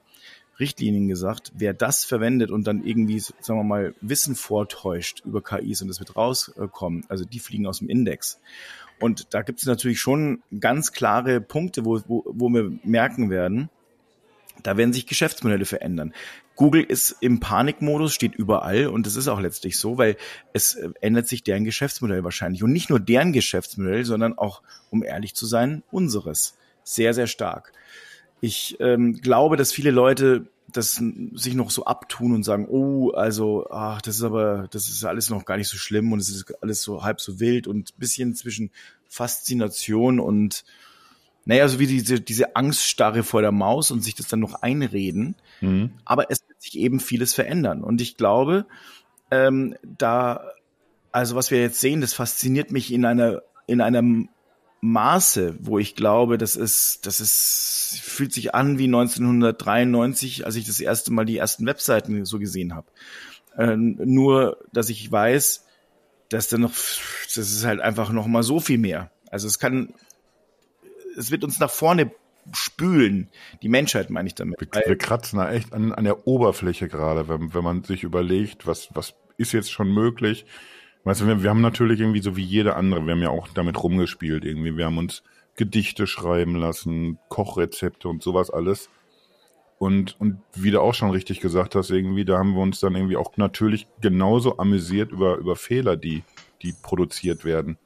Richtlinien 0.60 1.08
gesagt, 1.08 1.52
wer 1.56 1.74
das 1.74 2.06
verwendet 2.06 2.52
und 2.52 2.66
dann 2.66 2.84
irgendwie, 2.84 3.20
sagen 3.20 3.60
wir 3.60 3.64
mal, 3.64 3.96
Wissen 4.02 4.36
vortäuscht 4.36 5.22
über 5.26 5.44
KIs 5.44 5.82
und 5.82 5.88
das 5.88 6.00
wird 6.00 6.16
rauskommen, 6.16 7.06
also 7.10 7.26
die 7.26 7.40
fliegen 7.40 7.68
aus 7.68 7.80
dem 7.80 7.90
Index. 7.90 8.40
Und 9.00 9.34
da 9.34 9.44
gibt 9.44 9.60
es 9.60 9.66
natürlich 9.66 10.00
schon 10.00 10.42
ganz 10.60 10.92
klare 10.92 11.40
Punkte, 11.42 11.86
wo, 11.86 12.02
wo, 12.08 12.24
wo 12.26 12.50
wir 12.50 12.72
merken 12.84 13.30
werden, 13.30 13.70
da 14.64 14.76
werden 14.78 14.94
sich 14.94 15.06
Geschäftsmodelle 15.06 15.66
verändern. 15.66 16.14
Google 16.56 16.84
ist 16.84 17.18
im 17.22 17.40
Panikmodus, 17.40 18.14
steht 18.14 18.34
überall 18.34 18.88
und 18.88 19.06
das 19.06 19.16
ist 19.16 19.28
auch 19.28 19.40
letztlich 19.40 19.78
so, 19.78 20.00
weil 20.00 20.18
es 20.54 20.74
äh, 20.74 20.90
ändert 21.02 21.28
sich 21.28 21.44
deren 21.44 21.64
Geschäftsmodell 21.64 22.24
wahrscheinlich. 22.24 22.64
Und 22.64 22.72
nicht 22.72 22.90
nur 22.90 23.00
deren 23.00 23.34
Geschäftsmodell, 23.34 24.06
sondern 24.06 24.38
auch, 24.38 24.64
um 24.90 25.04
ehrlich 25.04 25.36
zu 25.36 25.46
sein, 25.46 25.84
unseres. 25.92 26.58
Sehr, 26.84 27.14
sehr 27.14 27.28
stark. 27.28 27.74
Ich 28.42 28.78
ähm, 28.80 29.14
glaube, 29.14 29.58
dass 29.58 29.72
viele 29.72 29.92
Leute 29.92 30.48
das 30.72 31.02
sich 31.34 31.56
noch 31.56 31.72
so 31.72 31.86
abtun 31.86 32.34
und 32.34 32.44
sagen, 32.44 32.68
oh, 32.70 33.12
also, 33.12 33.68
ach, 33.70 34.02
das 34.02 34.18
ist 34.18 34.24
aber, 34.24 34.68
das 34.70 34.90
ist 34.90 35.04
alles 35.06 35.30
noch 35.30 35.46
gar 35.46 35.58
nicht 35.58 35.70
so 35.70 35.78
schlimm 35.78 36.12
und 36.12 36.20
es 36.20 36.30
ist 36.30 36.54
alles 36.62 36.82
so 36.82 37.04
halb 37.04 37.22
so 37.22 37.40
wild 37.40 37.68
und 37.68 37.98
bisschen 37.98 38.36
zwischen 38.36 38.72
Faszination 39.08 40.20
und 40.20 40.66
naja, 41.46 41.66
so 41.70 41.80
wie 41.80 41.88
diese, 41.88 42.20
diese 42.20 42.58
Angststarre 42.58 43.24
vor 43.24 43.42
der 43.42 43.54
Maus 43.54 43.92
und 43.92 44.04
sich 44.04 44.16
das 44.16 44.28
dann 44.28 44.42
noch 44.42 44.56
einreden. 44.56 45.36
Mhm. 45.62 45.92
Aber 46.04 46.30
es 46.30 46.42
wird 46.46 46.62
sich 46.62 46.78
eben 46.78 47.00
vieles 47.00 47.34
verändern. 47.34 47.86
Und 47.86 48.02
ich 48.02 48.18
glaube, 48.18 48.66
ähm, 49.32 49.76
da, 49.82 50.42
also 51.14 51.38
was 51.38 51.50
wir 51.50 51.62
jetzt 51.62 51.80
sehen, 51.80 52.02
das 52.02 52.14
fasziniert 52.14 52.72
mich 52.72 52.92
in 52.92 53.06
einer, 53.06 53.44
in 53.66 53.80
einem 53.80 54.28
Maße, 54.82 55.56
wo 55.60 55.80
ich 55.80 55.96
glaube, 55.96 56.38
das 56.38 56.56
ist, 56.56 57.06
das 57.06 57.20
ist, 57.20 58.00
fühlt 58.04 58.34
sich 58.34 58.54
an 58.54 58.78
wie 58.78 58.86
1993, 58.86 60.46
als 60.46 60.56
ich 60.56 60.66
das 60.66 60.80
erste 60.80 61.12
Mal 61.12 61.26
die 61.26 61.38
ersten 61.38 61.66
Webseiten 61.66 62.26
so 62.26 62.40
gesehen 62.40 62.76
habe. 62.76 62.88
Ähm, 63.58 64.00
nur, 64.04 64.60
dass 64.72 64.90
ich 64.90 65.12
weiß, 65.12 65.66
dass 66.30 66.48
da 66.50 66.58
noch, 66.58 66.72
das 66.72 67.38
ist 67.38 67.66
halt 67.66 67.82
einfach 67.82 68.12
noch 68.12 68.28
mal 68.28 68.44
so 68.44 68.60
viel 68.60 68.78
mehr. 68.78 69.12
Also 69.32 69.48
es 69.48 69.58
kann 69.58 69.94
es 71.18 71.32
wird 71.32 71.44
uns 71.44 71.60
nach 71.60 71.72
vorne 71.72 72.12
spülen. 72.54 73.30
Die 73.62 73.70
Menschheit 73.70 74.10
meine 74.10 74.28
ich 74.28 74.36
damit. 74.36 74.60
Wir, 74.62 74.84
wir 74.86 74.98
kratzen 74.98 75.40
da 75.40 75.52
echt 75.52 75.74
an, 75.74 75.92
an 75.92 76.06
der 76.06 76.28
Oberfläche 76.28 76.88
gerade, 76.88 77.28
wenn, 77.28 77.54
wenn 77.54 77.64
man 77.64 77.84
sich 77.84 78.04
überlegt, 78.04 78.68
was, 78.68 78.90
was 78.94 79.16
ist 79.38 79.52
jetzt 79.52 79.72
schon 79.72 79.92
möglich. 79.94 80.46
Weißt 81.08 81.22
du, 81.22 81.28
wir, 81.28 81.42
wir 81.42 81.50
haben 81.50 81.62
natürlich 81.62 82.02
irgendwie 82.02 82.22
so 82.22 82.36
wie 82.36 82.44
jeder 82.44 82.76
andere, 82.76 83.06
wir 83.06 83.14
haben 83.14 83.22
ja 83.22 83.30
auch 83.30 83.48
damit 83.48 83.82
rumgespielt 83.82 84.44
irgendwie. 84.44 84.76
Wir 84.76 84.88
haben 84.88 84.98
uns 84.98 85.24
Gedichte 85.56 86.06
schreiben 86.06 86.56
lassen, 86.56 87.18
Kochrezepte 87.30 88.10
und 88.10 88.22
sowas 88.22 88.50
alles. 88.50 88.90
Und, 89.80 90.20
und 90.20 90.40
wie 90.54 90.70
du 90.70 90.82
auch 90.82 90.94
schon 90.94 91.12
richtig 91.12 91.40
gesagt 91.40 91.76
hast, 91.76 91.92
irgendwie, 91.92 92.26
da 92.26 92.38
haben 92.38 92.56
wir 92.56 92.62
uns 92.62 92.82
dann 92.82 92.94
irgendwie 92.94 93.16
auch 93.16 93.38
natürlich 93.38 93.88
genauso 94.02 94.58
amüsiert 94.58 95.14
über, 95.14 95.38
über 95.38 95.56
Fehler, 95.56 95.96
die, 95.96 96.24
die 96.62 96.74
produziert 96.74 97.46
werden. 97.46 97.78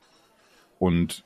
Und 0.80 1.24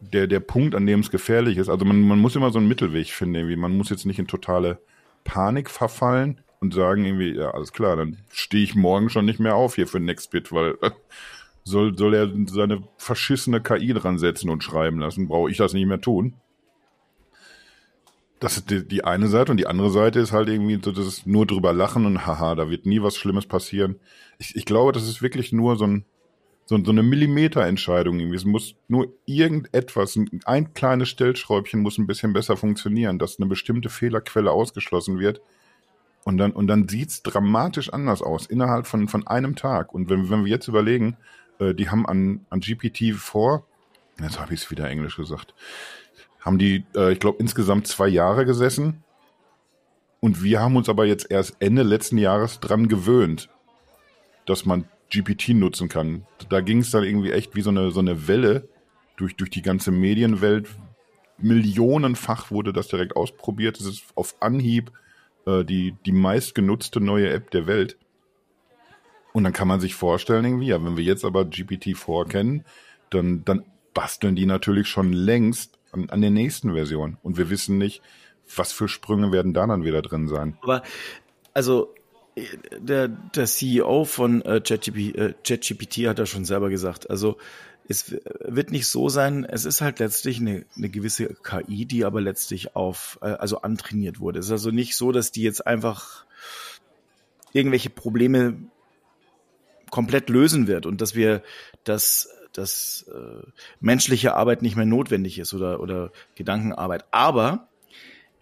der, 0.00 0.26
der 0.26 0.40
Punkt, 0.40 0.74
an 0.74 0.86
dem 0.86 0.98
es 0.98 1.10
gefährlich 1.12 1.56
ist. 1.56 1.68
Also 1.68 1.84
man, 1.84 2.02
man 2.02 2.18
muss 2.18 2.34
immer 2.34 2.50
so 2.50 2.58
einen 2.58 2.66
Mittelweg 2.66 3.10
finden, 3.12 3.36
irgendwie. 3.36 3.54
Man 3.54 3.76
muss 3.76 3.90
jetzt 3.90 4.06
nicht 4.06 4.18
in 4.18 4.26
totale 4.26 4.80
Panik 5.22 5.70
verfallen 5.70 6.40
und 6.62 6.72
sagen 6.72 7.04
irgendwie, 7.04 7.34
ja, 7.34 7.50
alles 7.50 7.72
klar, 7.72 7.96
dann 7.96 8.18
stehe 8.30 8.62
ich 8.62 8.76
morgen 8.76 9.10
schon 9.10 9.24
nicht 9.24 9.40
mehr 9.40 9.56
auf 9.56 9.74
hier 9.74 9.88
für 9.88 9.98
Nextbit, 9.98 10.52
weil 10.52 10.78
äh, 10.80 10.92
soll, 11.64 11.98
soll 11.98 12.14
er 12.14 12.30
seine 12.46 12.84
verschissene 12.96 13.60
KI 13.60 13.92
dran 13.92 14.18
setzen 14.18 14.48
und 14.48 14.62
schreiben 14.62 15.00
lassen, 15.00 15.26
brauche 15.26 15.50
ich 15.50 15.56
das 15.56 15.74
nicht 15.74 15.86
mehr 15.86 16.00
tun. 16.00 16.34
Das 18.38 18.56
ist 18.56 18.70
die, 18.70 18.86
die 18.86 19.04
eine 19.04 19.26
Seite 19.26 19.50
und 19.50 19.58
die 19.58 19.66
andere 19.66 19.90
Seite 19.90 20.20
ist 20.20 20.32
halt 20.32 20.48
irgendwie 20.48 20.80
so, 20.82 20.92
das 20.92 21.06
ist 21.06 21.26
nur 21.26 21.46
drüber 21.46 21.72
lachen 21.72 22.06
und 22.06 22.26
haha, 22.26 22.54
da 22.54 22.70
wird 22.70 22.86
nie 22.86 23.02
was 23.02 23.16
Schlimmes 23.16 23.46
passieren. 23.46 23.96
Ich, 24.38 24.54
ich 24.54 24.64
glaube, 24.64 24.92
das 24.92 25.08
ist 25.08 25.20
wirklich 25.20 25.52
nur 25.52 25.76
so 25.76 25.86
ein, 25.86 26.04
so, 26.66 26.82
so 26.82 26.92
eine 26.92 27.02
Millimeterentscheidung 27.02 28.20
irgendwie. 28.20 28.36
Es 28.36 28.44
muss 28.44 28.76
nur 28.86 29.12
irgendetwas, 29.26 30.16
ein 30.44 30.74
kleines 30.74 31.08
Stellschräubchen 31.08 31.80
muss 31.80 31.98
ein 31.98 32.06
bisschen 32.06 32.32
besser 32.32 32.56
funktionieren, 32.56 33.18
dass 33.18 33.40
eine 33.40 33.48
bestimmte 33.48 33.88
Fehlerquelle 33.88 34.52
ausgeschlossen 34.52 35.18
wird. 35.18 35.40
Und 36.24 36.38
dann, 36.38 36.52
und 36.52 36.68
dann 36.68 36.88
sieht's 36.88 37.22
dramatisch 37.22 37.92
anders 37.92 38.22
aus, 38.22 38.46
innerhalb 38.46 38.86
von, 38.86 39.08
von 39.08 39.26
einem 39.26 39.56
Tag. 39.56 39.92
Und 39.92 40.08
wenn, 40.08 40.30
wenn 40.30 40.44
wir 40.44 40.50
jetzt 40.50 40.68
überlegen, 40.68 41.16
äh, 41.58 41.74
die 41.74 41.90
haben 41.90 42.06
an, 42.06 42.46
an 42.48 42.60
GPT-4, 42.60 43.62
jetzt 44.20 44.38
habe 44.38 44.54
ich 44.54 44.62
es 44.62 44.70
wieder 44.70 44.88
Englisch 44.88 45.16
gesagt, 45.16 45.54
haben 46.40 46.58
die, 46.58 46.84
äh, 46.94 47.12
ich 47.12 47.20
glaube, 47.20 47.38
insgesamt 47.40 47.88
zwei 47.88 48.08
Jahre 48.08 48.44
gesessen. 48.44 49.02
Und 50.20 50.42
wir 50.44 50.60
haben 50.60 50.76
uns 50.76 50.88
aber 50.88 51.06
jetzt 51.06 51.28
erst 51.30 51.56
Ende 51.58 51.82
letzten 51.82 52.18
Jahres 52.18 52.60
dran 52.60 52.86
gewöhnt, 52.86 53.48
dass 54.46 54.64
man 54.64 54.84
GPT 55.10 55.50
nutzen 55.50 55.88
kann. 55.88 56.24
Da 56.48 56.60
ging 56.60 56.78
es 56.78 56.92
dann 56.92 57.02
irgendwie 57.02 57.32
echt 57.32 57.56
wie 57.56 57.62
so 57.62 57.70
eine, 57.70 57.90
so 57.90 58.00
eine 58.00 58.28
Welle 58.28 58.68
durch, 59.16 59.36
durch 59.36 59.50
die 59.50 59.62
ganze 59.62 59.90
Medienwelt. 59.90 60.68
Millionenfach 61.38 62.52
wurde 62.52 62.72
das 62.72 62.86
direkt 62.86 63.16
ausprobiert. 63.16 63.80
Es 63.80 63.86
ist 63.86 64.04
auf 64.14 64.36
Anhieb 64.40 64.92
äh, 65.46 65.64
die, 65.64 65.94
die 66.06 66.12
meistgenutzte 66.12 67.00
neue 67.00 67.30
App 67.30 67.50
der 67.50 67.66
Welt. 67.66 67.96
Und 69.32 69.44
dann 69.44 69.52
kann 69.52 69.68
man 69.68 69.80
sich 69.80 69.94
vorstellen, 69.94 70.44
irgendwie, 70.44 70.66
ja, 70.66 70.84
wenn 70.84 70.96
wir 70.96 71.04
jetzt 71.04 71.24
aber 71.24 71.42
GPT-4 71.42 72.28
kennen, 72.28 72.64
dann, 73.10 73.44
dann 73.44 73.64
basteln 73.94 74.36
die 74.36 74.46
natürlich 74.46 74.88
schon 74.88 75.12
längst 75.12 75.78
an, 75.90 76.10
an 76.10 76.20
der 76.20 76.30
nächsten 76.30 76.72
Version. 76.72 77.18
Und 77.22 77.38
wir 77.38 77.50
wissen 77.50 77.78
nicht, 77.78 78.02
was 78.56 78.72
für 78.72 78.88
Sprünge 78.88 79.32
werden 79.32 79.54
da 79.54 79.66
dann 79.66 79.84
wieder 79.84 80.02
drin 80.02 80.28
sein? 80.28 80.58
Aber 80.62 80.82
also 81.54 81.94
der, 82.78 83.08
der 83.08 83.46
CEO 83.46 84.04
von 84.04 84.42
äh, 84.42 84.60
ChatGPT 84.60 85.98
äh, 85.98 86.08
hat 86.08 86.18
da 86.18 86.26
schon 86.26 86.44
selber 86.44 86.70
gesagt, 86.70 87.10
also 87.10 87.36
es 87.88 88.12
wird 88.40 88.70
nicht 88.70 88.86
so 88.86 89.08
sein, 89.08 89.44
es 89.44 89.64
ist 89.64 89.80
halt 89.80 89.98
letztlich 89.98 90.40
eine, 90.40 90.64
eine 90.76 90.88
gewisse 90.88 91.34
KI, 91.34 91.84
die 91.84 92.04
aber 92.04 92.20
letztlich 92.20 92.76
auf, 92.76 93.18
äh, 93.22 93.26
also 93.26 93.62
antrainiert 93.62 94.20
wurde. 94.20 94.38
Es 94.38 94.46
ist 94.46 94.52
also 94.52 94.70
nicht 94.70 94.96
so, 94.96 95.12
dass 95.12 95.32
die 95.32 95.42
jetzt 95.42 95.66
einfach 95.66 96.24
irgendwelche 97.52 97.90
Probleme 97.90 98.56
komplett 99.90 100.30
lösen 100.30 100.66
wird 100.66 100.86
und 100.86 101.00
dass 101.00 101.14
wir 101.14 101.42
das 101.84 102.28
dass 102.52 103.06
äh, 103.10 103.46
menschliche 103.80 104.34
Arbeit 104.34 104.60
nicht 104.60 104.76
mehr 104.76 104.84
notwendig 104.84 105.38
ist 105.38 105.54
oder 105.54 105.80
oder 105.80 106.12
Gedankenarbeit. 106.34 107.06
Aber 107.10 107.68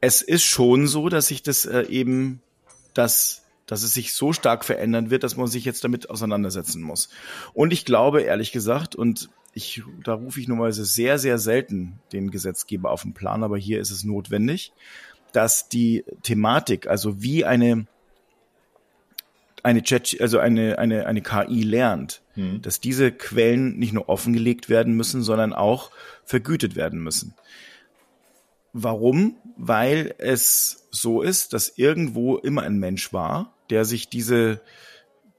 es 0.00 0.22
ist 0.22 0.42
schon 0.42 0.86
so, 0.86 1.08
dass 1.08 1.28
sich 1.28 1.42
das 1.42 1.64
äh, 1.64 1.82
eben 1.82 2.42
das 2.94 3.44
dass 3.70 3.84
es 3.84 3.94
sich 3.94 4.14
so 4.14 4.32
stark 4.32 4.64
verändern 4.64 5.10
wird, 5.10 5.22
dass 5.22 5.36
man 5.36 5.46
sich 5.46 5.64
jetzt 5.64 5.84
damit 5.84 6.10
auseinandersetzen 6.10 6.82
muss. 6.82 7.08
Und 7.54 7.72
ich 7.72 7.84
glaube, 7.84 8.22
ehrlich 8.22 8.50
gesagt, 8.50 8.96
und 8.96 9.30
ich, 9.54 9.84
da 10.02 10.14
rufe 10.14 10.40
ich 10.40 10.48
normalerweise 10.48 10.84
sehr, 10.84 11.20
sehr 11.20 11.38
selten 11.38 12.00
den 12.12 12.32
Gesetzgeber 12.32 12.90
auf 12.90 13.02
den 13.02 13.14
Plan, 13.14 13.44
aber 13.44 13.56
hier 13.56 13.78
ist 13.78 13.92
es 13.92 14.02
notwendig, 14.02 14.72
dass 15.30 15.68
die 15.68 16.04
Thematik, 16.24 16.88
also 16.88 17.22
wie 17.22 17.44
eine 17.44 17.86
eine 19.62 19.82
Chat, 19.82 20.20
also 20.20 20.38
eine, 20.38 20.78
eine, 20.78 21.06
eine 21.06 21.20
KI 21.20 21.62
lernt, 21.62 22.22
mhm. 22.34 22.62
dass 22.62 22.80
diese 22.80 23.12
Quellen 23.12 23.78
nicht 23.78 23.92
nur 23.92 24.08
offengelegt 24.08 24.68
werden 24.68 24.94
müssen, 24.94 25.22
sondern 25.22 25.52
auch 25.52 25.90
vergütet 26.24 26.74
werden 26.76 27.00
müssen. 27.02 27.34
Warum? 28.72 29.36
Weil 29.58 30.14
es 30.16 30.88
so 30.90 31.20
ist, 31.22 31.52
dass 31.52 31.76
irgendwo 31.76 32.38
immer 32.38 32.62
ein 32.62 32.78
Mensch 32.78 33.12
war, 33.12 33.52
der 33.70 33.84
sich 33.84 34.08
diese 34.08 34.60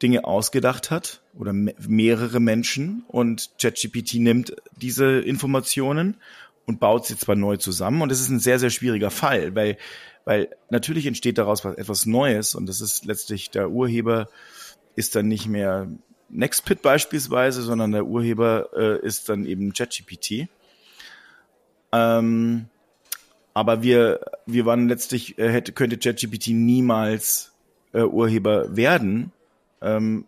Dinge 0.02 0.26
ausgedacht 0.26 0.90
hat 0.90 1.22
oder 1.38 1.54
mehrere 1.54 2.40
Menschen 2.40 3.04
und 3.08 3.52
ChatGPT 3.62 4.16
nimmt 4.16 4.56
diese 4.76 5.20
Informationen 5.20 6.18
und 6.66 6.80
baut 6.80 7.06
sie 7.06 7.18
zwar 7.18 7.36
neu 7.36 7.58
zusammen 7.58 8.02
und 8.02 8.12
es 8.12 8.20
ist 8.20 8.30
ein 8.30 8.40
sehr, 8.40 8.60
sehr 8.60 8.72
schwieriger 8.72 9.12
Fall, 9.12 9.56
weil, 9.56 9.78
weil 10.26 10.50
natürlich 10.70 11.06
entsteht 11.06 11.38
daraus 11.38 11.64
was, 11.64 11.76
etwas 11.76 12.06
Neues 12.06 12.56
und 12.56 12.68
das 12.68 12.82
ist 12.82 13.06
letztlich 13.06 13.52
der 13.52 13.70
Urheber 13.70 14.28
ist 14.96 15.16
dann 15.16 15.28
nicht 15.28 15.48
mehr 15.48 15.88
Nextpit 16.30 16.82
beispielsweise, 16.82 17.62
sondern 17.62 17.92
der 17.92 18.06
Urheber 18.06 18.70
äh, 18.76 19.06
ist 19.06 19.30
dann 19.30 19.46
eben 19.46 19.74
ChatGPT. 19.74 20.48
Ähm, 21.92 22.68
aber 23.54 23.84
wir, 23.84 24.22
wir 24.46 24.66
waren 24.66 24.88
letztlich, 24.88 25.38
äh, 25.38 25.50
hätte, 25.50 25.74
könnte 25.74 25.98
ChatGPT 25.98 26.48
niemals 26.50 27.51
äh, 27.94 28.04
Urheber 28.04 28.76
werden, 28.76 29.32
ähm, 29.82 30.26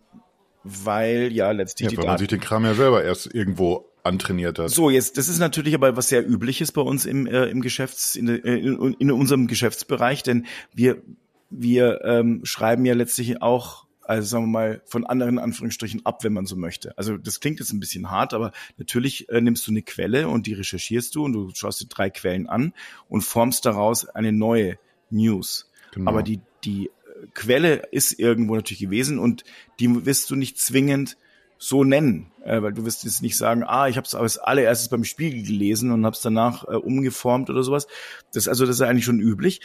weil 0.62 1.32
ja 1.32 1.50
letztlich 1.50 1.86
ja, 1.86 1.90
die 1.90 1.98
weil 1.98 2.06
man 2.06 2.18
sich 2.18 2.28
den 2.28 2.40
Kram 2.40 2.64
ja 2.64 2.74
selber 2.74 3.04
erst 3.04 3.34
irgendwo 3.34 3.86
antrainiert 4.02 4.58
hat. 4.58 4.70
So, 4.70 4.90
jetzt, 4.90 5.16
das 5.16 5.28
ist 5.28 5.38
natürlich 5.38 5.74
aber 5.74 5.96
was 5.96 6.08
sehr 6.08 6.28
übliches 6.28 6.72
bei 6.72 6.82
uns 6.82 7.06
im, 7.06 7.26
äh, 7.26 7.46
im 7.46 7.62
Geschäfts, 7.62 8.16
in, 8.16 8.28
in, 8.28 8.94
in 8.94 9.10
unserem 9.10 9.46
Geschäftsbereich, 9.46 10.22
denn 10.22 10.46
wir, 10.74 11.02
wir 11.50 12.02
ähm, 12.04 12.40
schreiben 12.44 12.84
ja 12.84 12.94
letztlich 12.94 13.40
auch 13.40 13.84
also 14.06 14.28
sagen 14.28 14.44
wir 14.44 14.50
mal, 14.50 14.82
von 14.84 15.06
anderen 15.06 15.38
Anführungsstrichen 15.38 16.04
ab, 16.04 16.24
wenn 16.24 16.32
man 16.32 16.46
so 16.46 16.56
möchte. 16.56 16.96
Also 16.98 17.16
das 17.16 17.40
klingt 17.40 17.58
jetzt 17.58 17.72
ein 17.72 17.80
bisschen 17.80 18.10
hart, 18.10 18.34
aber 18.34 18.52
natürlich 18.76 19.28
äh, 19.28 19.40
nimmst 19.40 19.66
du 19.66 19.70
eine 19.70 19.82
Quelle 19.82 20.28
und 20.28 20.46
die 20.46 20.52
recherchierst 20.52 21.14
du 21.14 21.24
und 21.24 21.32
du 21.32 21.50
schaust 21.54 21.80
dir 21.80 21.86
drei 21.86 22.10
Quellen 22.10 22.46
an 22.46 22.74
und 23.08 23.22
formst 23.22 23.64
daraus 23.64 24.06
eine 24.06 24.32
neue 24.32 24.78
News. 25.10 25.70
Genau. 25.92 26.10
Aber 26.10 26.22
die, 26.22 26.40
die 26.64 26.90
Quelle 27.32 27.86
ist 27.90 28.18
irgendwo 28.18 28.54
natürlich 28.54 28.80
gewesen 28.80 29.18
und 29.18 29.44
die 29.80 30.04
wirst 30.06 30.30
du 30.30 30.36
nicht 30.36 30.58
zwingend 30.58 31.16
so 31.58 31.84
nennen, 31.84 32.30
äh, 32.44 32.60
weil 32.60 32.72
du 32.72 32.84
wirst 32.84 33.04
jetzt 33.04 33.22
nicht 33.22 33.36
sagen, 33.36 33.64
ah, 33.64 33.88
ich 33.88 33.96
habe 33.96 34.06
es 34.06 34.14
als 34.14 34.38
allererstes 34.38 34.88
beim 34.88 35.04
Spiegel 35.04 35.42
gelesen 35.44 35.92
und 35.92 36.04
habe 36.04 36.14
es 36.14 36.20
danach 36.20 36.64
äh, 36.68 36.76
umgeformt 36.76 37.48
oder 37.48 37.62
sowas. 37.62 37.86
Das 38.32 38.48
also 38.48 38.66
das 38.66 38.76
ist 38.76 38.82
eigentlich 38.82 39.04
schon 39.04 39.20
üblich, 39.20 39.60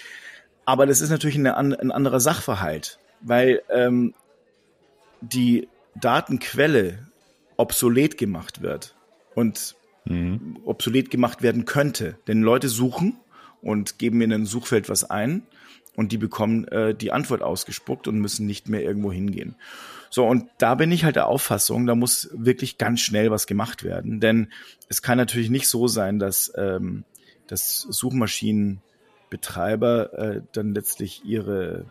aber 0.65 0.85
das 0.85 1.01
ist 1.01 1.09
natürlich 1.09 1.37
eine, 1.37 1.57
ein 1.57 1.91
anderer 1.91 2.19
Sachverhalt, 2.19 2.99
weil 3.21 3.61
ähm, 3.69 4.13
die 5.21 5.67
Datenquelle 5.95 7.07
obsolet 7.57 8.17
gemacht 8.17 8.61
wird 8.61 8.95
und 9.35 9.75
mhm. 10.05 10.59
obsolet 10.63 11.09
gemacht 11.11 11.41
werden 11.41 11.65
könnte, 11.65 12.17
denn 12.27 12.41
Leute 12.41 12.69
suchen 12.69 13.19
und 13.61 13.99
geben 13.99 14.21
in 14.21 14.31
ein 14.31 14.45
Suchfeld 14.45 14.87
was 14.89 15.09
ein 15.09 15.43
und 15.95 16.11
die 16.11 16.17
bekommen 16.17 16.67
äh, 16.67 16.95
die 16.95 17.11
Antwort 17.11 17.41
ausgespuckt 17.41 18.07
und 18.07 18.19
müssen 18.19 18.45
nicht 18.45 18.69
mehr 18.69 18.83
irgendwo 18.83 19.11
hingehen. 19.11 19.55
So, 20.09 20.25
und 20.25 20.49
da 20.57 20.75
bin 20.75 20.91
ich 20.91 21.03
halt 21.03 21.15
der 21.15 21.27
Auffassung, 21.27 21.85
da 21.85 21.95
muss 21.95 22.29
wirklich 22.33 22.77
ganz 22.77 23.01
schnell 23.01 23.31
was 23.31 23.47
gemacht 23.47 23.83
werden. 23.83 24.19
Denn 24.19 24.51
es 24.87 25.01
kann 25.01 25.17
natürlich 25.17 25.49
nicht 25.49 25.67
so 25.67 25.87
sein, 25.87 26.19
dass, 26.19 26.53
ähm, 26.57 27.03
dass 27.47 27.81
Suchmaschinenbetreiber 27.81 30.13
äh, 30.13 30.41
dann 30.51 30.73
letztlich 30.73 31.23
ihre 31.25 31.85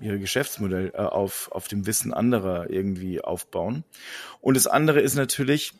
ihre 0.00 0.18
Geschäftsmodell 0.18 0.92
äh, 0.94 0.98
auf, 0.98 1.50
auf 1.52 1.68
dem 1.68 1.86
Wissen 1.86 2.12
anderer 2.12 2.70
irgendwie 2.70 3.20
aufbauen. 3.20 3.84
Und 4.40 4.56
das 4.56 4.66
andere 4.66 5.00
ist 5.00 5.14
natürlich, 5.14 5.74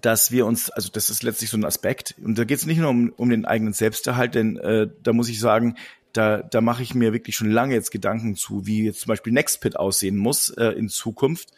dass 0.00 0.30
wir 0.30 0.46
uns, 0.46 0.70
also 0.70 0.90
das 0.92 1.10
ist 1.10 1.22
letztlich 1.22 1.50
so 1.50 1.56
ein 1.56 1.64
Aspekt, 1.64 2.14
und 2.22 2.38
da 2.38 2.44
geht 2.44 2.58
es 2.58 2.66
nicht 2.66 2.78
nur 2.78 2.90
um, 2.90 3.12
um 3.16 3.30
den 3.30 3.44
eigenen 3.44 3.72
Selbsterhalt, 3.72 4.34
denn 4.34 4.56
äh, 4.56 4.88
da 5.02 5.12
muss 5.12 5.28
ich 5.28 5.40
sagen, 5.40 5.76
da, 6.16 6.42
da 6.42 6.60
mache 6.60 6.82
ich 6.82 6.94
mir 6.94 7.12
wirklich 7.12 7.36
schon 7.36 7.50
lange 7.50 7.74
jetzt 7.74 7.90
Gedanken 7.90 8.36
zu, 8.36 8.66
wie 8.66 8.84
jetzt 8.84 9.00
zum 9.00 9.08
Beispiel 9.08 9.32
Nextpit 9.32 9.76
aussehen 9.76 10.16
muss 10.16 10.50
äh, 10.50 10.70
in 10.70 10.88
Zukunft, 10.88 11.52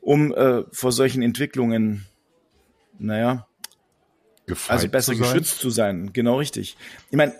um 0.00 0.34
äh, 0.34 0.64
vor 0.72 0.92
solchen 0.92 1.22
Entwicklungen, 1.22 2.06
naja, 2.98 3.46
Gefeit 4.46 4.76
also 4.76 4.88
besser 4.88 5.12
zu 5.12 5.18
geschützt 5.18 5.58
zu 5.58 5.70
sein. 5.70 6.12
Genau 6.12 6.38
richtig. 6.38 6.76
Ich 7.10 7.16
meine, 7.16 7.34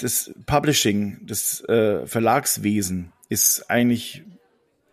das 0.00 0.32
Publishing, 0.46 1.20
das 1.22 1.62
äh, 1.68 2.06
Verlagswesen 2.06 3.12
ist 3.28 3.70
eigentlich 3.70 4.24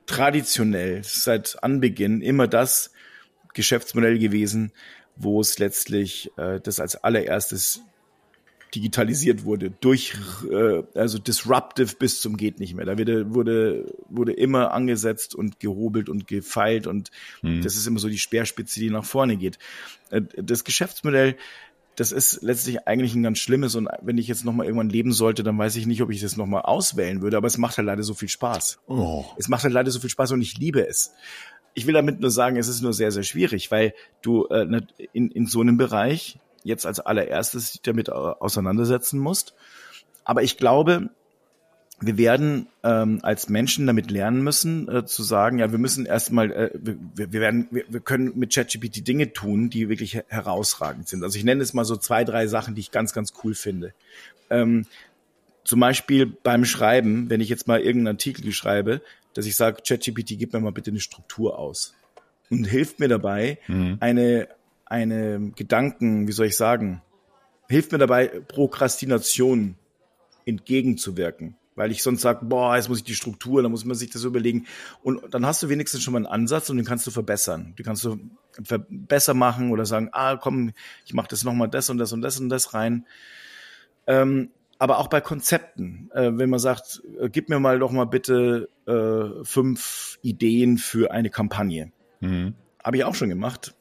traditionell 0.06 1.02
seit 1.04 1.64
Anbeginn 1.64 2.22
immer 2.22 2.48
das 2.48 2.92
Geschäftsmodell 3.54 4.20
gewesen, 4.20 4.72
wo 5.16 5.42
es 5.42 5.58
letztlich 5.60 6.32
äh, 6.38 6.60
das 6.60 6.80
als 6.80 6.96
allererstes 6.96 7.82
digitalisiert 8.76 9.46
wurde, 9.46 9.72
durch 9.72 10.14
äh, 10.52 10.84
also 10.94 11.18
disruptive 11.18 11.96
bis 11.96 12.22
zum 12.22 12.38
geht 12.38 12.60
nicht 12.60 12.76
mehr. 12.76 12.86
Da 12.86 12.98
wurde 12.98 13.34
wurde 13.34 13.94
wurde 14.10 14.34
immer 14.34 14.72
angesetzt 14.74 15.36
und 15.36 15.60
gehobelt 15.60 16.10
und 16.10 16.28
gefeilt 16.28 16.88
und 16.88 17.12
mhm. 17.42 17.62
das 17.62 17.76
ist 17.76 17.88
immer 17.88 18.00
so 18.00 18.10
die 18.10 18.20
Speerspitze, 18.20 18.80
die 18.80 18.90
nach 18.90 19.06
vorne 19.06 19.38
geht. 19.38 19.58
Äh, 20.12 20.22
das 20.36 20.64
Geschäftsmodell 20.64 21.36
das 21.96 22.12
ist 22.12 22.42
letztlich 22.42 22.88
eigentlich 22.88 23.16
ein 23.16 23.24
ganz 23.24 23.40
schlimmes 23.40 23.76
und 23.76 23.88
wenn 24.02 24.18
ich 24.18 24.28
jetzt 24.28 24.46
nochmal 24.46 24.66
irgendwann 24.66 24.90
leben 24.90 25.14
sollte, 25.14 25.44
dann 25.44 25.58
weiß 25.58 25.76
ich 25.78 25.86
nicht, 25.86 26.02
ob 26.02 26.12
ich 26.12 26.22
das 26.22 26.38
nochmal 26.38 26.64
auswählen 26.64 27.22
würde, 27.22 27.38
aber 27.38 27.48
es 27.48 27.58
macht 27.58 27.78
halt 27.78 27.86
leider 27.86 28.04
so 28.04 28.14
viel 28.14 28.30
Spaß. 28.30 28.80
Oh. 28.88 29.26
Es 29.38 29.48
macht 29.48 29.64
halt 29.64 29.74
leider 29.74 29.92
so 29.92 30.00
viel 30.00 30.10
Spaß 30.10 30.32
und 30.32 30.42
ich 30.42 30.58
liebe 30.58 30.86
es. 30.86 31.14
Ich 31.74 31.88
will 31.88 31.94
damit 31.94 32.20
nur 32.20 32.32
sagen, 32.32 32.58
es 32.58 32.68
ist 32.68 32.82
nur 32.82 32.94
sehr, 32.94 33.12
sehr 33.12 33.24
schwierig, 33.24 33.72
weil 33.72 33.94
du 34.22 34.46
äh, 34.48 34.82
in, 35.14 35.32
in 35.32 35.46
so 35.46 35.62
einem 35.62 35.78
Bereich 35.78 36.40
jetzt 36.66 36.86
als 36.86 37.00
allererstes 37.00 37.80
damit 37.84 38.10
auseinandersetzen 38.10 39.20
musst. 39.20 39.54
Aber 40.26 40.44
ich 40.44 40.58
glaube, 40.58 41.10
wir 42.02 42.18
werden 42.18 42.68
ähm, 42.84 43.20
als 43.22 43.48
Menschen 43.48 43.88
damit 43.88 44.12
lernen 44.12 44.44
müssen, 44.44 44.90
äh, 44.90 45.06
zu 45.06 45.24
sagen, 45.24 45.60
ja, 45.60 45.72
wir 45.72 45.80
müssen 45.80 46.06
erstmal, 46.06 46.52
äh, 46.52 46.70
wir, 46.74 47.32
wir 47.32 47.40
werden, 47.40 47.68
wir, 47.72 47.86
wir 47.88 48.02
können 48.02 48.34
mit 48.36 48.54
ChatGPT 48.54 49.08
Dinge 49.08 49.32
tun, 49.32 49.70
die 49.70 49.88
wirklich 49.88 50.22
herausragend 50.28 51.08
sind. 51.08 51.24
Also 51.24 51.38
ich 51.38 51.46
nenne 51.46 51.64
es 51.64 51.74
mal 51.74 51.86
so 51.86 51.96
zwei, 51.96 52.26
drei 52.26 52.48
Sachen, 52.48 52.76
die 52.76 52.82
ich 52.82 52.92
ganz, 52.92 53.14
ganz 53.14 53.34
cool 53.44 53.54
finde. 53.54 53.94
Ähm, 54.50 54.86
zum 55.64 55.80
Beispiel 55.80 56.26
beim 56.26 56.66
Schreiben, 56.66 57.30
wenn 57.30 57.42
ich 57.42 57.50
jetzt 57.50 57.68
mal 57.68 57.80
irgendeinen 57.80 58.16
Artikel 58.16 58.52
schreibe, 58.52 59.02
dass 59.34 59.46
ich 59.46 59.56
sage, 59.56 59.82
ChatGPT, 59.88 60.38
gib 60.38 60.54
mir 60.54 60.60
mal 60.60 60.72
bitte 60.72 60.92
eine 60.92 61.00
Struktur 61.00 61.58
aus 61.58 61.94
und 62.50 62.66
hilft 62.66 63.00
mir 63.00 63.08
dabei, 63.08 63.58
mhm. 63.68 63.98
eine 64.00 64.50
eine 64.86 65.52
Gedanken, 65.56 66.28
wie 66.28 66.32
soll 66.32 66.48
ich 66.48 66.58
sagen, 66.58 67.02
hilft 67.68 67.92
mir 67.92 67.98
dabei, 67.98 68.28
Prokrastination 68.28 69.76
entgegenzuwirken. 70.46 71.56
Weil 71.78 71.92
ich 71.92 72.02
sonst 72.02 72.22
sage, 72.22 72.46
boah, 72.46 72.78
jetzt 72.78 72.88
muss 72.88 73.00
ich 73.00 73.04
die 73.04 73.16
Struktur, 73.16 73.62
dann 73.62 73.72
muss 73.72 73.84
man 73.84 73.98
sich 73.98 74.10
das 74.10 74.24
überlegen. 74.24 74.66
Und 75.04 75.34
dann 75.34 75.46
hast 75.46 75.62
du 75.62 75.68
wenigstens 75.68 76.04
schon 76.04 76.14
mal 76.14 76.20
einen 76.20 76.28
Ansatz 76.28 76.70
und 76.70 76.78
den 76.78 76.86
kannst 76.86 77.06
du 77.06 77.12
verbessern. 77.12 77.74
Den 77.78 77.86
kannst 77.86 78.06
du 78.06 78.18
besser 78.88 79.34
machen 79.34 79.72
oder 79.72 79.86
sagen, 79.86 80.10
ah, 80.14 80.38
komm, 80.38 80.72
ich 81.06 81.14
mache 81.14 81.28
das 81.28 81.44
nochmal 81.44 81.68
das 81.68 81.90
und 81.90 81.98
das 81.98 82.14
und 82.14 82.22
das 82.22 82.40
und 82.40 82.48
das 82.48 82.74
rein. 82.74 83.06
Ähm, 84.08 84.52
aber 84.78 85.00
auch 85.00 85.08
bei 85.08 85.20
Konzepten, 85.20 86.10
äh, 86.14 86.32
wenn 86.34 86.50
man 86.50 86.60
sagt, 86.60 87.02
äh, 87.20 87.30
gib 87.30 87.50
mir 87.50 87.60
mal 87.60 87.80
doch 87.80 87.92
mal 87.92 88.06
bitte 88.06 88.70
äh, 88.88 89.44
fünf 89.44 90.18
Ideen 90.22 90.78
für 90.78 91.12
eine 91.12 91.30
Kampagne. 91.30 91.92
Mhm. 92.22 92.54
Habe 92.82 92.98
ich 92.98 93.04
auch 93.04 93.16
schon 93.16 93.30
gemacht 93.30 93.76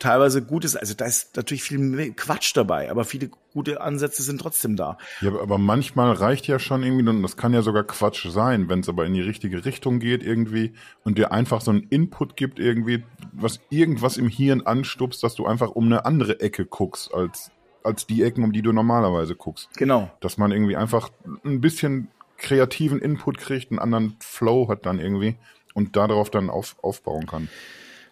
teilweise 0.00 0.42
Gutes, 0.42 0.74
also 0.74 0.94
da 0.94 1.04
ist 1.04 1.36
natürlich 1.36 1.62
viel 1.62 2.12
Quatsch 2.14 2.56
dabei, 2.56 2.90
aber 2.90 3.04
viele 3.04 3.30
gute 3.52 3.80
Ansätze 3.80 4.22
sind 4.22 4.40
trotzdem 4.40 4.74
da. 4.74 4.98
Ja, 5.20 5.30
aber 5.40 5.58
manchmal 5.58 6.12
reicht 6.12 6.48
ja 6.48 6.58
schon 6.58 6.82
irgendwie, 6.82 7.08
und 7.08 7.22
das 7.22 7.36
kann 7.36 7.54
ja 7.54 7.62
sogar 7.62 7.84
Quatsch 7.84 8.26
sein, 8.28 8.68
wenn 8.68 8.80
es 8.80 8.88
aber 8.88 9.06
in 9.06 9.14
die 9.14 9.20
richtige 9.20 9.64
Richtung 9.64 10.00
geht 10.00 10.24
irgendwie 10.24 10.72
und 11.04 11.18
dir 11.18 11.30
einfach 11.30 11.60
so 11.60 11.70
einen 11.70 11.84
Input 11.84 12.36
gibt 12.36 12.58
irgendwie, 12.58 13.04
was 13.32 13.60
irgendwas 13.70 14.16
im 14.16 14.28
Hirn 14.28 14.62
anstupst, 14.62 15.22
dass 15.22 15.36
du 15.36 15.46
einfach 15.46 15.70
um 15.70 15.86
eine 15.86 16.04
andere 16.04 16.40
Ecke 16.40 16.64
guckst 16.66 17.14
als 17.14 17.52
als 17.82 18.06
die 18.06 18.22
Ecken, 18.22 18.44
um 18.44 18.52
die 18.52 18.60
du 18.60 18.72
normalerweise 18.72 19.34
guckst. 19.34 19.70
Genau. 19.76 20.10
Dass 20.20 20.36
man 20.36 20.52
irgendwie 20.52 20.76
einfach 20.76 21.08
ein 21.46 21.62
bisschen 21.62 22.08
kreativen 22.36 23.00
Input 23.00 23.38
kriegt, 23.38 23.70
einen 23.70 23.78
anderen 23.78 24.16
Flow 24.20 24.68
hat 24.68 24.84
dann 24.84 24.98
irgendwie 24.98 25.36
und 25.74 25.96
darauf 25.96 26.30
dann 26.30 26.50
auf, 26.50 26.76
aufbauen 26.82 27.26
kann. 27.26 27.48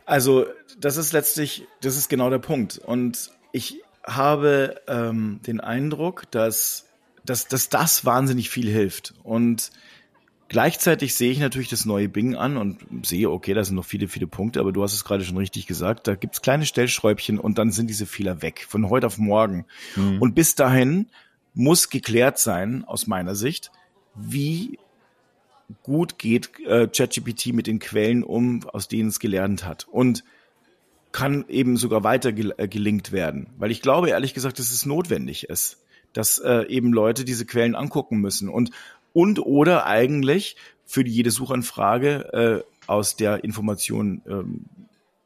Also 0.08 0.46
das 0.80 0.96
ist 0.96 1.12
letztlich, 1.12 1.66
das 1.82 1.98
ist 1.98 2.08
genau 2.08 2.30
der 2.30 2.38
Punkt. 2.38 2.78
Und 2.78 3.30
ich 3.52 3.82
habe 4.02 4.80
ähm, 4.88 5.40
den 5.46 5.60
Eindruck, 5.60 6.30
dass, 6.30 6.86
dass, 7.26 7.46
dass 7.46 7.68
das 7.68 8.06
wahnsinnig 8.06 8.48
viel 8.48 8.70
hilft. 8.70 9.12
Und 9.22 9.70
gleichzeitig 10.48 11.14
sehe 11.14 11.30
ich 11.30 11.40
natürlich 11.40 11.68
das 11.68 11.84
neue 11.84 12.08
Bing 12.08 12.36
an 12.36 12.56
und 12.56 12.78
sehe, 13.04 13.30
okay, 13.30 13.52
da 13.52 13.62
sind 13.62 13.76
noch 13.76 13.84
viele, 13.84 14.08
viele 14.08 14.26
Punkte, 14.26 14.60
aber 14.60 14.72
du 14.72 14.82
hast 14.82 14.94
es 14.94 15.04
gerade 15.04 15.26
schon 15.26 15.36
richtig 15.36 15.66
gesagt, 15.66 16.06
da 16.06 16.14
gibt's 16.14 16.40
kleine 16.40 16.64
Stellschräubchen 16.64 17.38
und 17.38 17.58
dann 17.58 17.70
sind 17.70 17.90
diese 17.90 18.06
Fehler 18.06 18.40
weg, 18.40 18.64
von 18.66 18.88
heute 18.88 19.06
auf 19.06 19.18
morgen. 19.18 19.66
Mhm. 19.94 20.22
Und 20.22 20.34
bis 20.34 20.54
dahin 20.54 21.08
muss 21.52 21.90
geklärt 21.90 22.38
sein, 22.38 22.82
aus 22.86 23.08
meiner 23.08 23.34
Sicht, 23.34 23.70
wie 24.14 24.78
gut 25.82 26.18
geht 26.18 26.58
äh, 26.66 26.88
ChatGPT 26.88 27.52
mit 27.52 27.66
den 27.66 27.78
Quellen 27.78 28.22
um, 28.22 28.66
aus 28.68 28.88
denen 28.88 29.08
es 29.08 29.20
gelernt 29.20 29.64
hat. 29.64 29.86
Und 29.90 30.24
kann 31.12 31.44
eben 31.48 31.76
sogar 31.76 32.04
weiter 32.04 32.32
gel 32.32 32.54
äh, 32.58 32.68
gelinkt 32.68 33.12
werden. 33.12 33.48
Weil 33.58 33.70
ich 33.70 33.82
glaube, 33.82 34.10
ehrlich 34.10 34.34
gesagt, 34.34 34.58
dass 34.58 34.70
es 34.70 34.86
notwendig 34.86 35.48
ist, 35.48 35.78
dass 36.12 36.38
äh, 36.38 36.66
eben 36.68 36.92
Leute 36.92 37.24
diese 37.24 37.46
Quellen 37.46 37.74
angucken 37.74 38.18
müssen. 38.18 38.48
Und, 38.48 38.70
und 39.12 39.40
oder 39.40 39.86
eigentlich 39.86 40.56
für 40.84 41.06
jede 41.06 41.30
Suchanfrage 41.30 42.64
äh, 42.64 42.88
aus 42.88 43.16
der 43.16 43.44
Information 43.44 44.22
ähm, 44.26 44.64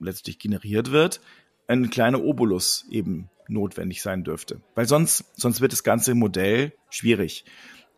letztlich 0.00 0.38
generiert 0.38 0.90
wird, 0.90 1.20
ein 1.68 1.90
kleiner 1.90 2.22
Obolus 2.22 2.86
eben 2.90 3.30
notwendig 3.48 4.02
sein 4.02 4.24
dürfte. 4.24 4.60
Weil 4.74 4.86
sonst, 4.86 5.24
sonst 5.36 5.60
wird 5.60 5.72
das 5.72 5.84
ganze 5.84 6.14
Modell 6.14 6.72
schwierig. 6.90 7.44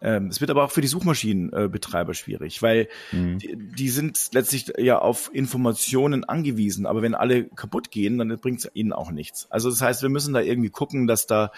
Ähm, 0.05 0.27
es 0.27 0.41
wird 0.41 0.51
aber 0.51 0.65
auch 0.65 0.71
für 0.71 0.83
die 0.83 0.87
Suchmaschinenbetreiber 0.87 2.13
äh, 2.13 2.15
schwierig, 2.15 2.61
weil 2.61 2.89
mhm. 3.11 3.39
die, 3.39 3.57
die, 3.57 3.89
sind 3.89 4.29
letztlich 4.33 4.71
ja 4.77 4.99
auf 4.99 5.31
Informationen 5.33 6.25
angewiesen. 6.25 6.85
Aber 6.85 7.01
wenn 7.01 7.15
alle 7.15 7.45
kaputt 7.45 7.91
gehen, 7.91 8.19
dann 8.19 8.29
bringt 8.39 8.61
es 8.61 8.71
ihnen 8.75 8.93
auch 8.93 9.11
nichts. 9.11 9.51
Also 9.51 9.71
das 9.71 9.81
heißt, 9.81 10.03
wir 10.03 10.11
müssen 10.11 10.35
da 10.35 10.41
irgendwie 10.41 10.69
gucken, 10.69 11.07
dass 11.07 11.27
da, 11.27 11.51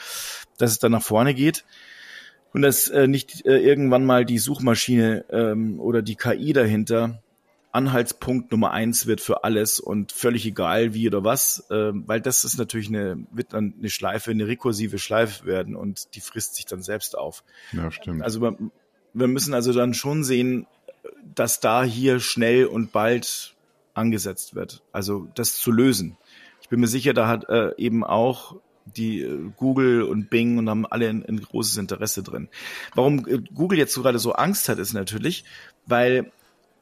dass 0.58 0.70
es 0.70 0.78
da 0.78 0.88
nach 0.88 1.02
vorne 1.02 1.34
geht 1.34 1.64
und 2.52 2.62
dass 2.62 2.88
äh, 2.88 3.08
nicht 3.08 3.44
äh, 3.44 3.58
irgendwann 3.58 4.06
mal 4.06 4.24
die 4.24 4.38
Suchmaschine 4.38 5.24
ähm, 5.30 5.80
oder 5.80 6.00
die 6.00 6.14
KI 6.14 6.52
dahinter 6.52 7.22
Anhaltspunkt 7.76 8.50
Nummer 8.50 8.72
eins 8.72 9.06
wird 9.06 9.20
für 9.20 9.44
alles 9.44 9.78
und 9.78 10.10
völlig 10.10 10.46
egal 10.46 10.94
wie 10.94 11.06
oder 11.06 11.22
was, 11.22 11.66
äh, 11.70 11.92
weil 11.92 12.20
das 12.20 12.44
ist 12.44 12.58
natürlich 12.58 12.88
eine, 12.88 13.26
wird 13.30 13.52
dann 13.52 13.74
eine 13.78 13.90
Schleife, 13.90 14.30
eine 14.30 14.48
rekursive 14.48 14.98
Schleife 14.98 15.44
werden 15.44 15.76
und 15.76 16.14
die 16.14 16.20
frisst 16.20 16.56
sich 16.56 16.64
dann 16.64 16.82
selbst 16.82 17.16
auf. 17.16 17.44
Ja, 17.72 17.90
stimmt. 17.90 18.22
Also 18.22 18.40
wir, 18.40 18.56
wir 19.12 19.26
müssen 19.28 19.54
also 19.54 19.72
dann 19.72 19.94
schon 19.94 20.24
sehen, 20.24 20.66
dass 21.34 21.60
da 21.60 21.84
hier 21.84 22.18
schnell 22.18 22.66
und 22.66 22.92
bald 22.92 23.54
angesetzt 23.94 24.54
wird. 24.54 24.82
Also 24.92 25.28
das 25.34 25.56
zu 25.56 25.70
lösen. 25.70 26.16
Ich 26.62 26.68
bin 26.68 26.80
mir 26.80 26.88
sicher, 26.88 27.14
da 27.14 27.28
hat 27.28 27.48
äh, 27.48 27.72
eben 27.76 28.04
auch 28.04 28.56
die 28.84 29.22
äh, 29.22 29.50
Google 29.56 30.02
und 30.02 30.30
Bing 30.30 30.58
und 30.58 30.68
haben 30.68 30.86
alle 30.86 31.08
ein, 31.08 31.24
ein 31.24 31.40
großes 31.40 31.76
Interesse 31.76 32.22
drin. 32.22 32.48
Warum 32.94 33.26
äh, 33.26 33.38
Google 33.54 33.78
jetzt 33.78 33.94
gerade 33.94 34.18
so 34.18 34.32
Angst 34.32 34.68
hat, 34.68 34.78
ist 34.78 34.94
natürlich, 34.94 35.44
weil 35.86 36.32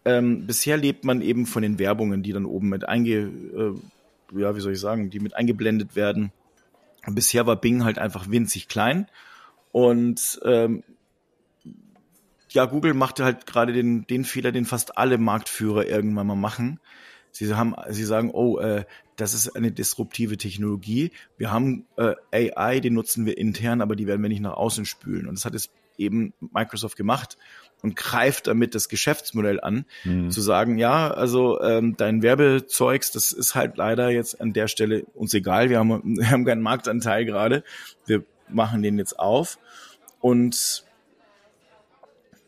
ähm, 0.05 0.47
bisher 0.47 0.77
lebt 0.77 1.05
man 1.05 1.23
eben 1.23 1.47
von 1.47 1.63
den 1.63 1.79
Werbungen, 1.79 2.23
die 2.23 2.33
dann 2.33 2.45
oben 2.45 2.69
mit 2.69 2.87
einge, 2.89 3.15
äh, 3.17 4.39
ja, 4.39 4.55
wie 4.55 4.61
soll 4.61 4.73
ich 4.73 4.81
sagen, 4.81 5.11
die 5.11 5.21
mit 5.21 5.35
eingeblendet 5.35 5.97
werden. 5.97 6.33
Und 7.07 7.15
bisher 7.15 7.47
war 7.47 7.57
Bing 7.57 7.85
halt 7.85 7.99
einfach 7.99 8.31
winzig 8.31 8.69
klein. 8.69 9.07
Und 9.73 10.41
ähm, 10.45 10.85
ja, 12.51 12.67
Google 12.67 12.95
machte 12.95 13.25
halt 13.25 13.47
gerade 13.47 13.73
den, 13.73 14.07
den 14.07 14.25
Fehler, 14.25 14.53
den 14.53 14.65
fast 14.65 14.97
alle 14.97 15.19
Marktführer 15.19 15.87
irgendwann 15.87 16.27
mal 16.27 16.37
machen. 16.37 16.81
Sie 17.33 17.53
haben, 17.53 17.75
sie 17.91 18.05
sagen, 18.05 18.31
oh, 18.33 18.59
äh, 18.59 18.85
das 19.17 19.35
ist 19.35 19.57
eine 19.57 19.73
disruptive 19.73 20.37
Technologie. 20.37 21.11
Wir 21.37 21.51
haben 21.51 21.87
äh, 21.97 22.15
AI, 22.31 22.81
den 22.81 22.95
nutzen 22.95 23.27
wir 23.27 23.37
intern, 23.37 23.81
aber 23.81 23.97
die 23.97 24.07
werden 24.07 24.23
wir 24.23 24.29
nicht 24.29 24.41
nach 24.41 24.55
außen 24.55 24.87
spülen. 24.87 25.27
Und 25.27 25.37
das 25.37 25.45
hat 25.45 25.55
es 25.55 25.71
eben 25.99 26.33
Microsoft 26.53 26.97
gemacht 26.97 27.37
und 27.85 27.97
greift 27.97 28.47
damit 28.47 28.75
das 28.75 28.89
Geschäftsmodell 28.89 29.61
an, 29.61 29.85
mhm. 30.05 30.31
zu 30.31 30.41
sagen, 30.41 30.79
ja, 30.79 31.11
also 31.11 31.61
ähm, 31.61 31.99
dein 31.99 32.23
Werbezeugs, 32.23 33.13
das 33.13 33.31
ist 33.31 33.55
halt 33.55 33.77
leider 33.77 34.09
jetzt 34.09 34.41
an 34.41 34.55
der 34.55 34.69
Stelle 34.69 35.05
uns 35.13 35.35
egal, 35.35 35.69
wir 35.69 35.81
haben, 35.81 36.01
wir 36.19 36.31
haben 36.31 36.47
keinen 36.47 36.63
Marktanteil 36.63 37.27
gerade, 37.27 37.63
wir 38.07 38.25
machen 38.49 38.83
den 38.83 38.97
jetzt 38.97 39.19
auf 39.19 39.59
und 40.21 40.85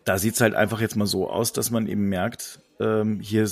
da 0.05 0.17
sieht's 0.17 0.41
halt 0.41 0.55
einfach 0.55 0.81
jetzt 0.81 0.97
mal 0.97 1.07
so 1.07 1.29
aus, 1.29 1.53
dass 1.53 1.71
man 1.71 1.87
eben 1.87 2.09
merkt, 2.09 2.61
ähm, 2.81 3.21
hier, 3.21 3.47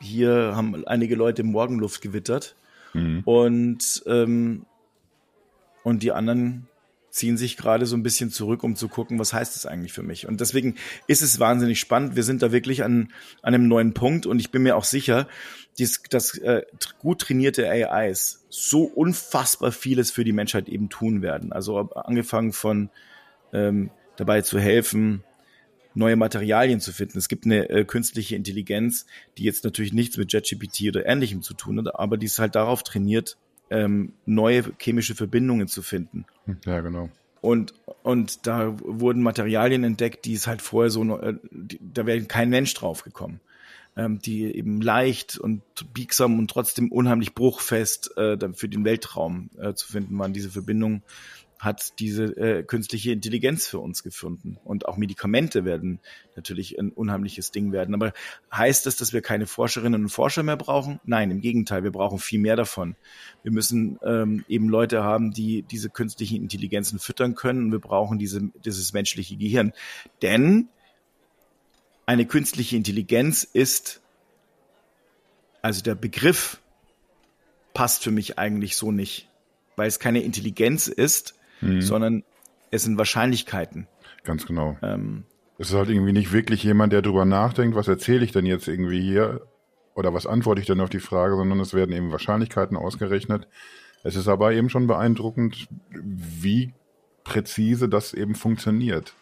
hier 0.00 0.52
haben 0.56 0.86
einige 0.86 1.14
Leute 1.14 1.42
Morgenluft 1.42 2.00
gewittert 2.00 2.56
mhm. 2.94 3.20
und, 3.26 4.02
ähm, 4.06 4.64
und 5.82 6.02
die 6.02 6.12
anderen 6.12 6.67
ziehen 7.10 7.36
sich 7.36 7.56
gerade 7.56 7.86
so 7.86 7.96
ein 7.96 8.02
bisschen 8.02 8.30
zurück, 8.30 8.62
um 8.62 8.76
zu 8.76 8.88
gucken, 8.88 9.18
was 9.18 9.32
heißt 9.32 9.54
das 9.54 9.66
eigentlich 9.66 9.92
für 9.92 10.02
mich. 10.02 10.26
Und 10.26 10.40
deswegen 10.40 10.76
ist 11.06 11.22
es 11.22 11.40
wahnsinnig 11.40 11.80
spannend. 11.80 12.16
Wir 12.16 12.22
sind 12.22 12.42
da 12.42 12.52
wirklich 12.52 12.84
an, 12.84 13.12
an 13.42 13.54
einem 13.54 13.68
neuen 13.68 13.94
Punkt 13.94 14.26
und 14.26 14.38
ich 14.38 14.50
bin 14.50 14.62
mir 14.62 14.76
auch 14.76 14.84
sicher, 14.84 15.28
dies, 15.78 16.02
dass 16.10 16.36
äh, 16.38 16.62
gut 16.98 17.20
trainierte 17.20 17.68
AIs 17.68 18.44
so 18.48 18.82
unfassbar 18.84 19.72
vieles 19.72 20.10
für 20.10 20.24
die 20.24 20.32
Menschheit 20.32 20.68
eben 20.68 20.88
tun 20.88 21.22
werden. 21.22 21.52
Also 21.52 21.78
angefangen 21.78 22.52
von 22.52 22.90
ähm, 23.52 23.90
dabei 24.16 24.42
zu 24.42 24.58
helfen, 24.58 25.24
neue 25.94 26.16
Materialien 26.16 26.80
zu 26.80 26.92
finden. 26.92 27.18
Es 27.18 27.28
gibt 27.28 27.44
eine 27.44 27.68
äh, 27.68 27.84
künstliche 27.84 28.36
Intelligenz, 28.36 29.06
die 29.36 29.44
jetzt 29.44 29.64
natürlich 29.64 29.92
nichts 29.92 30.16
mit 30.16 30.32
JetGPT 30.32 30.88
oder 30.88 31.06
ähnlichem 31.06 31.42
zu 31.42 31.54
tun 31.54 31.78
hat, 31.78 31.94
aber 31.94 32.16
die 32.16 32.26
ist 32.26 32.38
halt 32.38 32.54
darauf 32.54 32.82
trainiert, 32.82 33.36
ähm, 33.70 34.12
neue 34.26 34.64
chemische 34.80 35.14
Verbindungen 35.14 35.68
zu 35.68 35.82
finden. 35.82 36.26
Ja, 36.64 36.80
genau. 36.80 37.10
Und, 37.40 37.74
und 38.02 38.46
da 38.46 38.74
wurden 38.80 39.22
Materialien 39.22 39.84
entdeckt, 39.84 40.24
die 40.24 40.34
es 40.34 40.46
halt 40.46 40.62
vorher 40.62 40.90
so, 40.90 41.18
äh, 41.18 41.34
die, 41.50 41.78
da 41.80 42.06
wäre 42.06 42.20
kein 42.24 42.50
Mensch 42.50 42.74
drauf 42.74 43.04
gekommen. 43.04 43.40
Ähm, 43.96 44.20
die 44.20 44.44
eben 44.44 44.80
leicht 44.80 45.38
und 45.38 45.62
biegsam 45.92 46.38
und 46.38 46.48
trotzdem 46.48 46.92
unheimlich 46.92 47.34
bruchfest 47.34 48.16
äh, 48.16 48.38
für 48.54 48.68
den 48.68 48.84
Weltraum 48.84 49.50
äh, 49.58 49.74
zu 49.74 49.88
finden 49.88 50.16
waren. 50.16 50.32
Diese 50.32 50.50
Verbindungen 50.50 51.02
hat 51.58 51.98
diese 51.98 52.24
äh, 52.36 52.62
künstliche 52.62 53.12
Intelligenz 53.12 53.66
für 53.66 53.80
uns 53.80 54.02
gefunden. 54.02 54.58
Und 54.64 54.86
auch 54.86 54.96
Medikamente 54.96 55.64
werden 55.64 55.98
natürlich 56.36 56.78
ein 56.78 56.90
unheimliches 56.90 57.50
Ding 57.50 57.72
werden. 57.72 57.94
Aber 57.94 58.12
heißt 58.52 58.86
das, 58.86 58.96
dass 58.96 59.12
wir 59.12 59.22
keine 59.22 59.46
Forscherinnen 59.46 60.02
und 60.04 60.08
Forscher 60.08 60.44
mehr 60.44 60.56
brauchen? 60.56 61.00
Nein, 61.04 61.30
im 61.30 61.40
Gegenteil, 61.40 61.82
wir 61.82 61.90
brauchen 61.90 62.18
viel 62.18 62.38
mehr 62.38 62.54
davon. 62.54 62.94
Wir 63.42 63.50
müssen 63.50 63.98
ähm, 64.04 64.44
eben 64.48 64.68
Leute 64.68 65.02
haben, 65.02 65.32
die 65.32 65.62
diese 65.62 65.90
künstlichen 65.90 66.36
Intelligenzen 66.42 67.00
füttern 67.00 67.34
können. 67.34 67.66
Und 67.66 67.72
wir 67.72 67.80
brauchen 67.80 68.18
diese, 68.18 68.50
dieses 68.64 68.92
menschliche 68.92 69.36
Gehirn. 69.36 69.72
Denn 70.22 70.68
eine 72.06 72.24
künstliche 72.24 72.76
Intelligenz 72.76 73.42
ist, 73.42 74.00
also 75.60 75.82
der 75.82 75.96
Begriff 75.96 76.60
passt 77.74 78.04
für 78.04 78.12
mich 78.12 78.38
eigentlich 78.38 78.76
so 78.76 78.92
nicht, 78.92 79.28
weil 79.76 79.88
es 79.88 79.98
keine 79.98 80.22
Intelligenz 80.22 80.86
ist, 80.88 81.37
mhm. 81.60 81.80
sondern 81.82 82.24
es 82.70 82.82
sind 82.82 82.98
Wahrscheinlichkeiten. 82.98 83.86
Ganz 84.24 84.46
genau. 84.46 84.76
Ähm, 84.82 85.24
es 85.58 85.70
ist 85.70 85.76
halt 85.76 85.88
irgendwie 85.88 86.12
nicht 86.12 86.32
wirklich 86.32 86.62
jemand, 86.62 86.92
der 86.92 87.02
drüber 87.02 87.24
nachdenkt, 87.24 87.76
was 87.76 87.88
erzähle 87.88 88.24
ich 88.24 88.32
denn 88.32 88.46
jetzt 88.46 88.68
irgendwie 88.68 89.00
hier 89.00 89.40
oder 89.94 90.14
was 90.14 90.26
antworte 90.26 90.60
ich 90.60 90.66
denn 90.66 90.80
auf 90.80 90.90
die 90.90 91.00
Frage, 91.00 91.34
sondern 91.34 91.58
es 91.58 91.74
werden 91.74 91.94
eben 91.94 92.12
Wahrscheinlichkeiten 92.12 92.76
ausgerechnet. 92.76 93.48
Es 94.04 94.14
ist 94.14 94.28
aber 94.28 94.52
eben 94.52 94.70
schon 94.70 94.86
beeindruckend, 94.86 95.66
wie 95.90 96.72
präzise 97.24 97.88
das 97.88 98.14
eben 98.14 98.36
funktioniert. 98.36 99.14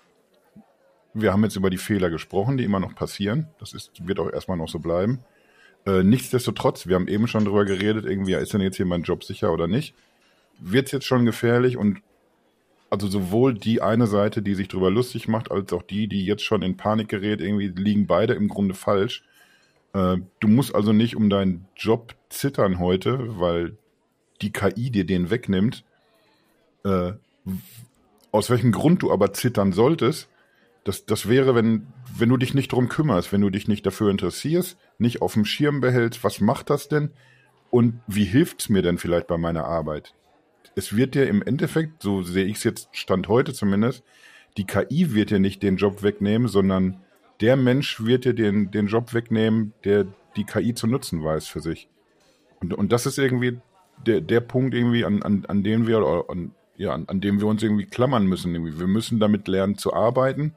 Wir 1.14 1.32
haben 1.32 1.42
jetzt 1.44 1.56
über 1.56 1.70
die 1.70 1.78
Fehler 1.78 2.10
gesprochen, 2.10 2.58
die 2.58 2.64
immer 2.64 2.78
noch 2.78 2.94
passieren. 2.94 3.48
Das 3.58 3.72
ist, 3.72 4.06
wird 4.06 4.20
auch 4.20 4.30
erstmal 4.30 4.58
noch 4.58 4.68
so 4.68 4.78
bleiben. 4.78 5.20
Äh, 5.86 6.02
nichtsdestotrotz, 6.02 6.86
wir 6.86 6.96
haben 6.96 7.08
eben 7.08 7.26
schon 7.26 7.46
drüber 7.46 7.64
geredet, 7.64 8.04
irgendwie, 8.04 8.34
ist 8.34 8.52
denn 8.52 8.60
jetzt 8.60 8.76
hier 8.76 8.84
mein 8.84 9.02
Job 9.02 9.24
sicher 9.24 9.52
oder 9.52 9.66
nicht? 9.66 9.94
Wird 10.58 10.86
es 10.86 10.92
jetzt 10.92 11.06
schon 11.06 11.24
gefährlich 11.24 11.78
und 11.78 12.02
also 12.90 13.08
sowohl 13.08 13.54
die 13.54 13.82
eine 13.82 14.06
Seite, 14.06 14.42
die 14.42 14.54
sich 14.54 14.68
darüber 14.68 14.90
lustig 14.90 15.28
macht, 15.28 15.50
als 15.50 15.72
auch 15.72 15.82
die, 15.82 16.08
die 16.08 16.24
jetzt 16.24 16.44
schon 16.44 16.62
in 16.62 16.76
Panik 16.76 17.08
gerät, 17.08 17.40
irgendwie 17.40 17.68
liegen 17.68 18.06
beide 18.06 18.34
im 18.34 18.48
Grunde 18.48 18.74
falsch. 18.74 19.24
Äh, 19.92 20.18
du 20.40 20.48
musst 20.48 20.74
also 20.74 20.92
nicht 20.92 21.16
um 21.16 21.28
deinen 21.30 21.66
Job 21.76 22.14
zittern 22.28 22.78
heute, 22.78 23.38
weil 23.40 23.76
die 24.42 24.52
KI 24.52 24.90
dir 24.90 25.04
den 25.04 25.30
wegnimmt, 25.30 25.84
äh, 26.84 27.12
aus 28.30 28.50
welchem 28.50 28.72
Grund 28.72 29.02
du 29.02 29.12
aber 29.12 29.32
zittern 29.32 29.72
solltest, 29.72 30.28
das, 30.84 31.04
das 31.04 31.28
wäre, 31.28 31.54
wenn, 31.56 31.88
wenn 32.16 32.28
du 32.28 32.36
dich 32.36 32.54
nicht 32.54 32.70
drum 32.70 32.88
kümmerst, 32.88 33.32
wenn 33.32 33.40
du 33.40 33.50
dich 33.50 33.66
nicht 33.66 33.84
dafür 33.84 34.10
interessierst, 34.10 34.78
nicht 34.98 35.20
auf 35.20 35.32
dem 35.32 35.44
Schirm 35.44 35.80
behältst, 35.80 36.22
was 36.22 36.40
macht 36.40 36.70
das 36.70 36.88
denn 36.88 37.10
und 37.70 38.00
wie 38.06 38.24
hilft's 38.24 38.68
mir 38.68 38.82
denn 38.82 38.98
vielleicht 38.98 39.26
bei 39.26 39.36
meiner 39.36 39.64
Arbeit? 39.64 40.14
Es 40.78 40.94
wird 40.94 41.14
dir 41.14 41.26
im 41.26 41.42
Endeffekt, 41.42 42.02
so 42.02 42.22
sehe 42.22 42.44
ich 42.44 42.58
es 42.58 42.64
jetzt 42.64 42.88
Stand 42.92 43.28
heute 43.28 43.54
zumindest, 43.54 44.04
die 44.58 44.66
KI 44.66 45.14
wird 45.14 45.30
dir 45.30 45.38
nicht 45.38 45.62
den 45.62 45.78
Job 45.78 46.02
wegnehmen, 46.02 46.48
sondern 46.48 47.00
der 47.40 47.56
Mensch 47.56 48.04
wird 48.04 48.26
dir 48.26 48.34
den, 48.34 48.70
den 48.70 48.86
Job 48.86 49.14
wegnehmen, 49.14 49.72
der 49.84 50.06
die 50.36 50.44
KI 50.44 50.74
zu 50.74 50.86
nutzen 50.86 51.24
weiß 51.24 51.48
für 51.48 51.60
sich. 51.60 51.88
Und, 52.60 52.74
und 52.74 52.92
das 52.92 53.06
ist 53.06 53.18
irgendwie 53.18 53.58
der, 54.04 54.20
der 54.20 54.40
Punkt 54.40 54.74
irgendwie, 54.74 55.06
an, 55.06 55.22
an, 55.22 55.46
an 55.46 55.62
dem 55.62 55.86
wir, 55.86 55.98
an, 56.28 56.52
ja, 56.76 56.92
an, 56.92 57.04
an 57.08 57.22
dem 57.22 57.40
wir 57.40 57.46
uns 57.46 57.62
irgendwie 57.62 57.86
klammern 57.86 58.26
müssen. 58.26 58.54
Irgendwie. 58.54 58.78
Wir 58.78 58.86
müssen 58.86 59.18
damit 59.18 59.48
lernen 59.48 59.78
zu 59.78 59.94
arbeiten. 59.94 60.54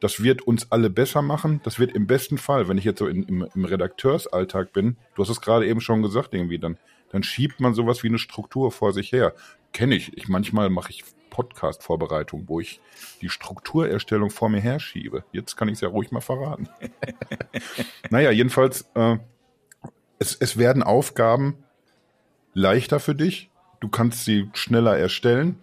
Das 0.00 0.22
wird 0.22 0.42
uns 0.42 0.70
alle 0.70 0.90
besser 0.90 1.22
machen. 1.22 1.60
Das 1.64 1.78
wird 1.78 1.92
im 1.92 2.06
besten 2.06 2.36
Fall, 2.36 2.68
wenn 2.68 2.76
ich 2.76 2.84
jetzt 2.84 2.98
so 2.98 3.06
in, 3.06 3.22
im, 3.22 3.48
im 3.54 3.64
Redakteursalltag 3.64 4.74
bin, 4.74 4.98
du 5.14 5.22
hast 5.22 5.30
es 5.30 5.40
gerade 5.40 5.66
eben 5.66 5.80
schon 5.80 6.02
gesagt, 6.02 6.34
irgendwie, 6.34 6.58
dann, 6.58 6.76
dann 7.10 7.22
schiebt 7.22 7.60
man 7.60 7.74
sowas 7.74 8.02
wie 8.02 8.08
eine 8.08 8.18
Struktur 8.18 8.70
vor 8.70 8.92
sich 8.92 9.12
her. 9.12 9.34
Kenne 9.72 9.94
ich. 9.94 10.16
Ich 10.16 10.28
manchmal 10.28 10.70
mache 10.70 10.90
ich 10.90 11.04
Podcast-Vorbereitung, 11.30 12.44
wo 12.48 12.60
ich 12.60 12.80
die 13.20 13.28
Strukturerstellung 13.28 14.30
vor 14.30 14.48
mir 14.48 14.60
herschiebe. 14.60 15.24
Jetzt 15.32 15.56
kann 15.56 15.68
ich 15.68 15.74
es 15.74 15.80
ja 15.80 15.88
ruhig 15.88 16.10
mal 16.10 16.20
verraten. 16.20 16.68
naja, 18.10 18.30
jedenfalls, 18.30 18.88
äh, 18.94 19.18
es, 20.18 20.34
es 20.34 20.56
werden 20.56 20.82
Aufgaben 20.82 21.64
leichter 22.54 22.98
für 22.98 23.14
dich. 23.14 23.50
Du 23.80 23.88
kannst 23.88 24.24
sie 24.24 24.50
schneller 24.54 24.98
erstellen. 24.98 25.60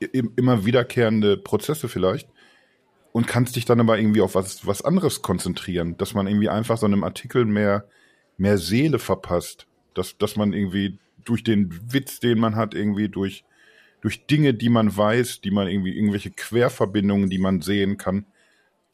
Immer 0.00 0.64
wiederkehrende 0.64 1.36
Prozesse 1.36 1.88
vielleicht. 1.88 2.28
Und 3.12 3.26
kannst 3.26 3.56
dich 3.56 3.64
dann 3.64 3.80
aber 3.80 3.98
irgendwie 3.98 4.20
auf 4.20 4.34
was, 4.34 4.66
was 4.66 4.82
anderes 4.82 5.22
konzentrieren. 5.22 5.96
Dass 5.96 6.14
man 6.14 6.26
irgendwie 6.26 6.48
einfach 6.48 6.76
so 6.76 6.86
einem 6.86 7.04
Artikel 7.04 7.44
mehr, 7.44 7.86
mehr 8.36 8.58
Seele 8.58 8.98
verpasst. 8.98 9.66
Dass, 9.96 10.18
dass 10.18 10.36
man 10.36 10.52
irgendwie 10.52 10.98
durch 11.24 11.44
den 11.44 11.92
Witz, 11.92 12.20
den 12.20 12.38
man 12.38 12.56
hat, 12.56 12.74
irgendwie 12.74 13.08
durch, 13.08 13.44
durch 14.00 14.26
Dinge, 14.26 14.54
die 14.54 14.68
man 14.68 14.96
weiß, 14.96 15.40
die 15.40 15.50
man 15.50 15.68
irgendwie, 15.68 15.96
irgendwelche 15.96 16.30
Querverbindungen, 16.30 17.30
die 17.30 17.38
man 17.38 17.60
sehen 17.60 17.96
kann 17.96 18.26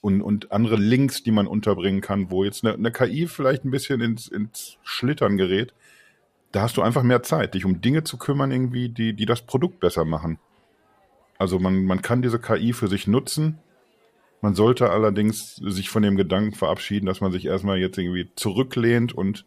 und, 0.00 0.20
und 0.20 0.52
andere 0.52 0.76
Links, 0.76 1.22
die 1.22 1.30
man 1.30 1.46
unterbringen 1.46 2.00
kann, 2.00 2.30
wo 2.30 2.44
jetzt 2.44 2.64
eine, 2.64 2.74
eine 2.74 2.90
KI 2.90 3.26
vielleicht 3.26 3.64
ein 3.64 3.70
bisschen 3.70 4.00
ins, 4.00 4.28
ins 4.28 4.78
Schlittern 4.82 5.36
gerät, 5.36 5.74
da 6.50 6.62
hast 6.62 6.76
du 6.76 6.82
einfach 6.82 7.02
mehr 7.02 7.22
Zeit, 7.22 7.54
dich 7.54 7.64
um 7.64 7.80
Dinge 7.80 8.04
zu 8.04 8.18
kümmern, 8.18 8.50
irgendwie, 8.50 8.88
die, 8.88 9.14
die 9.14 9.26
das 9.26 9.42
Produkt 9.42 9.80
besser 9.80 10.04
machen. 10.04 10.38
Also 11.38 11.58
man, 11.58 11.84
man 11.84 12.02
kann 12.02 12.20
diese 12.20 12.38
KI 12.38 12.72
für 12.72 12.88
sich 12.88 13.06
nutzen. 13.06 13.58
Man 14.42 14.54
sollte 14.54 14.90
allerdings 14.90 15.56
sich 15.56 15.88
von 15.88 16.02
dem 16.02 16.16
Gedanken 16.16 16.52
verabschieden, 16.52 17.06
dass 17.06 17.20
man 17.20 17.32
sich 17.32 17.46
erstmal 17.46 17.78
jetzt 17.78 17.96
irgendwie 17.96 18.28
zurücklehnt 18.34 19.12
und 19.12 19.44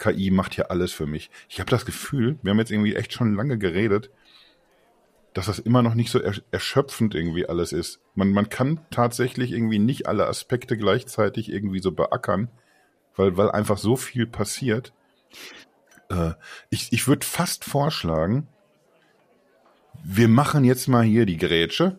KI 0.00 0.32
macht 0.32 0.54
hier 0.54 0.72
alles 0.72 0.92
für 0.92 1.06
mich. 1.06 1.30
Ich 1.48 1.60
habe 1.60 1.70
das 1.70 1.86
Gefühl, 1.86 2.38
wir 2.42 2.50
haben 2.50 2.58
jetzt 2.58 2.72
irgendwie 2.72 2.96
echt 2.96 3.12
schon 3.12 3.34
lange 3.36 3.58
geredet, 3.58 4.10
dass 5.34 5.46
das 5.46 5.60
immer 5.60 5.82
noch 5.82 5.94
nicht 5.94 6.10
so 6.10 6.18
erschöpfend 6.50 7.14
irgendwie 7.14 7.48
alles 7.48 7.72
ist. 7.72 8.00
Man, 8.14 8.32
man 8.32 8.48
kann 8.48 8.80
tatsächlich 8.90 9.52
irgendwie 9.52 9.78
nicht 9.78 10.08
alle 10.08 10.26
Aspekte 10.26 10.76
gleichzeitig 10.76 11.52
irgendwie 11.52 11.80
so 11.80 11.92
beackern, 11.92 12.48
weil, 13.14 13.36
weil 13.36 13.50
einfach 13.50 13.78
so 13.78 13.94
viel 13.94 14.26
passiert. 14.26 14.92
Äh, 16.08 16.32
ich 16.70 16.92
ich 16.92 17.06
würde 17.06 17.24
fast 17.24 17.64
vorschlagen, 17.64 18.48
wir 20.02 20.28
machen 20.28 20.64
jetzt 20.64 20.88
mal 20.88 21.04
hier 21.04 21.26
die 21.26 21.36
Grätsche. 21.36 21.98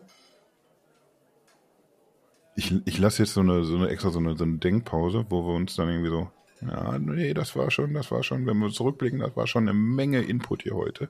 Ich, 2.54 2.74
ich 2.84 2.98
lasse 2.98 3.22
jetzt 3.22 3.32
so 3.32 3.40
eine, 3.40 3.64
so 3.64 3.76
eine 3.76 3.88
extra 3.88 4.10
so 4.10 4.18
eine, 4.18 4.36
so 4.36 4.44
eine 4.44 4.58
Denkpause, 4.58 5.24
wo 5.30 5.46
wir 5.46 5.54
uns 5.54 5.74
dann 5.76 5.88
irgendwie 5.88 6.10
so, 6.10 6.30
ja, 6.66 6.98
nee, 6.98 7.34
das 7.34 7.56
war 7.56 7.70
schon, 7.70 7.94
das 7.94 8.10
war 8.10 8.22
schon, 8.22 8.46
wenn 8.46 8.58
wir 8.58 8.70
zurückblicken, 8.70 9.20
das 9.20 9.36
war 9.36 9.46
schon 9.46 9.64
eine 9.64 9.74
Menge 9.74 10.22
Input 10.22 10.62
hier 10.62 10.74
heute. 10.74 11.08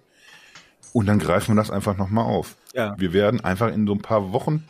Und 0.92 1.06
dann 1.06 1.18
greifen 1.18 1.54
wir 1.54 1.60
das 1.60 1.70
einfach 1.70 1.96
nochmal 1.96 2.24
auf. 2.24 2.56
Ja. 2.74 2.94
Wir 2.98 3.12
werden 3.12 3.40
einfach 3.40 3.72
in 3.72 3.86
so 3.86 3.94
ein 3.94 4.02
paar 4.02 4.32
Wochen 4.32 4.68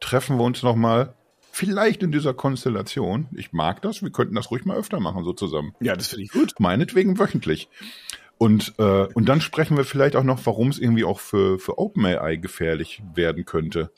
treffen 0.00 0.38
wir 0.38 0.44
uns 0.44 0.62
nochmal 0.62 1.14
Vielleicht 1.52 2.02
in 2.02 2.12
dieser 2.12 2.32
Konstellation. 2.32 3.26
Ich 3.32 3.52
mag 3.52 3.82
das. 3.82 4.02
Wir 4.02 4.10
könnten 4.10 4.34
das 4.34 4.50
ruhig 4.50 4.64
mal 4.64 4.76
öfter 4.76 5.00
machen, 5.00 5.24
so 5.24 5.32
zusammen. 5.32 5.74
Ja, 5.80 5.96
das 5.96 6.08
finde 6.08 6.24
ich 6.24 6.30
gut. 6.30 6.54
Meinetwegen 6.58 7.18
wöchentlich. 7.18 7.68
Und, 8.38 8.74
äh, 8.78 9.06
und 9.12 9.28
dann 9.28 9.40
sprechen 9.40 9.76
wir 9.76 9.84
vielleicht 9.84 10.16
auch 10.16 10.22
noch, 10.22 10.46
warum 10.46 10.68
es 10.68 10.78
irgendwie 10.78 11.04
auch 11.04 11.18
für, 11.18 11.58
für 11.58 11.78
OpenAI 11.78 12.36
gefährlich 12.36 13.02
werden 13.14 13.44
könnte. 13.44 13.90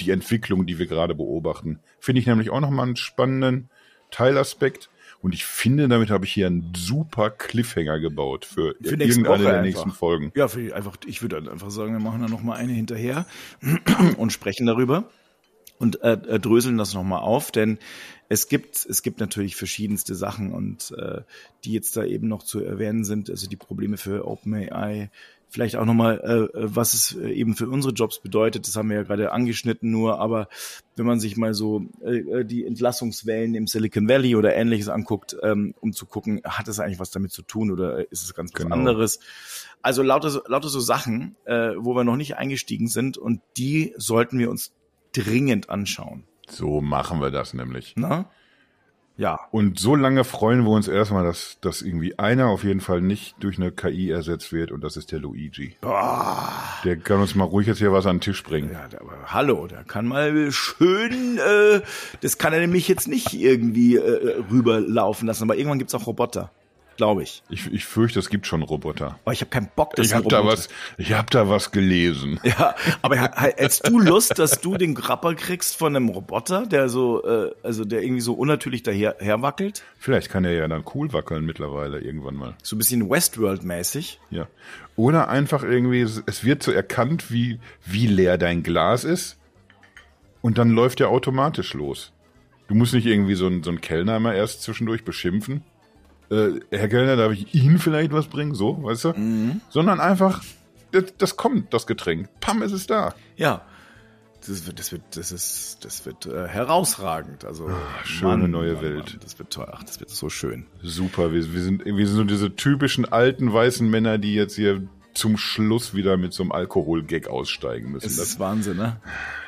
Die 0.00 0.10
Entwicklung, 0.10 0.66
die 0.66 0.78
wir 0.78 0.86
gerade 0.86 1.14
beobachten. 1.14 1.80
Finde 2.00 2.20
ich 2.20 2.26
nämlich 2.26 2.50
auch 2.50 2.60
nochmal 2.60 2.86
einen 2.86 2.96
spannenden 2.96 3.70
Teilaspekt. 4.10 4.90
Und 5.26 5.34
ich 5.34 5.44
finde, 5.44 5.88
damit 5.88 6.08
habe 6.08 6.24
ich 6.24 6.32
hier 6.32 6.46
einen 6.46 6.72
super 6.76 7.30
Cliffhanger 7.30 7.98
gebaut 7.98 8.44
für, 8.44 8.76
für 8.80 8.94
irgendeine 8.94 9.42
der 9.42 9.62
nächsten 9.62 9.90
Folgen. 9.90 10.30
Ja, 10.36 10.46
für 10.46 10.72
einfach, 10.72 10.98
ich 11.04 11.20
würde 11.20 11.38
einfach 11.50 11.72
sagen, 11.72 11.94
wir 11.94 11.98
machen 11.98 12.20
da 12.22 12.28
nochmal 12.28 12.58
eine 12.58 12.72
hinterher 12.72 13.26
und 14.18 14.32
sprechen 14.32 14.68
darüber 14.68 15.10
und 15.80 16.00
äh, 16.02 16.12
äh, 16.12 16.38
dröseln 16.38 16.78
das 16.78 16.94
nochmal 16.94 17.22
auf, 17.22 17.50
denn 17.50 17.80
es 18.28 18.46
gibt, 18.46 18.86
es 18.88 19.02
gibt 19.02 19.18
natürlich 19.18 19.56
verschiedenste 19.56 20.14
Sachen 20.14 20.52
und 20.52 20.94
äh, 20.96 21.22
die 21.64 21.72
jetzt 21.72 21.96
da 21.96 22.04
eben 22.04 22.28
noch 22.28 22.44
zu 22.44 22.60
erwähnen 22.60 23.02
sind, 23.02 23.28
also 23.28 23.48
die 23.48 23.56
Probleme 23.56 23.96
für 23.96 24.28
OpenAI, 24.28 25.10
vielleicht 25.48 25.76
auch 25.76 25.84
nochmal, 25.84 26.20
äh, 26.22 26.58
äh, 26.58 26.74
was 26.74 26.94
es 26.94 27.16
äh, 27.16 27.30
eben 27.30 27.54
für 27.54 27.68
unsere 27.68 27.94
Jobs 27.94 28.20
bedeutet, 28.20 28.66
das 28.66 28.76
haben 28.76 28.90
wir 28.90 28.96
ja 28.96 29.02
gerade 29.02 29.32
angeschnitten 29.32 29.90
nur, 29.90 30.20
aber 30.20 30.48
wenn 30.96 31.06
man 31.06 31.20
sich 31.20 31.36
mal 31.36 31.54
so 31.54 31.86
äh, 32.04 32.44
die 32.44 32.66
Entlassungswellen 32.66 33.54
im 33.54 33.66
Silicon 33.66 34.08
Valley 34.08 34.36
oder 34.36 34.54
ähnliches 34.54 34.88
anguckt, 34.88 35.36
ähm, 35.42 35.74
um 35.80 35.92
zu 35.92 36.06
gucken, 36.06 36.40
hat 36.44 36.68
es 36.68 36.80
eigentlich 36.80 36.98
was 36.98 37.10
damit 37.10 37.32
zu 37.32 37.42
tun 37.42 37.70
oder 37.70 38.10
ist 38.10 38.22
es 38.22 38.34
ganz 38.34 38.52
was 38.52 38.62
genau. 38.62 38.74
anderes? 38.74 39.20
Also 39.82 40.02
lauter 40.02 40.30
so, 40.30 40.40
lauter 40.46 40.68
so 40.68 40.80
Sachen, 40.80 41.36
äh, 41.44 41.72
wo 41.76 41.94
wir 41.94 42.04
noch 42.04 42.16
nicht 42.16 42.36
eingestiegen 42.36 42.88
sind 42.88 43.18
und 43.18 43.40
die 43.56 43.94
sollten 43.96 44.38
wir 44.38 44.50
uns 44.50 44.72
dringend 45.12 45.70
anschauen. 45.70 46.24
So 46.48 46.80
machen 46.80 47.20
wir 47.20 47.30
das 47.30 47.54
nämlich. 47.54 47.94
Na? 47.96 48.30
Ja. 49.16 49.40
Und 49.50 49.78
so 49.78 49.94
lange 49.94 50.24
freuen 50.24 50.64
wir 50.64 50.70
uns 50.70 50.88
erstmal, 50.88 51.24
dass, 51.24 51.58
dass 51.60 51.82
irgendwie 51.82 52.18
einer 52.18 52.48
auf 52.48 52.64
jeden 52.64 52.80
Fall 52.80 53.00
nicht 53.00 53.36
durch 53.40 53.58
eine 53.58 53.72
KI 53.72 54.10
ersetzt 54.10 54.52
wird 54.52 54.72
und 54.72 54.82
das 54.82 54.96
ist 54.96 55.12
der 55.12 55.20
Luigi. 55.20 55.76
Boah. 55.80 56.52
Der 56.84 56.96
kann 56.96 57.20
uns 57.20 57.34
mal 57.34 57.44
ruhig 57.44 57.66
jetzt 57.66 57.78
hier 57.78 57.92
was 57.92 58.06
an 58.06 58.16
den 58.16 58.20
Tisch 58.20 58.42
bringen. 58.42 58.70
Ja, 58.72 58.84
aber 59.00 59.16
hallo, 59.26 59.66
der 59.66 59.84
kann 59.84 60.06
mal 60.06 60.50
schön, 60.52 61.38
äh, 61.38 61.80
das 62.20 62.38
kann 62.38 62.52
er 62.52 62.60
nämlich 62.60 62.88
jetzt 62.88 63.08
nicht 63.08 63.32
irgendwie 63.32 63.96
äh, 63.96 64.42
rüberlaufen 64.50 65.26
lassen, 65.26 65.44
aber 65.44 65.56
irgendwann 65.56 65.78
gibt's 65.78 65.94
auch 65.94 66.06
Roboter 66.06 66.50
glaube 66.96 67.22
ich. 67.22 67.42
ich. 67.48 67.72
Ich 67.72 67.84
fürchte, 67.84 68.18
es 68.18 68.28
gibt 68.28 68.46
schon 68.46 68.62
Roboter. 68.62 69.18
Aber 69.24 69.32
ich 69.32 69.40
habe 69.40 69.50
keinen 69.50 69.68
Bock, 69.74 69.94
dass 69.94 70.06
ich 70.06 70.14
habe 70.14 70.28
da 70.28 70.44
was. 70.44 70.68
Ich 70.98 71.12
habe 71.12 71.28
da 71.30 71.48
was 71.48 71.70
gelesen. 71.70 72.40
Ja, 72.46 72.76
aber 73.02 73.16
hättest 73.16 73.88
du 73.88 73.98
Lust, 73.98 74.38
dass 74.38 74.60
du 74.60 74.76
den 74.76 74.94
Grapper 74.94 75.34
kriegst 75.34 75.76
von 75.76 75.96
einem 75.96 76.08
Roboter, 76.08 76.64
der 76.64 76.88
so, 76.88 77.24
äh, 77.24 77.50
also 77.62 77.84
der 77.84 78.02
irgendwie 78.02 78.20
so 78.20 78.34
unnatürlich 78.34 78.84
daher 78.84 79.16
herwackelt? 79.18 79.82
Vielleicht 79.98 80.30
kann 80.30 80.44
er 80.44 80.52
ja 80.52 80.68
dann 80.68 80.84
cool 80.94 81.12
wackeln 81.12 81.44
mittlerweile 81.44 82.00
irgendwann 82.00 82.36
mal. 82.36 82.54
So 82.62 82.76
ein 82.76 82.78
bisschen 82.78 83.10
Westworld-mäßig. 83.10 84.20
Ja. 84.30 84.46
Oder 84.94 85.28
einfach 85.28 85.64
irgendwie, 85.64 86.02
es 86.02 86.44
wird 86.44 86.62
so 86.62 86.70
erkannt, 86.70 87.32
wie 87.32 87.58
wie 87.84 88.06
leer 88.06 88.38
dein 88.38 88.62
Glas 88.62 89.02
ist, 89.02 89.38
und 90.46 90.58
dann 90.58 90.70
läuft 90.70 91.00
er 91.00 91.08
automatisch 91.08 91.74
los. 91.74 92.12
Du 92.68 92.76
musst 92.76 92.94
nicht 92.94 93.06
irgendwie 93.06 93.34
so 93.34 93.48
einen, 93.48 93.64
so 93.64 93.70
einen 93.70 93.80
Kellner 93.80 94.20
mal 94.20 94.36
erst 94.36 94.62
zwischendurch 94.62 95.04
beschimpfen 95.04 95.64
äh, 96.30 96.60
Herr 96.70 96.88
Kellner, 96.88 97.16
darf 97.16 97.32
ich 97.32 97.54
Ihnen 97.54 97.78
vielleicht 97.78 98.12
was 98.12 98.26
bringen? 98.26 98.54
So, 98.54 98.82
weißt 98.82 99.04
du? 99.04 99.08
Mhm. 99.14 99.60
Sondern 99.68 100.00
einfach, 100.00 100.42
das, 100.92 101.14
das, 101.18 101.36
kommt, 101.36 101.72
das 101.72 101.86
Getränk. 101.86 102.28
Pam, 102.40 102.62
ist 102.62 102.72
es 102.72 102.86
da. 102.86 103.14
Ja. 103.36 103.62
Das 104.46 104.64
wird, 104.66 104.78
das 104.78 104.92
wird, 104.92 105.02
das 105.16 105.32
ist, 105.32 105.84
das 105.84 106.06
wird 106.06 106.26
äh, 106.26 106.46
herausragend. 106.46 107.44
Also 107.44 107.68
Ach, 107.68 108.06
schöne 108.06 108.42
Mann, 108.42 108.50
neue 108.52 108.74
Mann, 108.74 108.82
Welt. 108.82 109.06
Mann, 109.12 109.20
das 109.22 109.38
wird 109.38 109.50
toll. 109.50 109.68
Ach, 109.72 109.82
das 109.82 109.98
wird 109.98 110.10
so 110.10 110.28
schön. 110.28 110.66
Super. 110.82 111.32
Wir, 111.32 111.52
wir 111.52 111.62
sind, 111.62 111.84
wir 111.84 112.06
sind 112.06 112.16
so 112.16 112.24
diese 112.24 112.54
typischen 112.54 113.06
alten 113.06 113.52
weißen 113.52 113.88
Männer, 113.88 114.18
die 114.18 114.34
jetzt 114.34 114.54
hier 114.54 114.86
zum 115.14 115.36
Schluss 115.36 115.94
wieder 115.94 116.16
mit 116.16 116.32
so 116.32 116.42
einem 116.42 116.52
Alkoholgag 116.52 117.28
aussteigen 117.28 117.90
müssen. 117.90 118.06
Das 118.06 118.18
ist 118.18 118.38
Wahnsinn, 118.38 118.76
ne? 118.76 119.00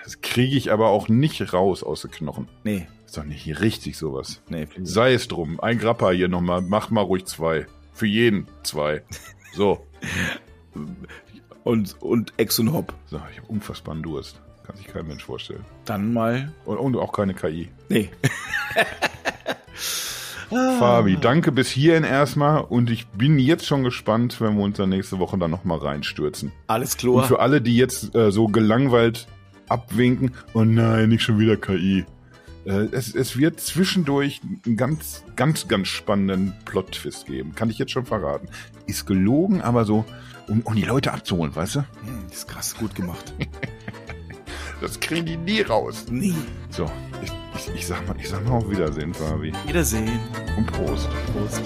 Das 0.03 0.21
kriege 0.21 0.57
ich 0.57 0.73
aber 0.73 0.89
auch 0.89 1.09
nicht 1.09 1.53
raus 1.53 1.83
aus 1.83 2.03
den 2.03 2.11
Knochen. 2.11 2.49
Nee. 2.65 2.89
Ist 3.09 3.17
doch 3.17 3.25
nicht 3.25 3.63
richtig 3.63 3.97
sowas. 3.97 4.43
Nee. 4.51 4.69
Sei 4.83 5.15
es 5.15 5.29
drum. 5.29 5.59
Ein 5.61 5.79
Grappa 5.79 6.11
hier 6.11 6.29
nochmal. 6.29 6.61
Mach 6.61 6.91
mal 6.91 7.01
ruhig 7.01 7.25
zwei. 7.25 7.67
Für 7.95 8.05
jeden 8.05 8.47
zwei. 8.63 9.03
So. 9.55 9.87
und, 11.65 11.97
und 12.03 12.35
Ex 12.37 12.59
und 12.59 12.75
Hop. 12.75 12.93
So, 13.07 13.17
ich 13.33 13.39
habe 13.39 13.49
unfassbaren 13.49 14.03
Durst. 14.03 14.43
Kann 14.63 14.77
sich 14.77 14.89
kein 14.89 15.07
Mensch 15.07 15.25
vorstellen. 15.25 15.65
Dann 15.87 16.13
mal. 16.13 16.53
Und, 16.67 16.77
und 16.77 16.97
auch 16.97 17.11
keine 17.15 17.33
KI. 17.33 17.71
Nee. 17.89 18.11
Fabi, 20.51 21.17
danke 21.17 21.51
bis 21.51 21.71
hierhin 21.71 22.05
erstmal 22.05 22.61
und 22.61 22.91
ich 22.91 23.07
bin 23.09 23.39
jetzt 23.39 23.65
schon 23.67 23.85
gespannt, 23.85 24.39
wenn 24.43 24.57
wir 24.59 24.65
uns 24.65 24.77
dann 24.77 24.91
nächste 24.91 25.19
Woche 25.19 25.39
dann 25.39 25.51
nochmal 25.51 25.79
reinstürzen. 25.79 26.53
Alles 26.67 26.93
Und 26.93 26.99
klar. 26.99 27.25
für 27.25 27.41
alle, 27.41 27.63
die 27.63 27.77
jetzt 27.77 28.15
äh, 28.15 28.31
so 28.31 28.49
gelangweilt 28.49 29.29
abwinken, 29.71 30.33
oh 30.53 30.65
nein, 30.65 31.09
nicht 31.09 31.23
schon 31.23 31.39
wieder 31.39 31.57
KI. 31.57 32.05
Äh, 32.69 32.89
es, 32.93 33.15
es 33.15 33.39
wird 33.39 33.61
zwischendurch 33.61 34.43
einen 34.67 34.77
ganz, 34.77 35.25
ganz, 35.37 35.69
ganz 35.69 35.89
spannenden 35.89 36.53
Plot-Twist 36.67 37.27
geben. 37.27 37.55
Kann 37.55 37.71
ich 37.71 37.79
jetzt 37.79 37.93
schon 37.93 38.05
verraten. 38.05 38.49
Ist 38.87 39.07
gelogen, 39.07 39.63
aber 39.63 39.87
so, 39.87 40.05
um, 40.49 40.61
um 40.61 40.75
die 40.77 40.83
Leute 40.83 41.13
abzuholen, 41.13 41.57
weißt 41.57 41.77
du? 41.77 41.79
Hm, 41.81 41.87
das 42.29 42.39
ist 42.39 42.49
krass 42.49 42.77
gut 42.77 42.95
gemacht. 42.95 43.35
Das 44.81 45.01
kriegen 45.01 45.27
die 45.27 45.37
nie 45.37 45.61
raus. 45.63 46.07
Nee. 46.09 46.37
So, 46.71 46.89
ich, 47.21 47.33
ich, 47.57 47.75
ich, 47.75 47.87
sag 47.89 48.07
mal, 48.07 48.15
ich 48.17 48.29
sag 48.29 48.45
mal 48.45 48.59
auf 48.59 48.71
Wiedersehen, 48.71 49.13
Fabi. 49.13 49.53
Wiedersehen. 49.67 50.21
Und 50.57 50.67
Prost. 50.69 51.09
Prost. 51.33 51.63